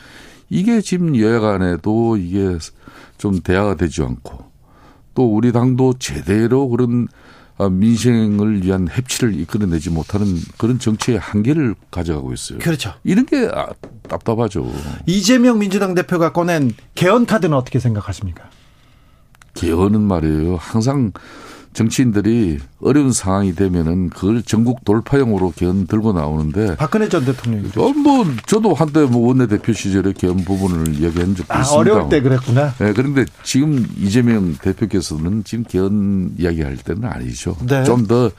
[0.49, 2.57] 이게 지금 여야 간에도 이게
[3.17, 4.45] 좀 대화가 되지 않고
[5.13, 7.07] 또 우리 당도 제대로 그런
[7.59, 12.59] 아, 민생을 위한 협치를 이끌어내지 못하는 그런 정치의 한계를 가져가고 있어요.
[12.59, 12.93] 그렇죠.
[13.03, 13.69] 이런 게 아,
[14.07, 14.71] 답답하죠.
[15.07, 18.47] 이재명 민주당 대표가 꺼낸 개헌 카드는 어떻게 생각하십니까?
[19.55, 20.57] 개헌은 말이에요.
[20.57, 21.11] 항상
[21.77, 28.25] 정치인들이 어려운 상황이 되면은 그걸 전국 돌파형으로 개헌 들고 나오는데 박근혜 전 대통령이 어, 뭐
[28.47, 31.79] 저도 한때 뭐 원내대표 시절에 개헌 부분을 이야기한 적도 아, 있습니다.
[31.79, 32.73] 어려울 때 그랬구나.
[32.79, 37.55] 네, 그런데 지금 이재명 대표께서는 지금 개헌 이야기할 때는 아니죠.
[37.67, 37.83] 네.
[37.83, 38.31] 좀 더,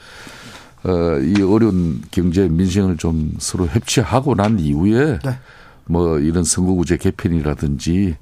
[0.83, 5.39] 어, 이 어려운 경제 민생을 좀 서로 협치하고 난 이후에 네.
[5.85, 8.17] 뭐 이런 선거구제 개편이라든지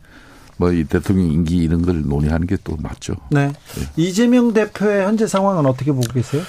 [0.57, 3.15] 뭐 이 대통령 임기 이런 걸 논의하는 게 또 맞죠.
[3.31, 3.53] 네.
[3.95, 6.41] 이재명 대표의 현재 상황은 어떻게 보고 계세요?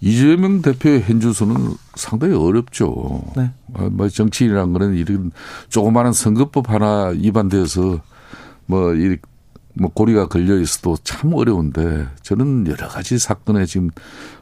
[0.00, 3.22] 이재명 대표의 현주소는 상당히 어렵죠.
[3.36, 3.50] 네.
[3.74, 5.30] 어, 뭐 정치인이란 거는 이런
[5.68, 8.00] 조그마한 선거법 하나 위반돼서
[8.66, 9.16] 뭐, 이,
[9.74, 13.90] 뭐 고리가 걸려 있어도 참 어려운데 저는 여러 가지 사건에 지금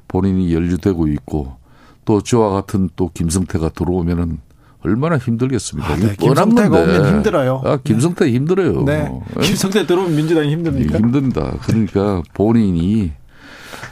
[0.09, 1.57] 본인이 연루되고 있고
[2.05, 4.39] 또 저와 같은 또 김성태가 들어오면은
[4.82, 5.93] 얼마나 힘들겠습니까?
[5.93, 6.16] 아, 네.
[6.19, 6.98] 김성태가 건데.
[6.98, 7.62] 오면 힘들어요.
[7.65, 8.85] 아, 김성태 힘들어요.
[8.85, 9.11] 네.
[9.39, 9.40] 예?
[9.43, 10.98] 김성태 들어오면 민주당이 힘듭니까?
[10.98, 11.59] 힘든다.
[11.62, 13.12] 그러니까 본인이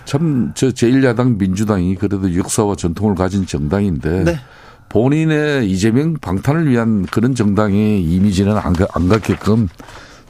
[0.05, 4.41] 참 저 제1야당 민주당이 그래도 역사와 전통을 가진 정당인데 네.
[4.89, 9.69] 본인의 이재명 방탄을 위한 그런 정당의 이미지는 안, 가- 안 갖게끔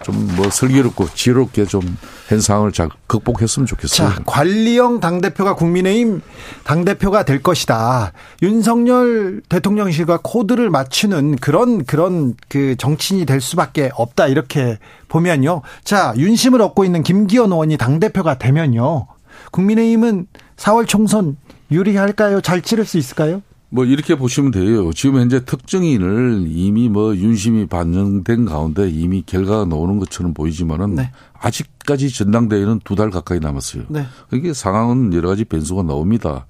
[0.02, 1.80] 좀 뭐 슬기롭고 지혜롭게 좀
[2.28, 4.08] 현상을 잘 극복했으면 좋겠어요.
[4.08, 6.22] 자, 관리형 당대표가 국민의힘
[6.62, 8.12] 당대표가 될 것이다.
[8.42, 14.28] 윤석열 대통령실과 코드를 맞추는 그런, 그런 그 정치인이 될 수밖에 없다.
[14.28, 15.62] 이렇게 보면요.
[15.82, 19.08] 자, 윤심을 얻고 있는 김기현 의원이 당대표가 되면요.
[19.50, 20.26] 국민의힘은
[20.56, 21.36] 4월 총선
[21.72, 22.40] 유리할까요?
[22.40, 23.42] 잘 치를 수 있을까요?
[23.70, 24.90] 뭐 이렇게 보시면 돼요.
[24.94, 31.10] 지금 현재 특정인을 이미 뭐 윤심이 반영된 가운데 이미 결과가 나오는 것처럼 보이지만은 네.
[31.38, 33.84] 아직까지 전당대회는 두 달 가까이 남았어요.
[33.88, 34.06] 네.
[34.32, 36.46] 이게 상황은 여러 가지 변수가 나옵니다.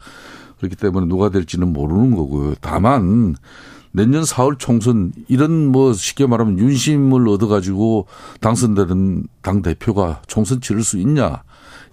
[0.59, 2.55] 그렇기 때문에 누가 될지는 모르는 거고요.
[2.61, 3.35] 다만
[3.91, 8.07] 내년 4월 총선 이런 뭐 쉽게 말하면 윤심을 얻어 가지고
[8.41, 11.43] 당선되는 당 대표가 총선 치를 수 있냐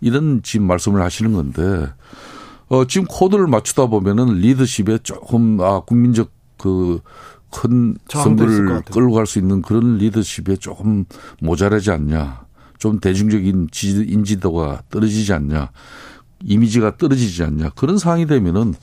[0.02, 1.88] 이런 지금 말씀을 하시는 건데
[2.70, 7.00] 어 지금 코드를 맞추다 보면은 리더십에 조금 아 국민적 그
[7.56, 8.82] 큰 선거를.
[8.92, 11.06] 끌고 갈 수 있는 그런 리더십에 조금
[11.40, 12.44] 모자라지 않냐.
[12.78, 13.70] 좀 대중적인
[14.08, 15.72] 인지도가 떨어지지 않냐.
[16.44, 17.70] 이미지가 떨어지지 않냐.
[17.70, 18.74] 그런 상황이 되면은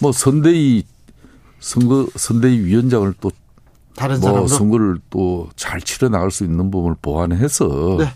[0.00, 0.84] 뭐 선대위
[1.58, 3.30] 선거 선대위 위원장을 또
[3.96, 8.12] 다른 뭐 사람도 선거를 또 잘 치러 나갈 수 있는 부분을 보완해서 네.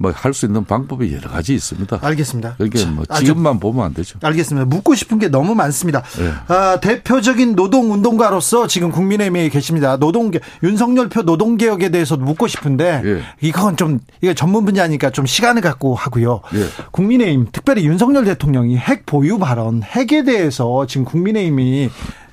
[0.00, 1.98] 뭐 할 수 있는 방법이 여러 가지 있습니다.
[2.00, 2.54] 알겠습니다.
[2.56, 4.18] 그러니까 뭐 아, 저- 지금만 보면 안 되죠.
[4.22, 4.64] 알겠습니다.
[4.64, 6.02] 묻고 싶은 게 너무 많습니다.
[6.18, 6.32] 네.
[6.48, 9.98] 아, 대표적인 노동 운동가로서 지금 국민의힘에 계십니다.
[9.98, 13.22] 노동개 윤석열표 노동 개혁에 대해서 묻고 싶은데 예.
[13.42, 16.40] 이건 좀 이게 전문 분야니까 좀 시간을 갖고 하고요.
[16.54, 16.64] 예.
[16.92, 21.90] 국민의힘 특별히 윤석열 대통령이 핵 보유 발언 핵에 대해서 지금 국민의힘이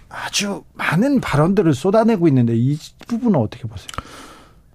[0.08, 2.78] 아주 많은 발언들을 쏟아내고 있는데 이
[3.10, 3.88] 부분은 어떻게 보세요?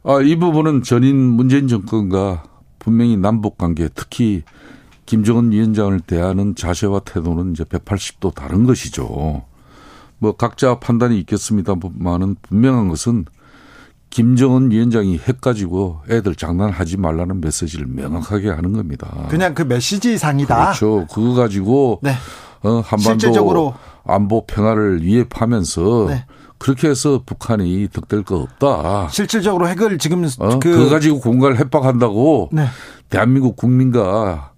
[0.04, 2.42] 아, 이 부분은 전인 문재인 정권과
[2.82, 4.42] 분명히 남북 관계 특히
[5.06, 9.44] 김정은 위원장을 대하는 자세와 태도는 이제 180도 다른 것이죠.
[10.18, 13.26] 뭐 각자 판단이 있겠습니다만은 분명한 것은
[14.10, 19.26] 김정은 위원장이 핵 가지고 애들 장난하지 말라는 메시지를 명확하게 하는 겁니다.
[19.28, 20.56] 그냥 그 메시지 상이다.
[20.56, 21.06] 그렇죠.
[21.06, 22.14] 그거 가지고 네.
[22.62, 26.26] 어, 한반도 실질적으로 안보 평화를 위협하면서 네.
[26.62, 29.08] 그렇게 해서 북한이 득될 거 없다.
[29.08, 30.60] 실질적으로 핵을 지금 어?
[30.60, 32.66] 그 그거 가지고 공갈 협박한다고 네.
[33.08, 34.52] 대한민국 국민과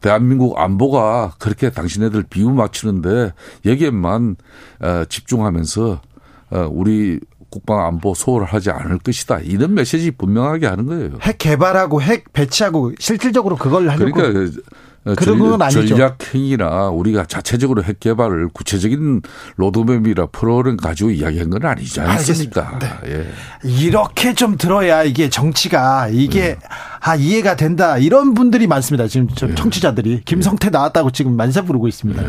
[0.00, 3.32] 대한민국 안보가 그렇게 당신네들 비유 맞추는데
[3.64, 4.34] 여기에만
[4.80, 6.00] 어, 집중하면서
[6.50, 9.38] 어, 우리 국방 안보 소홀하지 않을 것이다.
[9.38, 11.18] 이런 메시지 분명하게 하는 거예요.
[11.22, 14.52] 핵 개발하고 핵 배치하고 실질적으로 그걸 하려고 그러니까
[15.06, 15.86] 그, 어, 그런 건 아니죠.
[15.86, 19.22] 전략 행위나 우리가 자체적으로 핵 개발을 구체적인
[19.56, 22.68] 로드맵이라 프로그램 가지고 이야기한 건 아니지 않습니까?
[22.68, 23.00] 알겠습니다.
[23.06, 23.30] 예.
[23.62, 26.56] 이렇게 좀 들어야 이게 정치가 이게
[27.00, 29.06] 아 이해가 된다 이런 분들이 많습니다.
[29.06, 32.22] 지금 저 청취자들이 김성태 나왔다고 지금 만세 부르고 있습니다.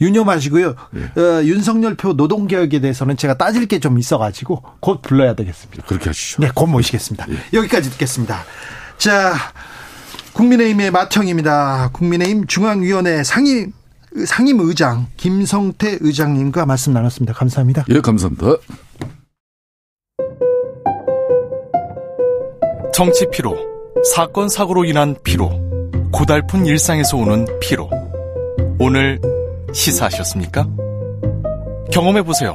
[0.00, 0.68] 유념하시고요.
[0.68, 5.84] 어, 윤석열 표 노동개혁에 대해서는 제가 따질 게 좀 있어가지고 곧 불러야 되겠습니다.
[5.86, 6.42] 그렇게 하시죠.
[6.42, 7.26] 네, 곧 모시겠습니다.
[7.52, 8.42] 여기까지 듣겠습니다.
[8.96, 9.34] 자,
[10.38, 11.90] 국민의힘의 마청입니다.
[11.92, 13.72] 국민의힘 중앙위원회 상임
[14.24, 17.34] 상임 의장 김성태 의장님과 말씀 나눴습니다.
[17.34, 17.84] 감사합니다.
[17.88, 18.46] 예, 감사합니다.
[22.94, 23.56] 정치 피로,
[24.14, 25.50] 사건 사고로 인한 피로,
[26.12, 27.90] 고달픈 일상에서 오는 피로.
[28.78, 29.20] 오늘
[29.72, 30.68] 시사하셨습니까?
[31.92, 32.54] 경험해 보세요.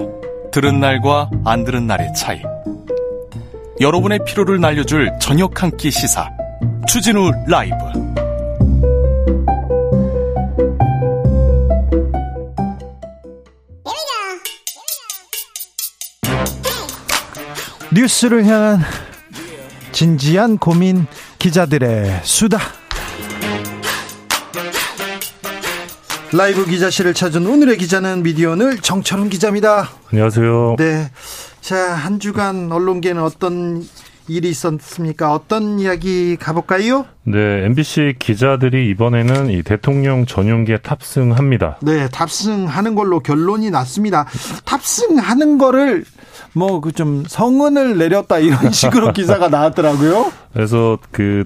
[0.52, 2.42] 들은 날과 안 들은 날의 차이.
[3.82, 6.30] 여러분의 피로를 날려줄 저녁 한 끼 시사.
[6.88, 7.76] 추진우 라이브.
[17.94, 18.80] 뉴스를 향한
[19.92, 21.06] 진지한 고민
[21.40, 22.60] 기자들의 수다.
[26.32, 29.92] 라이브 기자실을 찾은 오늘의 기자는 미디어늘 정철훈 기자입니다.
[30.12, 30.76] 안녕하세요.
[30.80, 31.12] 네.
[31.62, 33.88] 자, 한 주간 언론계는 어떤
[34.28, 35.34] 일이 있었습니까?
[35.34, 37.06] 어떤 이야기 가볼까요?
[37.24, 41.78] 네, MBC 기자들이 이번에는 이 대통령 전용기에 탑승합니다.
[41.82, 44.26] 네, 탑승하는 걸로 결론이 났습니다.
[44.66, 46.06] 탑승하는 거를
[46.54, 50.32] 뭐 그 좀 성은을 내렸다 이런 식으로 기사가 나왔더라고요.
[50.54, 51.44] 그래서 그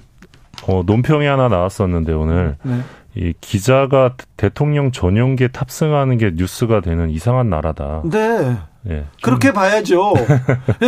[0.66, 2.80] 어, 논평이 하나 나왔었는데 오늘 네.
[3.18, 8.02] 이 기자가 대통령 전용기에 탑승하는 게 뉴스가 되는 이상한 나라다.
[8.04, 8.56] 네.
[8.88, 9.06] 예.
[9.22, 10.14] 그렇게 봐야죠.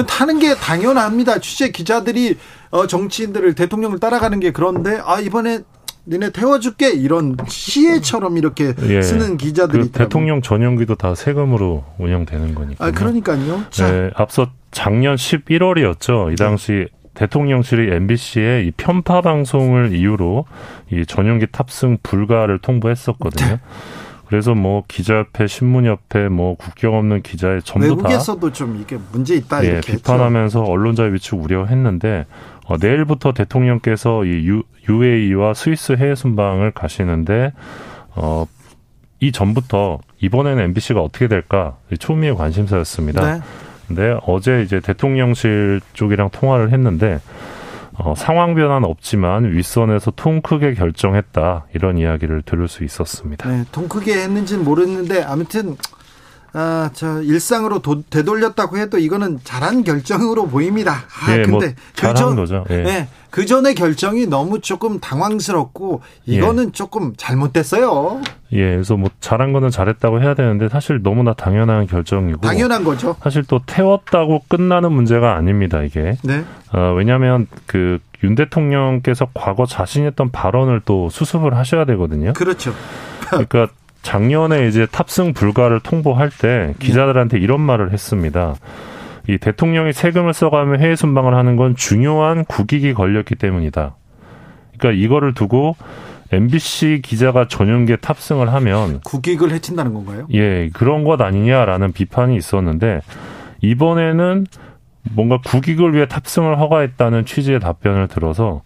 [0.06, 1.40] 타는 게 당연합니다.
[1.40, 2.36] 취재 기자들이
[2.70, 5.60] 어, 정치인들을 대통령을 따라가는 게 그런데 아 이번에
[6.06, 9.02] 니네 태워줄게 이런 시혜처럼 이렇게 예.
[9.02, 9.90] 쓰는 기자들이 그.
[9.90, 12.86] 대통령 전용기도 다 세금으로 운영되는 거니까.
[12.86, 13.64] 아 그러니까요.
[13.70, 16.32] 자, 네, 앞서 작년 11월이었죠.
[16.32, 20.44] 이 당시 대통령실이 MBC에 이 편파 방송을 이유로
[20.92, 23.48] 이 전용기 탑승 불가를 통보했었거든요.
[23.48, 23.60] 네.
[24.30, 29.64] 그래서 뭐 기자협회, 신문협회, 뭐 국경 없는 기자의 전부 다 외국에서도 좀 이게 문제 있다
[29.64, 32.26] 예, 이렇게 비판하면서 언론자 위축 우려했는데
[32.66, 37.52] 어, 내일부터 대통령께서 이 유, UAE와 스위스 해외 순방을 가시는데
[38.14, 38.46] 어,
[39.18, 43.34] 이 전부터 이번에는 MBC가 어떻게 될까 초미의 관심사였습니다.
[43.34, 43.40] 네.
[43.90, 47.18] 근데 어제 이제 대통령실 쪽이랑 통화를 했는데
[47.98, 53.48] 어, 상황 변화는 없지만 윗선에서 통 크게 결정했다 이런 이야기를 들을 수 있었습니다.
[53.48, 55.76] 네, 통 크게 했는지는 모르겠는데 아무튼
[56.52, 60.92] 아, 저 일상으로 도, 되돌렸다고 해도 이거는 잘한 결정으로 보입니다.
[61.26, 62.64] 아, 예, 뭐 근데 잘한 전- 거죠.
[62.70, 62.76] 예.
[62.82, 68.20] 네, 그 전의 결정이 너무 조금 당황스럽고 이거는 조금 잘못됐어요.
[68.52, 73.14] 예, 그래서 뭐 잘한 거는 잘했다고 해야 되는데 사실 너무나 당연한 결정이고 당연한 거죠.
[73.22, 76.16] 사실 또 태웠다고 끝나는 문제가 아닙니다, 이게.
[76.24, 76.44] 네.
[76.72, 82.34] 어, 왜냐하면 그 윤 대통령께서 과거 자신했던 발언을 또 수습을 하셔야 되거든요.
[82.34, 82.74] 그렇죠.
[83.30, 83.68] 그러니까
[84.02, 88.54] 작년에 이제 탑승 불가를 통보할 때 기자들한테 이런 말을 했습니다.
[89.28, 93.94] 이 대통령이 세금을 써가며 해외 순방을 하는 건 중요한 국익이 걸렸기 때문이다.
[94.78, 95.76] 그러니까 이거를 두고
[96.32, 100.26] MBC 기자가 전용기에 탑승을 하면 국익을 해친다는 건가요?
[100.32, 103.00] 예, 그런 것 아니냐라는 비판이 있었는데
[103.62, 104.46] 이번에는
[105.12, 108.62] 뭔가 국익을 위해 탑승을 허가했다는 취지의 답변을 들어서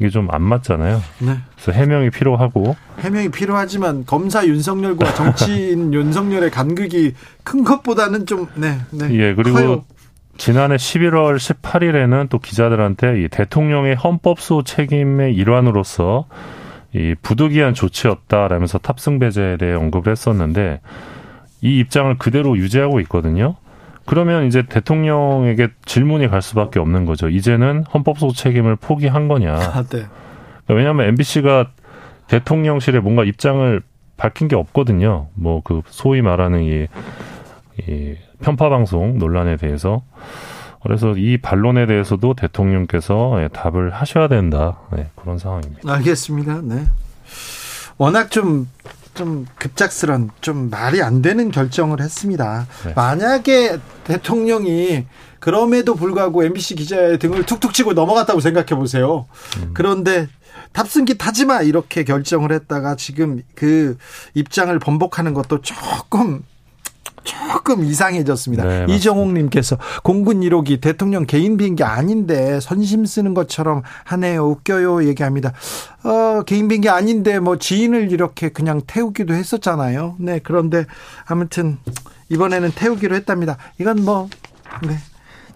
[0.00, 1.02] 이게 좀 안 맞잖아요.
[1.18, 1.36] 네.
[1.54, 7.14] 그래서 해명이 필요하고 해명이 필요하지만 검사 윤석열과 정치인 윤석열의 간극이
[7.44, 9.12] 큰 것보다는 좀 네, 네.
[9.12, 9.84] 예, 그리고 커요.
[10.38, 16.26] 지난해 11월 18일에는 또 기자들한테 이 대통령의 헌법소 책임의 일환으로서
[16.94, 20.80] 이 부득이한 조치였다라면서 탑승 배제에 대해 언급을 했었는데
[21.60, 23.56] 이 입장을 그대로 유지하고 있거든요.
[24.10, 27.28] 그러면 이제 대통령에게 질문이 갈 수밖에 없는 거죠.
[27.28, 29.54] 이제는 헌법소 책임을 포기한 거냐.
[29.54, 30.04] 아, 네.
[30.66, 31.70] 왜냐하면 MBC가
[32.26, 33.80] 대통령실에 뭔가 입장을
[34.16, 35.28] 밝힌 게 없거든요.
[35.34, 36.88] 뭐 그 소위 말하는 이,
[37.86, 40.02] 이 편파 방송 논란에 대해서
[40.82, 44.80] 그래서 이 반론에 대해서도 대통령께서 예, 답을 하셔야 된다.
[44.92, 45.88] 네, 그런 상황입니다.
[45.88, 46.62] 알겠습니다.
[46.64, 46.84] 네.
[47.96, 48.66] 워낙 좀,
[49.14, 52.66] 좀 급작스런, 좀 말이 안 되는 결정을 했습니다.
[52.84, 52.92] 네.
[52.94, 55.06] 만약에 대통령이
[55.38, 59.26] 그럼에도 불구하고 MBC 기자의 등을 툭툭 치고 넘어갔다고 생각해 보세요.
[59.58, 59.70] 음.
[59.74, 60.28] 그런데
[60.72, 63.96] 탑승기 타지 마 이렇게 결정을 했다가 지금 그
[64.34, 66.44] 입장을 번복하는 것도 조금
[67.22, 68.64] 조금 이상해졌습니다.
[68.64, 68.86] 네.
[68.88, 74.46] 이정옥님께서 공군 1호기 대통령 개인 비행기 아닌데 선심 쓰는 것처럼 하네요.
[74.46, 75.06] 웃겨요.
[75.06, 75.52] 얘기합니다.
[76.04, 80.16] 어, 개인 비행기 아닌데 뭐 지인을 이렇게 그냥 태우기도 했었잖아요.
[80.18, 80.86] 네, 그런데
[81.26, 81.78] 아무튼
[82.28, 83.58] 이번에는 태우기로 했답니다.
[83.78, 84.28] 이건 뭐,
[84.86, 84.96] 네.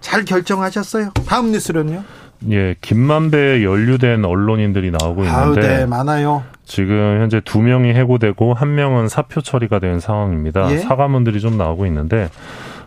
[0.01, 1.13] 잘 결정하셨어요.
[1.27, 2.05] 다음 뉴스로는요.
[2.51, 6.43] 예, 김만배에 연루된 언론인들이 나오고 있는데 네, 많아요.
[6.65, 10.71] 지금 현재 두 명이 해고되고 한 명은 사표 처리가 된 상황입니다.
[10.73, 10.79] 예?
[10.79, 12.29] 사과문들이 좀 나오고 있는데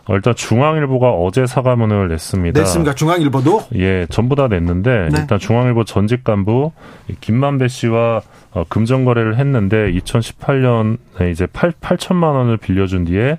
[0.08, 2.58] 어, 일단 중앙일보가 어제 사과문을 냈습니다.
[2.58, 2.94] 냈습니까?
[2.94, 3.64] 중앙일보도?
[3.74, 5.20] 예, 전부 다 냈는데 네.
[5.20, 6.72] 일단 중앙일보 전직 간부
[7.08, 8.22] 이 김만배 씨와
[8.52, 13.38] 어, 금전 거래를 했는데 2018년에 이제 8, 8천만 원을 빌려준 뒤에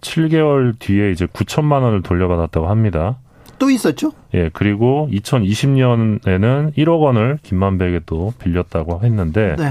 [0.00, 3.16] 7개월 뒤에 이제 9천만 원을 돌려받았다고 합니다.
[3.62, 4.10] 또 있었죠?
[4.34, 9.70] 예, 그리고 2020년에는 1억 원을 김만배에게 또 빌렸다고 했는데 네.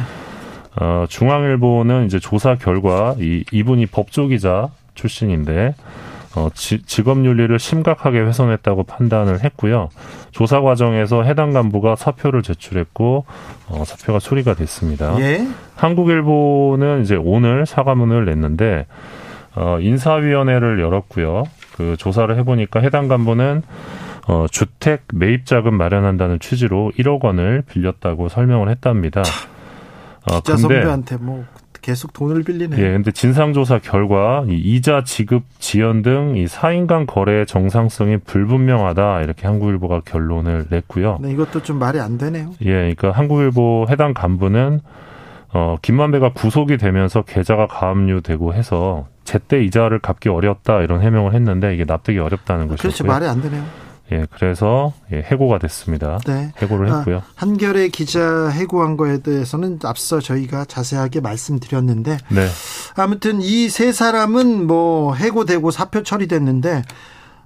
[0.80, 5.76] 어, 중앙일보는 이제 조사 결과 이 이분이 법조기자 출신인데
[6.38, 9.90] 어, 지- 직업 윤리를 심각하게 훼손했다고 판단을 했고요.
[10.32, 13.26] 조사 과정에서 해당 간부가 사표를 제출했고
[13.68, 15.20] 어, 사표가 수리가 됐습니다.
[15.20, 15.46] 예.
[15.76, 18.86] 한국일보는 이제 오늘 사과문을 냈는데
[19.56, 21.44] 어, 인사위원회를 열었고요.
[21.82, 23.64] 그 조사를 해보니까 해당 간부는
[24.28, 29.24] 어, 주택 매입 자금 마련한다는 취지로 1억 원을 빌렸다고 설명을 했답니다.
[30.30, 31.44] 어, 기자 선배한테 뭐
[31.82, 32.78] 계속 돈을 빌리네.
[32.78, 39.22] 예, 근데 진상조사 결과 이 이자 지급 지연 등 이 사인 간 거래의 정상성이 불분명하다
[39.22, 41.18] 이렇게 한국일보가 결론을 냈고요.
[41.22, 42.52] 네, 이것도 좀 말이 안 되네요.
[42.62, 44.82] 예, 그러니까 한국일보 해당 간부는
[45.54, 51.86] 어 김만배가 구속이 되면서 계좌가 가압류되고 해서 제때 이자를 갚기 어렵다 이런 해명을 했는데 이게
[51.86, 52.90] 납득이 어렵다는 그렇죠.
[52.90, 53.12] 것이고요.
[53.12, 53.64] 말이 안 되네요.
[54.14, 56.20] 예, 그래서 예, 해고가 됐습니다.
[56.26, 56.52] 네.
[56.58, 57.22] 해고를 아, 했고요.
[57.36, 62.48] 한겨레 기자 해고한 거에 대해서는 앞서 저희가 자세하게 말씀드렸는데 네.
[62.96, 66.84] 아무튼 이 세 사람은 뭐 해고되고 사표 처리됐는데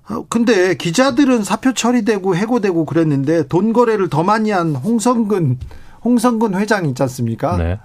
[0.09, 5.59] 어, 근데 기자들은 사표 처리되고 해고되고 그랬는데 돈 거래를 더 많이 한 홍선근
[6.03, 7.57] 홍선근 회장 있지 않습니까?
[7.57, 7.79] 네.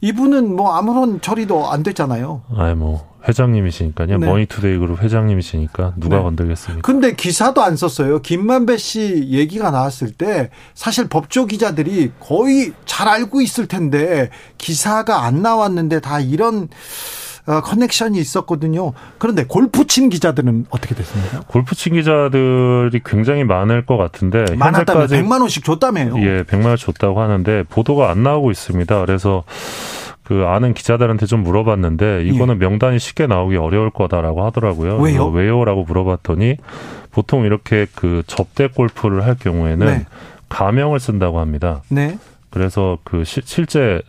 [0.00, 2.42] 이분은 뭐 아무런 처리도 안 됐잖아요.
[2.56, 4.18] 아이 뭐 회장님이시니까요.
[4.18, 4.26] 네.
[4.26, 6.22] 머니투데이 그룹 회장님이시니까 누가 네.
[6.22, 6.82] 건들겠습니까?
[6.82, 8.20] 근데 기사도 안 썼어요.
[8.20, 15.42] 김만배 씨 얘기가 나왔을 때 사실 법조 기자들이 거의 잘 알고 있을 텐데 기사가 안
[15.42, 18.92] 나왔는데 다 이런 어, 커넥션이 있었거든요.
[19.18, 21.40] 그런데 골프 친 기자들은 어떻게 됐습니까?
[21.46, 26.16] 골프 친 기자들이 굉장히 많을 것 같은데 많았다면 현재까지 100만 원씩 줬다며요.
[26.20, 28.98] 예, 100만 원 줬다고 하는데 보도가 안 나오고 있습니다.
[29.04, 29.44] 그래서
[30.22, 34.98] 그 아는 기자들한테 좀 물어봤는데 이거는 명단이 쉽게 나오기 어려울 거다라고 하더라고요.
[35.00, 35.04] 예.
[35.12, 35.26] 왜요?
[35.28, 36.56] 왜요라고 물어봤더니
[37.10, 40.06] 보통 이렇게 그 접대 골프를 할 경우에는 네.
[40.48, 41.82] 가명을 쓴다고 합니다.
[41.90, 42.18] 네.
[42.48, 44.00] 그래서 그 시- 실제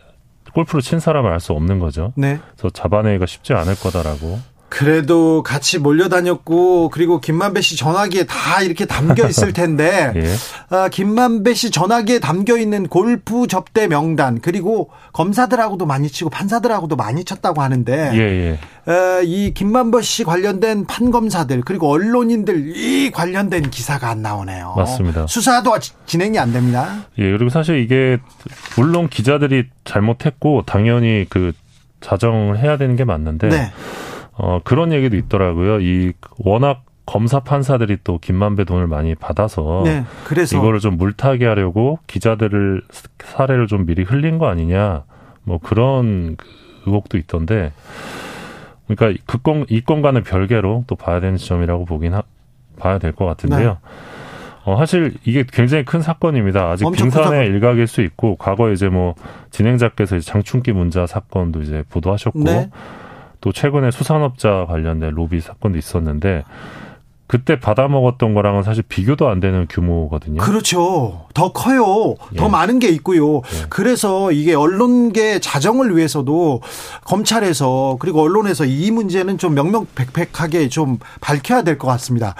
[0.56, 2.12] 골프를 친 사람을 알 수 없는 거죠.
[2.16, 2.40] 네.
[2.56, 4.38] 그래서 잡아내기가 쉽지 않을 거다라고
[4.68, 10.34] 그래도 같이 몰려다녔고 그리고 김만배 씨 전화기에 다 이렇게 담겨 있을 텐데 예.
[10.68, 17.24] 아, 김만배 씨 전화기에 담겨 있는 골프 접대 명단 그리고 검사들하고도 많이 치고 판사들하고도 많이
[17.24, 18.18] 쳤다고 하는데 예,
[18.88, 18.90] 예.
[18.92, 24.74] 어, 이 김만배 씨 관련된 판검사들 그리고 언론인들 이 관련된 기사가 안 나오네요.
[24.76, 25.26] 맞습니다.
[25.28, 27.06] 수사도 지- 진행이 안 됩니다.
[27.18, 28.18] 예, 그리고 사실 이게
[28.76, 31.52] 물론 기자들이 잘못했고 당연히 그
[32.00, 33.72] 자정을 해야 되는 게 맞는데 네.
[34.38, 35.80] 어 그런 얘기도 있더라고요.
[35.80, 40.04] 이 워낙 검사 판사들이 또 김만배 돈을 많이 받아서 네.
[40.24, 42.82] 그래서 이거를 좀 물타기 하려고 기자들을
[43.20, 45.04] 사례를 좀 미리 흘린 거 아니냐
[45.44, 46.46] 뭐 그런 그
[46.86, 47.72] 의혹도 있던데
[48.88, 52.22] 그러니까 그 건, 이 건과는 별개로 또 봐야 되는 지점이라고 보긴 하,
[52.78, 53.78] 봐야 될 것 같은데요.
[54.64, 56.70] 어, 사실 이게 굉장히 큰 사건입니다.
[56.70, 57.44] 아직 큰 빙산의 사건.
[57.46, 59.14] 일각일 수 있고 과거에 이제 뭐
[59.50, 62.68] 진행자께서 이제 장충기 문자 사건도 이제 보도하셨고 네.
[63.46, 66.42] 또 최근에 수산업자 관련된 로비 사건도 있었는데
[67.28, 70.40] 그때 받아먹었던 거랑은 사실 비교도 안 되는 규모거든요.
[70.40, 71.26] 그렇죠.
[71.32, 72.16] 더 커요.
[72.36, 72.48] 더 예.
[72.48, 73.36] 많은 게 있고요.
[73.36, 73.66] 예.
[73.68, 76.60] 그래서 이게 언론계 자정을 위해서도
[77.04, 82.34] 검찰에서 그리고 언론에서 이 문제는 좀 명명백백하게 좀 밝혀야 될 것 같습니다.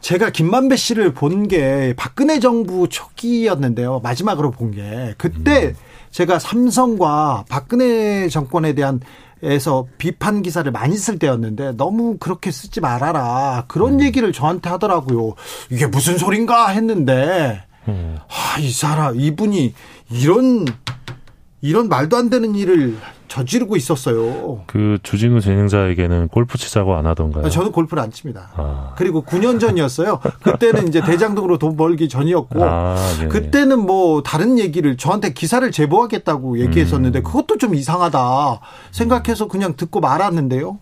[0.00, 4.00] 제가 김만배 씨를 본 게 박근혜 정부 초기였는데요.
[4.02, 5.74] 마지막으로 본 게 그때
[6.10, 9.00] 제가 삼성과 박근혜 정권에 대한
[9.42, 15.34] 에서 비판 기사를 많이 쓸 때였는데 너무 그렇게 쓰지 말아라 그런 얘기를 저한테 하더라고요.
[15.70, 18.18] 이게 무슨 소린가 했는데 음.
[18.28, 19.74] 아, 이 사람 이분이
[20.10, 20.66] 이런
[21.60, 24.62] 이런 말도 안 되는 일을 저지르고 있었어요.
[24.66, 27.48] 그 주진우 진행자에게는 골프 치자고 안 하던가요?
[27.50, 28.50] 저는 골프를 안 칩니다.
[28.54, 30.20] 아, 그리고 9년 전이었어요.
[30.42, 33.28] 그때는 이제 대장동으로 돈 벌기 전이었고 아, 네네.
[33.28, 38.60] 그때는 뭐 다른 얘기를 저한테 기사를 제보하겠다고 얘기했었는데 그것도 좀 이상하다
[38.92, 40.78] 생각해서 그냥 듣고 말았는데요.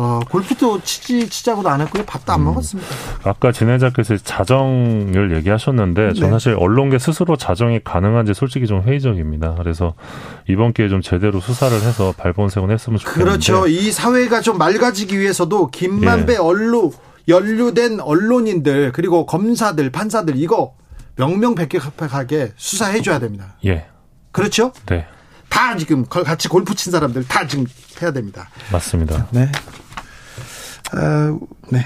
[0.00, 2.04] 어, 골프도 치지 치자고도 안 했고요.
[2.06, 2.88] 밥도 안 먹었습니다.
[3.24, 6.30] 아까 진행자께서 자정을 얘기하셨는데 전 네.
[6.30, 9.56] 사실 언론계 스스로 자정이 가능한지 솔직히 좀 회의적입니다.
[9.56, 9.94] 그래서
[10.48, 13.66] 이번 기회에 좀 제대로 수사를 해서 발본색은 했으면 좋겠는데 그렇죠.
[13.66, 16.36] 이 사회가 좀 맑아지기 위해서도 김만배 예.
[16.36, 16.92] 언론
[17.26, 20.74] 연루된 언론인들 그리고 검사들 판사들 이거
[21.16, 23.56] 명명백백하게 수사해 줘야 됩니다.
[23.66, 23.86] 예,
[24.30, 24.72] 그렇죠?
[24.86, 25.06] 네,
[25.48, 27.66] 다 지금 거- 같이 골프 친 사람들 다 지금
[28.00, 28.48] 해야 됩니다.
[28.70, 29.26] 맞습니다.
[29.32, 29.50] 네.
[30.94, 31.38] 어,
[31.70, 31.84] 네.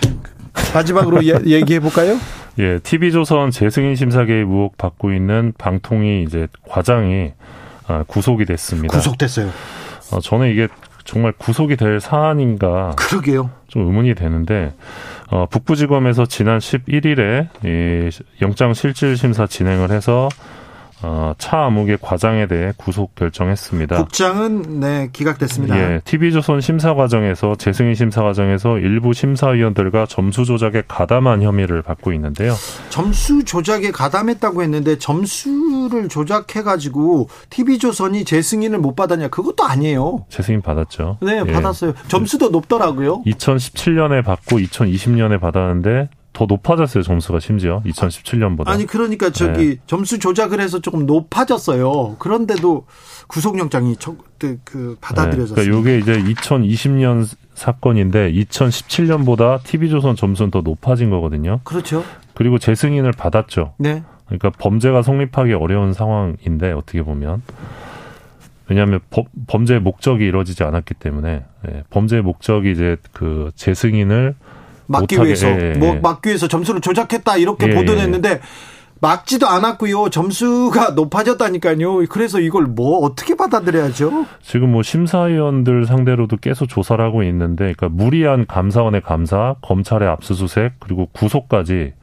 [0.75, 2.19] 마지막으로 예, 얘기해 볼까요?
[2.59, 7.33] 예, TV조선 재승인 심사 개입 의혹 받고 있는 방통위 이제 과장이
[7.87, 8.97] 아, 구속이 됐습니다.
[8.97, 9.51] 구속됐어요.
[10.13, 10.69] 어, 저는 이게
[11.05, 13.51] 정말 구속이 될 사안인가 그러게요.
[13.67, 14.73] 좀 의문이 되는데
[15.31, 18.11] 어, 북부지검에서 지난 11일에 이
[18.43, 20.29] 영장 실질 심사 진행을 해서
[21.03, 23.97] 어, 차 암흑의 과장에 대해 구속 결정했습니다.
[23.97, 25.77] 국장은 네 기각됐습니다.
[25.77, 32.55] 예, TV조선 심사 과정에서 재승인 심사 과정에서 일부 심사위원들과 점수 조작에 가담한 혐의를 받고 있는데요.
[32.91, 39.29] 점수 조작에 가담했다고 했는데 점수를 조작해 가지고 TV조선이 재승인을 못 받았냐?
[39.29, 40.27] 그것도 아니에요.
[40.29, 41.19] 재승인 받았죠.
[41.21, 41.53] 네, 예.
[41.53, 41.95] 받았어요.
[42.09, 43.23] 점수도 높더라고요.
[43.27, 48.69] 2017년에 받고 2020년에 받았는데 더 높아졌어요 점수가 심지어 2017년보다.
[48.69, 49.77] 아니 그러니까 저기 네.
[49.87, 52.17] 점수 조작을 해서 조금 높아졌어요.
[52.19, 52.87] 그런데도
[53.29, 55.55] 구속영장이 저- 그, 그 받아들여졌어요.
[55.55, 61.61] 그러니까 요게 이제 2020년 사건인데 2017년보다 TV조선 점수는 더 높아진 거거든요.
[61.65, 62.03] 그렇죠.
[62.35, 63.75] 그리고 재승인을 받았죠.
[63.79, 64.03] 네.
[64.27, 67.43] 그러니까 범죄가 성립하기 어려운 상황인데 어떻게 보면
[68.69, 74.35] 왜냐하면 범, 범죄의 목적이 이루어지지 않았기 때문에 예, 범죄의 목적이 이제 그 재승인을
[74.87, 75.79] 막기 위해서 예, 예.
[75.79, 78.41] 뭐 막기 위해서 점수를 조작했다 이렇게 예, 보도냈는데
[79.01, 80.11] 막지도 않았고요.
[80.11, 82.07] 점수가 높아졌다니까요.
[82.09, 84.27] 그래서 이걸 뭐 어떻게 받아들여야죠?
[84.43, 91.09] 지금 뭐 심사위원들 상대로도 계속 조사를 하고 있는데, 그러니까 무리한 감사원의 감사, 검찰의 압수수색, 그리고
[91.13, 91.95] 구속까지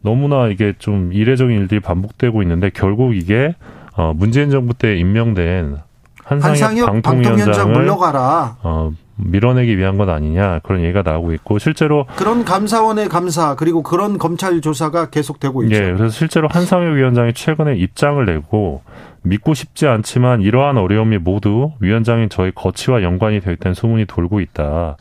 [0.00, 3.54] 너무나 이게 좀 이례적인 일들이 반복되고 있는데 결국 이게
[3.94, 5.78] 어 문재인 정부 때 임명된
[6.22, 8.56] 한상혁, 한상혁 방통위원장 방통위원장을 물러가라.
[8.62, 14.18] 어 밀어내기 위한 건 아니냐 그런 얘기가 나오고 있고 실제로 그런 감사원의 감사 그리고 그런
[14.18, 15.74] 검찰 조사가 계속되고 있죠.
[15.74, 18.82] 예, 그래서 실제로 한상혁 위원장이 최근에 입장을 내고
[19.22, 24.96] 믿고 싶지 않지만 이러한 어려움이 모두 위원장인 저의 거취와 연관이 되어 있다는 소문이 돌고 있다.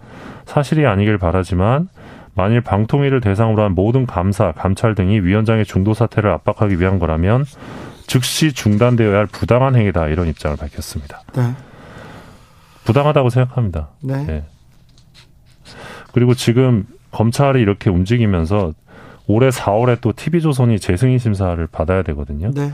[0.46, 1.90] 사실이 아니길 바라지만
[2.34, 7.46] 만일 방통위를 대상으로 한 모든 감사, 감찰 등이 위원장의 중도 사태를 압박하기 위한 거라면
[8.06, 11.22] 즉시 중단되어야 할 부당한 행위다 이런 입장을 밝혔습니다.
[11.36, 11.54] 네.
[12.88, 13.90] 부당하다고 생각합니다.
[14.00, 14.26] 네.
[14.30, 14.44] 예.
[16.14, 18.74] 그리고 지금 검찰이 이렇게 움직이면서
[19.28, 22.52] 올해 4월에 또 TV조선이 재승인 심사를 받아야 되거든요.
[22.54, 22.72] 네.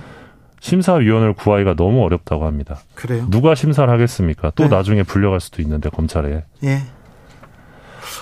[0.59, 2.79] 심사위원을 구하기가 너무 어렵다고 합니다.
[2.93, 3.25] 그래요.
[3.31, 4.51] 누가 심사를 하겠습니까?
[4.55, 4.69] 또 네.
[4.69, 6.45] 나중에 불려갈 수도 있는데 검찰에.
[6.63, 6.83] 예.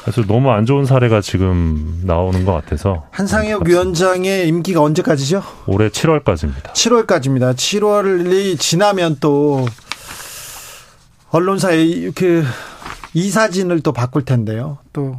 [0.03, 5.43] 그래서 너무 안 좋은 사례가 지금 나오는 것 같아서 한상혁 위원장의 임기가 언제까지죠?
[5.68, 6.72] 올해 7월까지입니다.
[6.72, 7.53] 7월까지입니다.
[7.53, 9.65] 7월이 지나면 또
[11.32, 12.44] 언론사의 그
[13.14, 14.78] 이사진을 또 바꿀 텐데요.
[14.94, 15.18] 또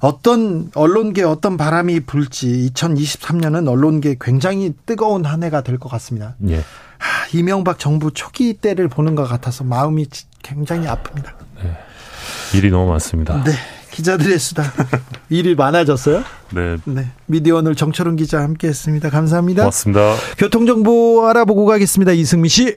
[0.00, 6.36] 어떤 언론계 어떤 바람이 불지 2023년은 언론계 굉장히 뜨거운 한 해가 될 것 같습니다.
[6.48, 6.56] 예.
[6.98, 10.06] 하, 이명박 정부 초기 때를 보는 것 같아서 마음이
[10.42, 11.26] 굉장히 아픕니다.
[11.62, 11.76] 네.
[12.54, 13.42] 일이 너무 많습니다.
[13.44, 13.52] 네.
[13.90, 14.62] 기자들의 수다.
[15.28, 16.22] 일이 많아졌어요?
[16.54, 16.76] 네.
[16.84, 17.10] 네.
[17.26, 19.10] 미디어 오늘 정철은 기자 함께 했습니다.
[19.10, 19.62] 감사합니다.
[19.64, 20.14] 고맙습니다.
[20.38, 22.12] 교통정보 알아보고 가겠습니다.
[22.12, 22.76] 이승미 씨.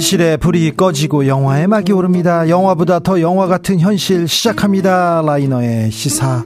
[0.00, 2.48] 현실의 불이 꺼지고 영화의 막이 오릅니다.
[2.48, 5.20] 영화보다 더 영화 같은 현실 시작합니다.
[5.26, 6.42] 라이너의 시사회.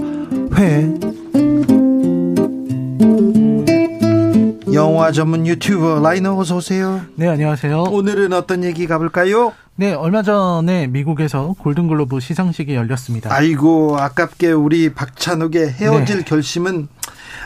[4.72, 7.02] 영화 전문 유튜버 라이너 어서 오세요.
[7.14, 7.84] 네, 안녕하세요.
[7.92, 9.52] 오늘은 어떤 얘기 가볼까요?
[9.76, 13.32] 네, 얼마 전에 미국에서 골든글로브 시상식이 열렸습니다.
[13.32, 16.24] 아이고 아깝게 우리 박찬욱의 헤어질 네.
[16.24, 16.88] 결심은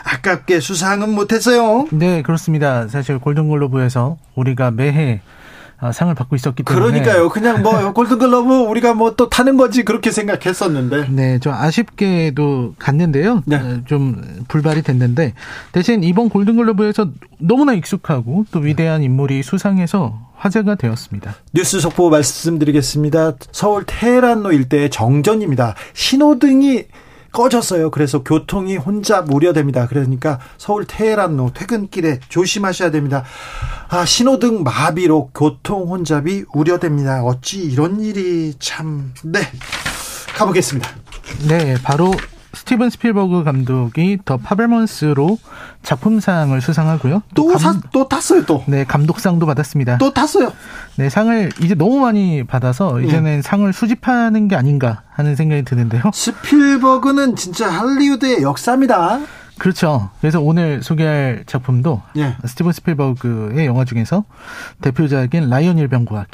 [0.05, 1.87] 아깝게 수상은 못했어요.
[1.91, 2.87] 네, 그렇습니다.
[2.87, 5.38] 사실 골든글로브에서 우리가 매해 아,
[5.93, 7.29] 상을 받고 있었기 때문에 그러니까요.
[7.29, 11.07] 그냥 뭐 골든글러브 우리가 뭐 또 타는 거지 그렇게 생각했었는데.
[11.09, 13.43] 네, 좀 아쉽게도 갔는데요.
[13.45, 13.57] 네.
[13.57, 15.33] 어, 좀 불발이 됐는데
[15.73, 17.07] 대신 이번 골든글로브에서
[17.39, 21.35] 너무나 익숙하고 또 위대한 인물이 수상해서 화제가 되었습니다.
[21.53, 23.33] 뉴스 속보 말씀드리겠습니다.
[23.51, 25.75] 서울 테헤란로 일대의 정전입니다.
[25.93, 26.85] 신호등이
[27.31, 27.91] 꺼졌어요.
[27.91, 29.87] 그래서 교통이 혼잡 우려됩니다.
[29.87, 33.23] 그러니까 서울 테헤란로 퇴근길에 조심하셔야 됩니다.
[33.89, 37.23] 아, 신호등 마비로 교통 혼잡이 우려됩니다.
[37.23, 39.39] 어찌 이런 일이 참, 네.
[40.35, 40.89] 가보겠습니다.
[41.47, 42.13] 네, 바로
[42.53, 45.37] 스티븐 스필버그 감독이 더 파벨먼스로
[45.83, 47.21] 작품상을 수상하고요.
[47.35, 48.63] 또, 감- 사, 또 탔어요, 또.
[48.67, 49.97] 네, 감독상도 받았습니다.
[49.99, 50.51] 또 탔어요.
[50.95, 56.03] 네, 상을 이제 너무 많이 받아서 이제는 상을 수집하는 게 아닌가 하는 생각이 드는데요.
[56.13, 59.19] 스필버그는 진짜 할리우드의 역사입니다.
[59.59, 60.09] 그렇죠.
[60.21, 62.35] 그래서 오늘 소개할 작품도 예.
[62.45, 64.23] 스티븐 스필버그의 영화 중에서
[64.81, 66.29] 대표작인 라이언 일병 구하기.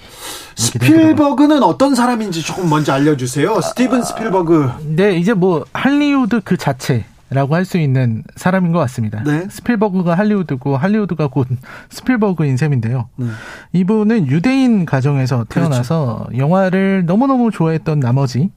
[0.56, 3.60] 스필버그는 어떤 사람인지 조금 먼저 알려주세요.
[3.62, 4.96] 스티븐 스필버그.
[4.96, 9.24] 네, 이제 뭐 할리우드 그 자체 라고 할 수 있는 사람인 것 같습니다.
[9.24, 9.48] 네.
[9.50, 11.48] 스필버그가 할리우드고 할리우드가 곧
[11.90, 13.10] 스필버그인 셈인데요.
[13.16, 13.26] 네.
[13.74, 18.52] 이분은 유대인 가정에서 태어나서 영화를 너무너무 좋아했던 나머지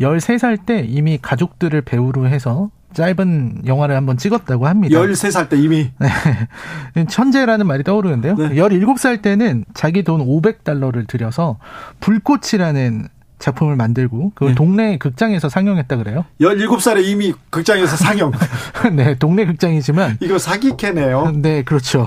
[0.00, 4.98] 13살 때 이미 가족들을 배우로 해서 짧은 영화를 한번 찍었다고 합니다.
[4.98, 5.90] 13살 때 이미.
[6.94, 7.04] 네.
[7.06, 8.34] 천재라는 말이 떠오르는데요.
[8.34, 8.48] 네.
[8.56, 11.58] 17살 때는 자기 돈 500달러를 들여서
[12.00, 13.06] 불꽃이라는
[13.38, 14.54] 작품을 만들고 그 네.
[14.56, 16.24] 동네 극장에서 상영했다 그래요.
[16.40, 18.32] 17살에 이미 극장에서 상영.
[18.96, 21.34] 네, 동네 극장이지만 이거 사기캐네요.
[21.36, 22.04] 네, 그렇죠.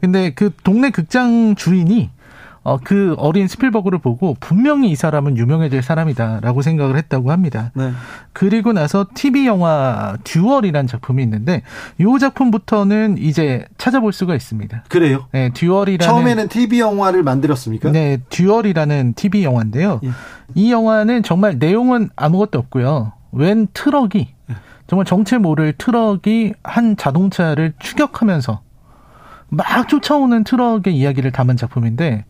[0.00, 2.08] 근데 그 동네 극장 주인이
[2.62, 7.70] 어, 그 어린 스필버그를 보고 분명히 이 사람은 유명해질 사람이다라고 생각을 했다고 합니다.
[7.74, 7.90] 네.
[8.32, 11.62] 그리고 나서 TV 영화 듀얼이라는 작품이 있는데
[11.98, 14.84] 이 작품부터는 이제 찾아볼 수가 있습니다.
[14.88, 15.26] 그래요.
[15.32, 17.92] 네, 듀얼이라는 처음에는 TV 영화를 만들었습니까?
[17.92, 20.00] 네, 듀얼이라는 TV 영화인데요.
[20.04, 20.10] 예.
[20.54, 23.12] 이 영화는 정말 내용은 아무것도 없고요.
[23.32, 24.28] 웬 트럭이
[24.86, 28.60] 정말 정체 모를 트럭이 한 자동차를 추격하면서
[29.50, 32.24] 막 쫓아오는 트럭의 이야기를 담은 작품인데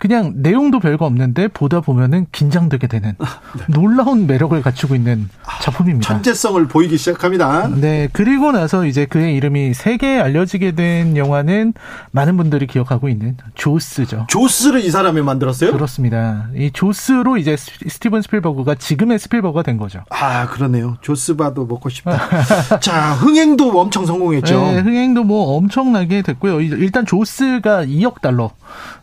[0.00, 3.14] 그냥 내용도 별거 없는데 보다 보면은 긴장되게 되는
[3.68, 5.28] 놀라운 매력을 갖추고 있는
[5.62, 6.08] 작품입니다.
[6.08, 7.68] 천재성을 보이기 시작합니다.
[7.68, 11.74] 네, 그리고 나서 이제 그의 이름이 세계에 알려지게 된 영화는
[12.12, 14.26] 많은 분들이 기억하고 있는 조스죠.
[14.28, 15.72] 조스를 이 사람이 만들었어요?
[15.72, 16.48] 그렇습니다.
[16.56, 20.00] 이 조스로 이제 스- 스티븐 스필버그가 지금의 스필버그가 된 거죠.
[20.08, 20.96] 아, 그러네요.
[21.02, 22.18] 조스 바도 먹고 싶다.
[22.80, 24.54] 자, 흥행도 엄청 성공했죠.
[24.58, 26.62] 네, 흥행도 뭐 엄청나게 됐고요.
[26.62, 28.22] 이- 일단 조스가 2억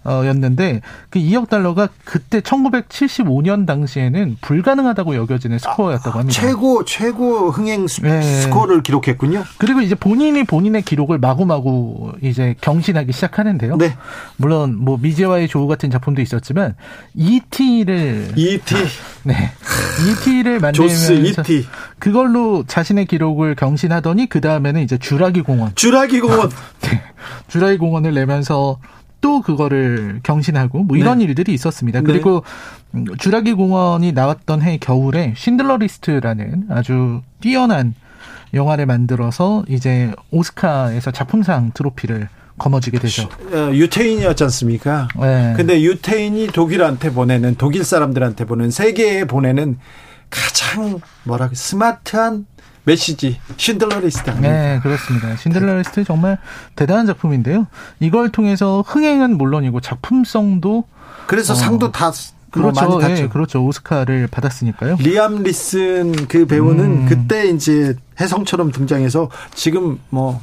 [0.04, 6.42] 달러였는데 그 2억 달러가 그때 1975년 당시에는 불가능하다고 여겨지는 스코어였다고 합니다.
[6.42, 8.22] 최고 최고 흥행 스, 네.
[8.22, 9.44] 스코어를 기록했군요.
[9.58, 13.78] 그리고 이제 본인이 본인의 기록을 마구마구 이제 경신하기 시작하는데요.
[13.78, 13.96] 네.
[14.36, 16.76] 물론 뭐 미지와의 조우 같은 작품도 있었지만
[17.16, 18.76] E.T.를 E.T.
[19.24, 19.52] 네.
[20.10, 21.66] E.T.를 만들면서 E.T.
[22.00, 26.50] 그걸로 자신의 기록을 경신하더니 그 다음에는 이제 주라기 공원, 주라기 공원.
[26.82, 27.02] 네.
[27.48, 28.80] 주라기 공원을 내면서
[29.22, 31.26] 또 그거를 경신하고 뭐 이런 네.
[31.26, 32.02] 일들이 있었습니다.
[32.02, 32.06] 네.
[32.06, 32.44] 그리고
[32.94, 37.94] 음, 주라기 공원이 나왔던 해 겨울에 신들러 리스트라는 아주 뛰어난
[38.54, 43.30] 영화를 만들어서 이제 오스카에서 작품상 트로피를 거머쥐게 되죠.
[43.54, 45.08] 어, 유태인이었지 않습니까?
[45.20, 45.54] 네.
[45.56, 49.78] 근데 유태인이 독일한테 보내는 독일 사람들한테 보내는 세계에 보내는
[50.30, 52.46] 가장 뭐라 그 스마트한
[52.88, 54.30] 메시지 신들러 리스트.
[54.40, 55.36] 네, 그렇습니다.
[55.36, 56.38] 신들러 리스트 정말
[56.78, 57.68] 대단한 작품인데요.
[58.00, 60.86] 이걸 통해서 흥행은 물론이고 작품성도
[61.28, 62.14] 그래서 어, 상도 다
[62.50, 62.72] 그렇죠.
[62.72, 63.24] 뭐 많이 탔죠.
[63.24, 63.62] 예, 그렇죠.
[63.66, 64.96] 오스카를 받았으니까요.
[65.00, 67.06] 리암 니슨 그 배우는 음.
[67.10, 70.40] 그때 이제 혜성처럼 등장해서 지금 뭐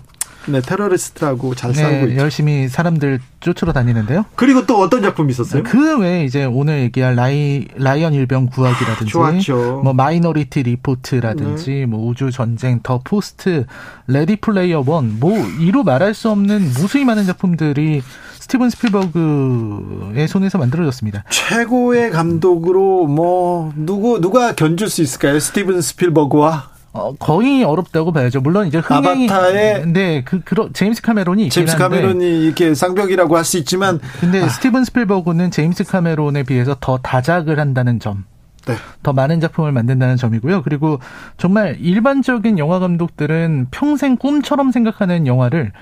[0.47, 2.17] 네, 테러리스트라고 잘 살고 네.
[2.17, 4.25] 열심히 사람들 쫓으러 다니는데요.
[4.37, 5.63] 그리고 또 어떤 작품 있었어요?
[5.63, 9.81] 그 외에 이제 오늘 얘기할 라이 라이언 일병 구하기라든지 좋았죠.
[9.85, 11.87] 뭐 마이너리티 리포트라든지 네.
[11.87, 13.67] 뭐 우주 전쟁 더 포스트
[14.07, 18.03] 레디 플레이어 원 뭐 이루 말할 수 없는 무수히 많은 작품들이
[18.41, 21.25] 스티븐 스필버그의 손에서 만들어졌습니다.
[21.31, 25.39] 최고의 감독으로 뭐 누구 누가 견줄 수 있을까요?
[25.41, 28.41] 스티븐 스필버그와 어, 거의 어렵다고 봐야죠.
[28.41, 33.59] 물론 이제 흥행이 아바타의 네, 그 그런 제임스 카메론이 제임스 카메론이 이렇게 쌍벽이라고 할 수
[33.59, 38.25] 있지만 근데 스티븐 스필버그는 제임스 카메론에 비해서 더 다작을 한다는 점.
[38.67, 38.75] 네.
[39.03, 40.63] 더 많은 작품을 만든다는 점이고요.
[40.63, 40.99] 그리고
[41.37, 45.73] 정말 일반적인 영화 감독들은 평생 꿈처럼 생각하는 영화를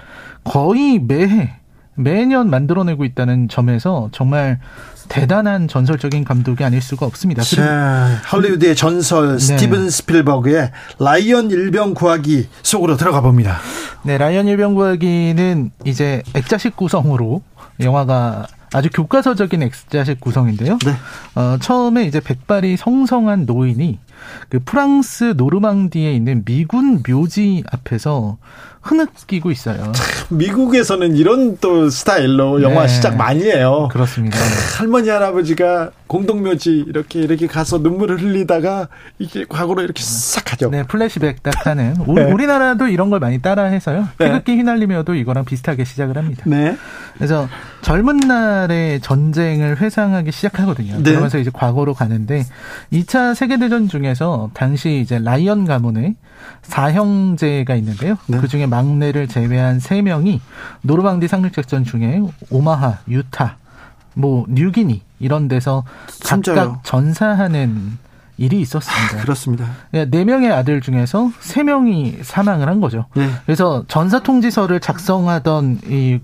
[0.43, 1.52] 거의 매해
[1.94, 4.59] 매년 만들어내고 있다는 점에서 정말
[5.08, 7.42] 대단한 전설적인 감독이 아닐 수가 없습니다.
[7.42, 13.58] 자, 할리우드의 전설 스티븐 스필버그의 라이언 일병 구하기 속으로 들어가 봅니다.
[14.04, 17.42] 네, 라이언 일병 구하기는 이제 액자식 구성으로
[17.80, 20.78] 영화가 아주 교과서적인 액자식 구성인데요.
[20.84, 20.94] 네.
[21.34, 23.98] 어, 처음에 이제 백발이 성성한 노인이
[24.48, 28.39] 그 프랑스 노르망디에 있는 미군 묘지 앞에서
[28.82, 29.93] 흐느끼고 있어요.
[30.30, 32.89] 미국에서는 이런 또 스타일로 영화 네.
[32.89, 33.89] 시작 많이 해요.
[33.93, 34.36] 그렇습니다.
[34.76, 38.89] 할머니 할아버지가 공동묘지 이렇게 이렇게 가서 눈물을 흘리다가
[39.20, 40.68] 이게 과거로 이렇게 싹 하죠.
[40.70, 41.94] 네, 플래시백 딱 하는.
[42.06, 42.24] 우, 네.
[42.24, 44.09] 우리나라도 이런 걸 많이 따라 해서요.
[44.18, 44.26] 네.
[44.26, 46.43] 태극기 휘날리며도 이거랑 비슷하게 시작을 합니다.
[46.47, 46.76] 네.
[47.14, 47.48] 그래서
[47.82, 50.97] 젊은 날의 전쟁을 회상하기 시작하거든요.
[50.97, 51.10] 네.
[51.10, 52.44] 그러면서 이제 과거로 가는데
[52.93, 56.16] 2차 세계 대전 중에서 당시 이제 라이언 가문의
[56.62, 58.16] 사형제가 있는데요.
[58.26, 58.38] 네.
[58.38, 60.40] 그 중에 막내를 제외한 세 명이
[60.82, 62.20] 노르망디 상륙작전 중에
[62.50, 63.56] 오마하, 유타,
[64.14, 66.56] 뭐 뉴기니 이런 데서 진짜요?
[66.56, 67.98] 각각 전사하는
[68.36, 69.22] 일이 있었습니다.
[69.22, 69.66] 그렇습니다.
[69.92, 73.06] 네 명의 아들 중에서 세 명이 사망을 한 거죠.
[73.14, 73.30] 네.
[73.46, 76.20] 그래서 전사 통지서를 작성하던 이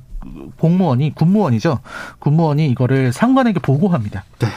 [0.58, 1.78] 공무원이 군무원이죠.
[2.18, 4.24] 군무원이 이거를 상관에게 보고합니다.
[4.40, 4.48] 네.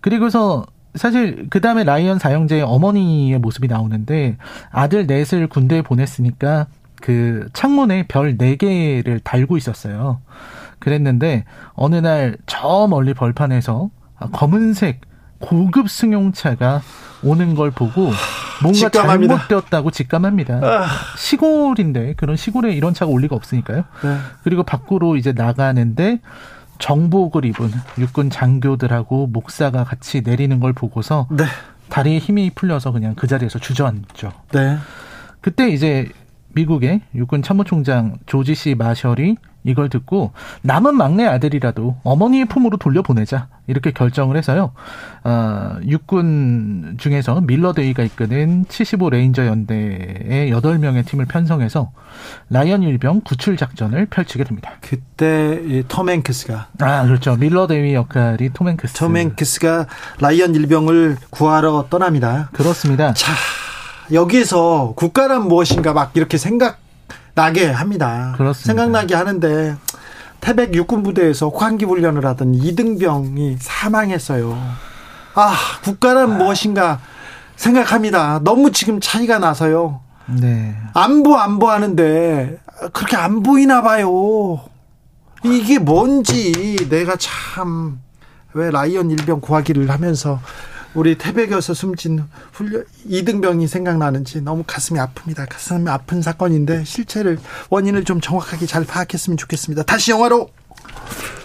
[0.00, 0.64] 그리고서
[0.98, 4.36] 사실 그 다음에 라이언 사형제의 어머니의 모습이 나오는데
[4.70, 6.66] 아들 넷을 군대에 보냈으니까
[7.00, 10.20] 그 창문에 별 네 개를 달고 있었어요.
[10.78, 11.44] 그랬는데
[11.74, 13.90] 어느 날 저 멀리 벌판에서
[14.32, 15.00] 검은색
[15.40, 16.82] 고급 승용차가
[17.22, 18.10] 오는 걸 보고
[18.62, 19.36] 뭔가 직감합니다.
[19.36, 20.60] 잘못되었다고 직감합니다.
[21.16, 23.84] 시골인데 그런 시골에 이런 차가 올 리가 없으니까요.
[24.02, 24.16] 네.
[24.42, 26.20] 그리고 밖으로 이제 나가는데
[26.78, 31.44] 정복을 입은 육군 장교들하고 목사가 같이 내리는 걸 보고서 네.
[31.88, 34.32] 다리에 힘이 풀려서 그냥 그 자리에서 주저앉죠.
[34.52, 34.78] 네.
[35.40, 36.08] 그때 이제
[36.54, 40.32] 미국의 육군 참모총장 조지 C 마셜이 이걸 듣고
[40.62, 44.72] 남은 막내 아들이라도 어머니의 품으로 돌려보내자 이렇게 결정을 해서요.
[45.24, 51.90] 어, 육군 중에서 밀러 대위가 이끄는 75 레인저 연대의 8명의 팀을 편성해서
[52.50, 54.72] 라이언 일병 구출 작전을 펼치게 됩니다.
[54.80, 57.36] 그때 이 톰 행크스가 아, 그렇죠.
[57.36, 58.94] 밀러 대위 역할이 톰 행크스.
[58.94, 59.86] 톰 행크스가
[60.20, 62.48] 라이언 일병을 구하러 떠납니다.
[62.52, 63.12] 그렇습니다.
[63.12, 63.32] 자,
[64.12, 66.78] 여기에서 국가란 무엇인가 막 이렇게 생각
[67.38, 68.34] 나게 합니다.
[68.36, 68.66] 그렇습니다.
[68.66, 69.76] 생각나게 하는데
[70.40, 74.58] 태백 육군 부대에서 혹한기 훈련을 하던 이등병이 사망했어요.
[75.34, 75.54] 아,
[75.84, 77.00] 국가란 무엇인가
[77.54, 78.40] 생각합니다.
[78.42, 80.00] 너무 지금 차이가 나서요.
[80.26, 80.76] 네.
[80.94, 82.58] 안보 안보 하는데
[82.92, 84.60] 그렇게 안 보이나 봐요.
[85.44, 88.00] 이게 뭔지 내가 참
[88.54, 90.40] 왜 라이언 일병 구하기를 하면서
[90.94, 95.46] 우리 태백에서 숨진 훈련 이등병이 생각나는지 너무 가슴이 아픕니다.
[95.48, 97.38] 가슴이 아픈 사건인데 실체를
[97.70, 99.82] 원인을 좀 정확하게 잘 파악했으면 좋겠습니다.
[99.84, 100.48] 다시 영화로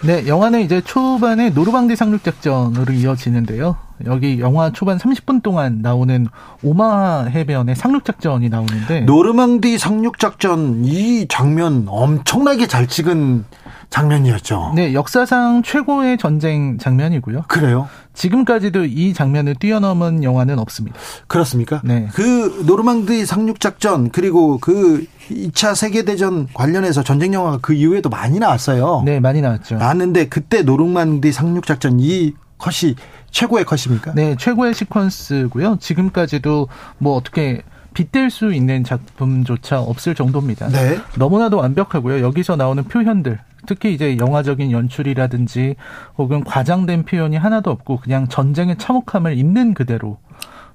[0.03, 3.78] 네, 영화는 이제 초반에 노르방디 상륙 작전으로 이어지는데요.
[4.06, 6.28] 여기 영화 초반 30분 동안 나오는
[6.61, 13.45] 오마하 해변의 상륙 작전이 나오는데 노르망디 상륙 작전 이 장면 엄청나게 잘 찍은
[13.94, 14.74] 장면이었죠.
[14.76, 17.44] 네, 역사상 최고의 전쟁 장면이고요.
[17.48, 17.88] 그래요?
[18.15, 20.98] 지금까지도 이 장면을 뛰어넘은 영화는 없습니다.
[21.28, 21.80] 그렇습니까?
[21.84, 22.07] 네.
[22.14, 28.40] 그 노르망디 상륙 작전 그리고 그 2차 세계 대전 관련해서 전쟁 영화가 그 이후에도 많이
[28.40, 29.03] 나왔어요.
[29.06, 29.76] 네, 많이 나왔죠.
[29.76, 32.95] 나왔는데 그때 노르망디 상륙 작전 이 컷이
[33.30, 34.14] 최고의 컷입니까?
[34.15, 35.80] 네, 최고의 시퀀스고요.
[35.80, 36.68] 지금까지도
[36.98, 37.61] 뭐 어떻게
[37.94, 40.68] 빗댈 수 있는 작품조차 없을 정도입니다.
[40.70, 40.98] 네.
[41.18, 42.22] 너무나도 완벽하고요.
[42.22, 45.76] 여기서 나오는 표현들, 특히 이제 영화적인 연출이라든지
[46.18, 50.18] 혹은 과장된 표현이 하나도 없고 그냥 전쟁의 참혹함을 있는 그대로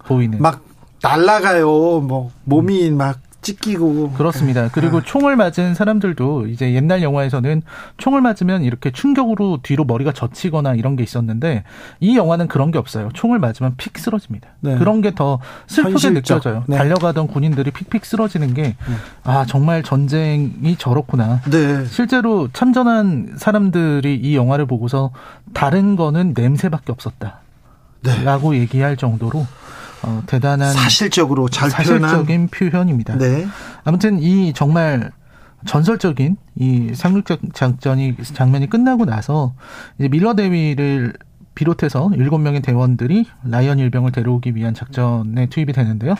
[0.04, 0.40] 보이는.
[0.40, 0.62] 막
[1.02, 1.66] 날라가요.
[2.00, 4.68] 뭐 몸이 막 찢기고 그렇습니다.
[4.72, 7.62] 그리고 총을 맞은 사람들도 이제 옛날 영화에서는
[7.96, 11.62] 총을 맞으면 이렇게 충격으로 뒤로 머리가 젖히거나 이런 게 있었는데
[12.00, 13.10] 이 영화는 그런 게 없어요.
[13.14, 14.48] 총을 맞으면 픽 쓰러집니다.
[14.60, 14.76] 네.
[14.76, 16.14] 그런 게 더 슬프게 현실적.
[16.14, 16.64] 느껴져요.
[16.66, 16.76] 네.
[16.76, 18.76] 달려가던 군인들이 픽픽 쓰러지는 게
[19.24, 21.40] 아 정말 전쟁이 저렇구나.
[21.50, 21.84] 네.
[21.86, 25.10] 실제로 참전한 사람들이 이 영화를 보고서
[25.54, 27.40] 다른 거는 냄새밖에 없었다.
[28.02, 28.22] 네.
[28.24, 29.46] 라고 얘기할 정도로
[30.02, 33.16] 어, 대단한 사실적으로 잘 사실적인 표현입니다.
[33.18, 33.46] 네.
[33.84, 35.10] 아무튼 이 정말
[35.66, 39.54] 전설적인 이 상륙작 작전이 장면이 끝나고 나서
[39.98, 41.14] 이제 밀러 대위를
[41.54, 46.14] 비롯해서 일곱 명의 대원들이 라이언 일병을 데려오기 위한 작전에 투입이 되는데요.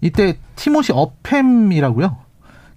[0.00, 2.16] 이때 티모시 업햄이라고요.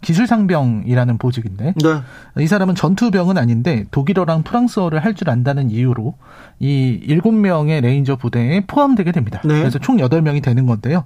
[0.03, 2.43] 기술상병이라는 보직인데 네.
[2.43, 6.15] 이 사람은 전투병은 아닌데 독일어랑 프랑스어를 할 줄 안다는 이유로
[6.59, 9.41] 이 일곱 명의 레인저 부대에 포함되게 됩니다.
[9.45, 9.59] 네.
[9.59, 11.05] 그래서 총 여덟 명이 되는 건데요.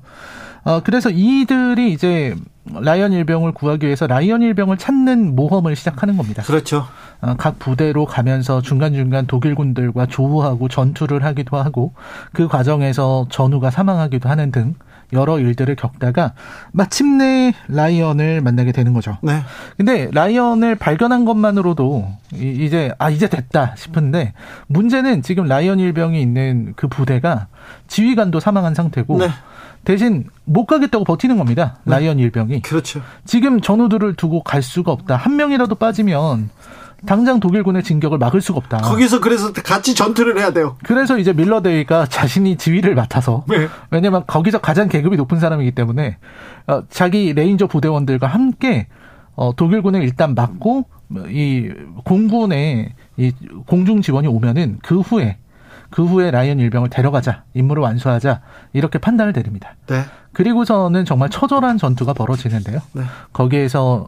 [0.63, 2.35] 어, 그래서 이들이 이제
[2.73, 6.43] 라이언 일병을 구하기 위해서 라이언 일병을 찾는 모험을 시작하는 겁니다.
[6.43, 6.85] 그렇죠.
[7.21, 11.93] 어, 각 부대로 가면서 중간중간 독일군들과 조우하고 전투를 하기도 하고
[12.33, 14.75] 그 과정에서 전우가 사망하기도 하는 등
[15.13, 16.33] 여러 일들을 겪다가
[16.73, 19.17] 마침내 라이언을 만나게 되는 거죠.
[19.21, 19.41] 네.
[19.77, 24.33] 근데 라이언을 발견한 것만으로도 이- 이제 아 이제 됐다 싶은데
[24.67, 27.47] 문제는 지금 라이언 일병이 있는 그 부대가
[27.87, 29.29] 지휘관도 사망한 상태고 네.
[29.85, 31.77] 대신 못 가겠다고 버티는 겁니다.
[31.85, 32.61] 라이언 일병이.
[32.61, 33.01] 그렇죠.
[33.23, 35.15] 지금 전우들을 두고 갈 수가 없다.
[35.15, 36.49] 한 명이라도 빠지면
[37.05, 38.77] 당장 독일군의 진격을 막을 수가 없다.
[38.77, 40.77] 거기서 그래서 같이 전투를 해야 돼요.
[40.83, 43.67] 그래서 이제 밀러 대위가 자신이 지휘를 맡아서 네.
[43.91, 46.17] 왜냐면 거기서 가장 계급이 높은 사람이기 때문에
[46.67, 48.87] 어, 자기 레인저 부대원들과 함께
[49.35, 50.85] 어, 독일군을 일단 막고
[51.29, 51.71] 이
[52.03, 53.31] 공군의 이
[53.67, 55.37] 공중 지원이 오면은 그 후에
[55.89, 58.41] 그 후에 라이언 일병을 데려가자 임무를 완수하자
[58.73, 59.75] 이렇게 판단을 내립니다.
[59.87, 60.03] 네.
[60.33, 62.79] 그리고서는 정말 처절한 전투가 벌어지는데요.
[62.93, 63.03] 네.
[63.31, 64.07] 거기에서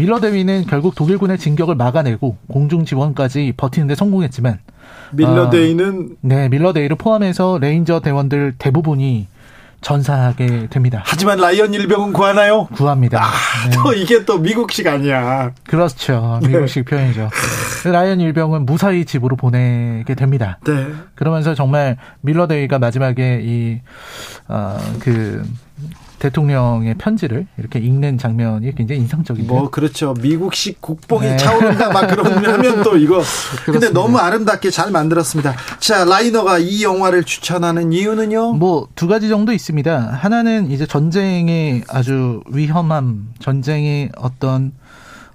[0.00, 4.58] 밀러 대위는 결국 독일군의 진격을 막아내고 공중 지원까지 버티는데 성공했지만
[5.12, 9.28] 밀러 대위는 네, 밀러 대위를 포함해서 레인저 대원들 대부분이
[9.82, 11.02] 전사하게 됩니다.
[11.04, 12.66] 하지만 라이언 일병은 구하나요?
[12.68, 13.26] 구합니다.
[13.68, 13.76] 네.
[13.76, 15.52] 또 이게 또 미국식 아니야.
[15.66, 16.40] 그렇죠.
[16.46, 17.28] 미국식 표현이죠.
[17.84, 20.58] 라이언 일병은 무사히 집으로 보내게 됩니다.
[20.66, 20.86] 네.
[21.14, 23.80] 그러면서 정말 밀러데이가 마지막에 이,
[24.48, 25.42] 어, 그,
[26.20, 29.58] 대통령의 편지를 이렇게 읽는 장면이 굉장히 인상적인데요.
[29.58, 30.14] 뭐 그렇죠.
[30.20, 31.36] 미국식 국뽕이 네.
[31.36, 33.16] 차오른다 막 그런 하면 또 이거.
[33.64, 33.92] 근데 그렇습니다.
[33.92, 35.56] 너무 아름답게 잘 만들었습니다.
[35.80, 38.52] 자, 라이너가 이 영화를 추천하는 이유는요?
[38.54, 40.18] 뭐 두 가지 정도 있습니다.
[40.20, 44.72] 하나는 이제 전쟁의 아주 위험함, 전쟁의 어떤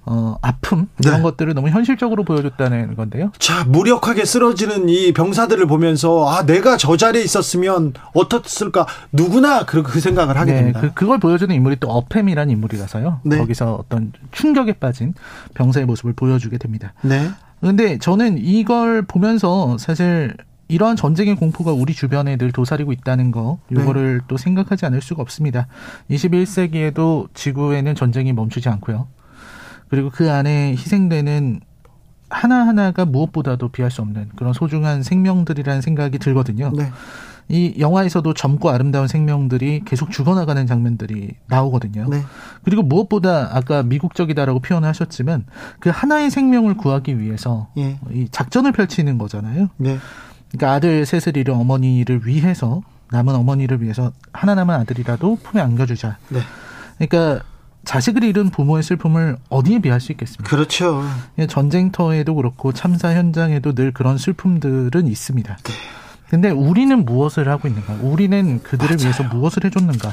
[0.06, 1.22] 어 아픔 이런 네.
[1.22, 3.32] 것들을 너무 현실적으로 보여줬다는 건데요.
[3.38, 8.86] 자, 무력하게 쓰러지는 이 병사들을 보면서 아, 내가 저 자리에 있었으면 어떻을까?
[9.10, 10.80] 누구나 그, 그 생각을 하게 네, 됩니다.
[10.80, 13.20] 그, 그걸 보여주는 인물이 또 어팸이라는 인물이라서요.
[13.24, 13.38] 네.
[13.38, 15.12] 거기서 어떤 충격에 빠진
[15.54, 16.94] 병사의 모습을 보여주게 됩니다.
[17.02, 17.28] 네.
[17.60, 20.36] 근데 저는 이걸 보면서 사실
[20.68, 25.68] 이러한 전쟁의 공포가 우리 주변에 늘 도사리고 있다는 거, 요거를 또 생각하지 않을 수가 없습니다.
[26.10, 29.06] 21세기에도 지구에는 전쟁이 멈추지 않고요.
[29.88, 31.60] 그리고 그 안에 희생되는
[32.28, 36.72] 하나하나가 무엇보다도 비할 수 없는 그런 소중한 생명들이라는 생각이 들거든요.
[36.76, 36.90] 네.
[37.48, 42.08] 이 영화에서도 젊고 아름다운 생명들이 계속 죽어나가는 장면들이 나오거든요.
[42.10, 42.22] 네.
[42.64, 45.44] 그리고 무엇보다 아까 미국적이다라고 표현을 하셨지만
[45.78, 48.00] 그 하나의 생명을 구하기 위해서 예.
[48.12, 49.68] 이 작전을 펼치는 거잖아요.
[49.76, 49.98] 네.
[50.50, 52.82] 그러니까 아들 셋을 잃은 어머니를 위해서
[53.12, 56.18] 남은 어머니를 위해서 하나 남은 아들이라도 품에 안겨주자.
[56.30, 56.40] 네.
[56.98, 57.44] 그러니까
[57.86, 60.44] 자식을 잃은 부모의 슬픔을 어디에 비할 수 있겠습니까?
[60.44, 61.04] 그렇죠.
[61.38, 65.56] 예, 전쟁터에도 그렇고 참사 현장에도 늘 그런 슬픔들은 있습니다.
[65.56, 65.72] 네.
[66.28, 67.98] 근데 우리는 무엇을 하고 있는가?
[68.02, 70.12] 우리는 그들을 위해서 무엇을 해줬는가?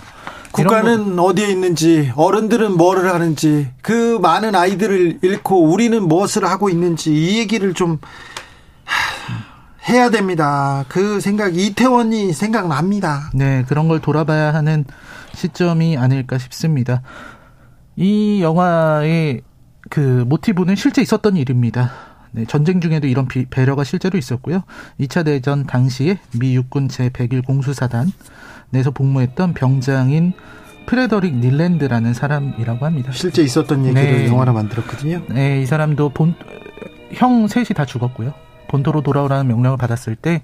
[0.51, 7.39] 국가는 어디에 있는지, 어른들은 뭐를 하는지, 그 많은 아이들을 잃고 우리는 무엇을 하고 있는지 이
[7.39, 7.97] 얘기를 좀
[8.83, 10.85] 하, 해야 됩니다.
[10.87, 13.31] 그 생각 이태원이 생각납니다.
[13.33, 14.85] 네, 그런 걸 돌아봐야 하는
[15.33, 17.01] 시점이 아닐까 싶습니다.
[17.95, 19.41] 이 영화의
[19.89, 21.91] 그 모티브는 실제 있었던 일입니다.
[22.31, 24.63] 네, 전쟁 중에도 이런 비- 배려가 실제로 있었고요.
[24.99, 28.11] 2차 대전 당시에 미 육군 제101 공수사단
[28.71, 30.33] 내에서 복무했던 병장인
[30.87, 33.11] 프레더릭 닐랜드라는 사람이라고 합니다.
[33.13, 34.27] 실제 있었던 얘기를 네.
[34.27, 35.21] 영화로 만들었거든요.
[35.29, 36.33] 네, 이 사람도 본,
[37.13, 38.33] 형 셋이 다 죽었고요.
[38.73, 40.41] 본토로 돌아오라는 명령을 받았을 때,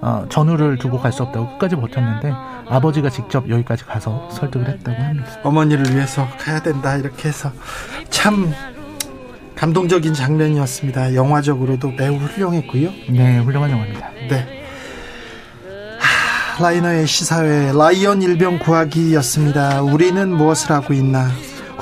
[0.00, 2.32] 어, 전우를 두고 갈 수 없다고 끝까지 버텼는데,
[2.68, 5.26] 아버지가 직접 여기까지 가서 설득을 했다고 합니다.
[5.42, 7.50] 어머니를 위해서 가야 된다 이렇게 해서
[8.08, 8.52] 참
[9.56, 11.14] 감동적인 장면이었습니다.
[11.16, 12.90] 영화적으로도 매우 훌륭했고요.
[13.10, 14.10] 네, 훌륭한 영화입니다.
[14.30, 14.62] 네.
[15.98, 19.82] 하, 라이너의 시사회 라이언 일병 구하기였습니다.
[19.82, 21.28] 우리는 무엇을 하고 있나?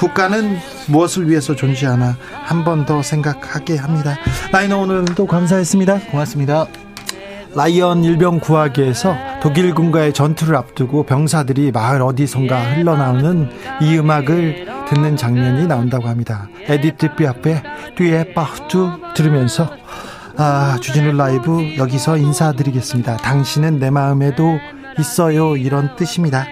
[0.01, 0.57] 국가는
[0.89, 2.17] 무엇을 위해서 존재하나?
[2.45, 4.17] 한 번 더 생각하게 합니다.
[4.53, 6.01] 라이너 오늘도 감사했습니다.
[6.11, 6.67] 고맙습니다.
[7.55, 13.51] 라이언 일병 구하기에서 독일군과의 전투를 앞두고 병사들이 마을 어디선가 흘러나오는
[13.83, 16.49] 이 음악을 듣는 장면이 나온다고 합니다.
[16.69, 17.63] 에디트 피아프의
[17.97, 19.69] Tu es partout 들으면서
[20.37, 23.19] 아, 주진우 라이브 여기서 인사드리겠습니다.
[23.19, 24.59] 당신은 내 마음에도
[24.99, 25.57] 있어요.
[25.57, 26.47] 이런 뜻입니다.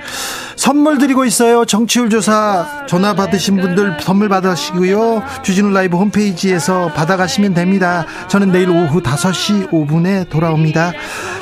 [0.57, 1.65] 선물 드리고 있어요.
[1.65, 5.23] 정치율 조사 전화 받으신 분들 선물 받으시고요.
[5.43, 8.05] 주진우 라이브 홈페이지에서 받아가시면 됩니다.
[8.29, 10.93] 저는 내일 오후 5시 5분에 돌아옵니다.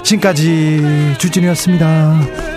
[0.03, 2.56] 지금까지 주진우였습니다.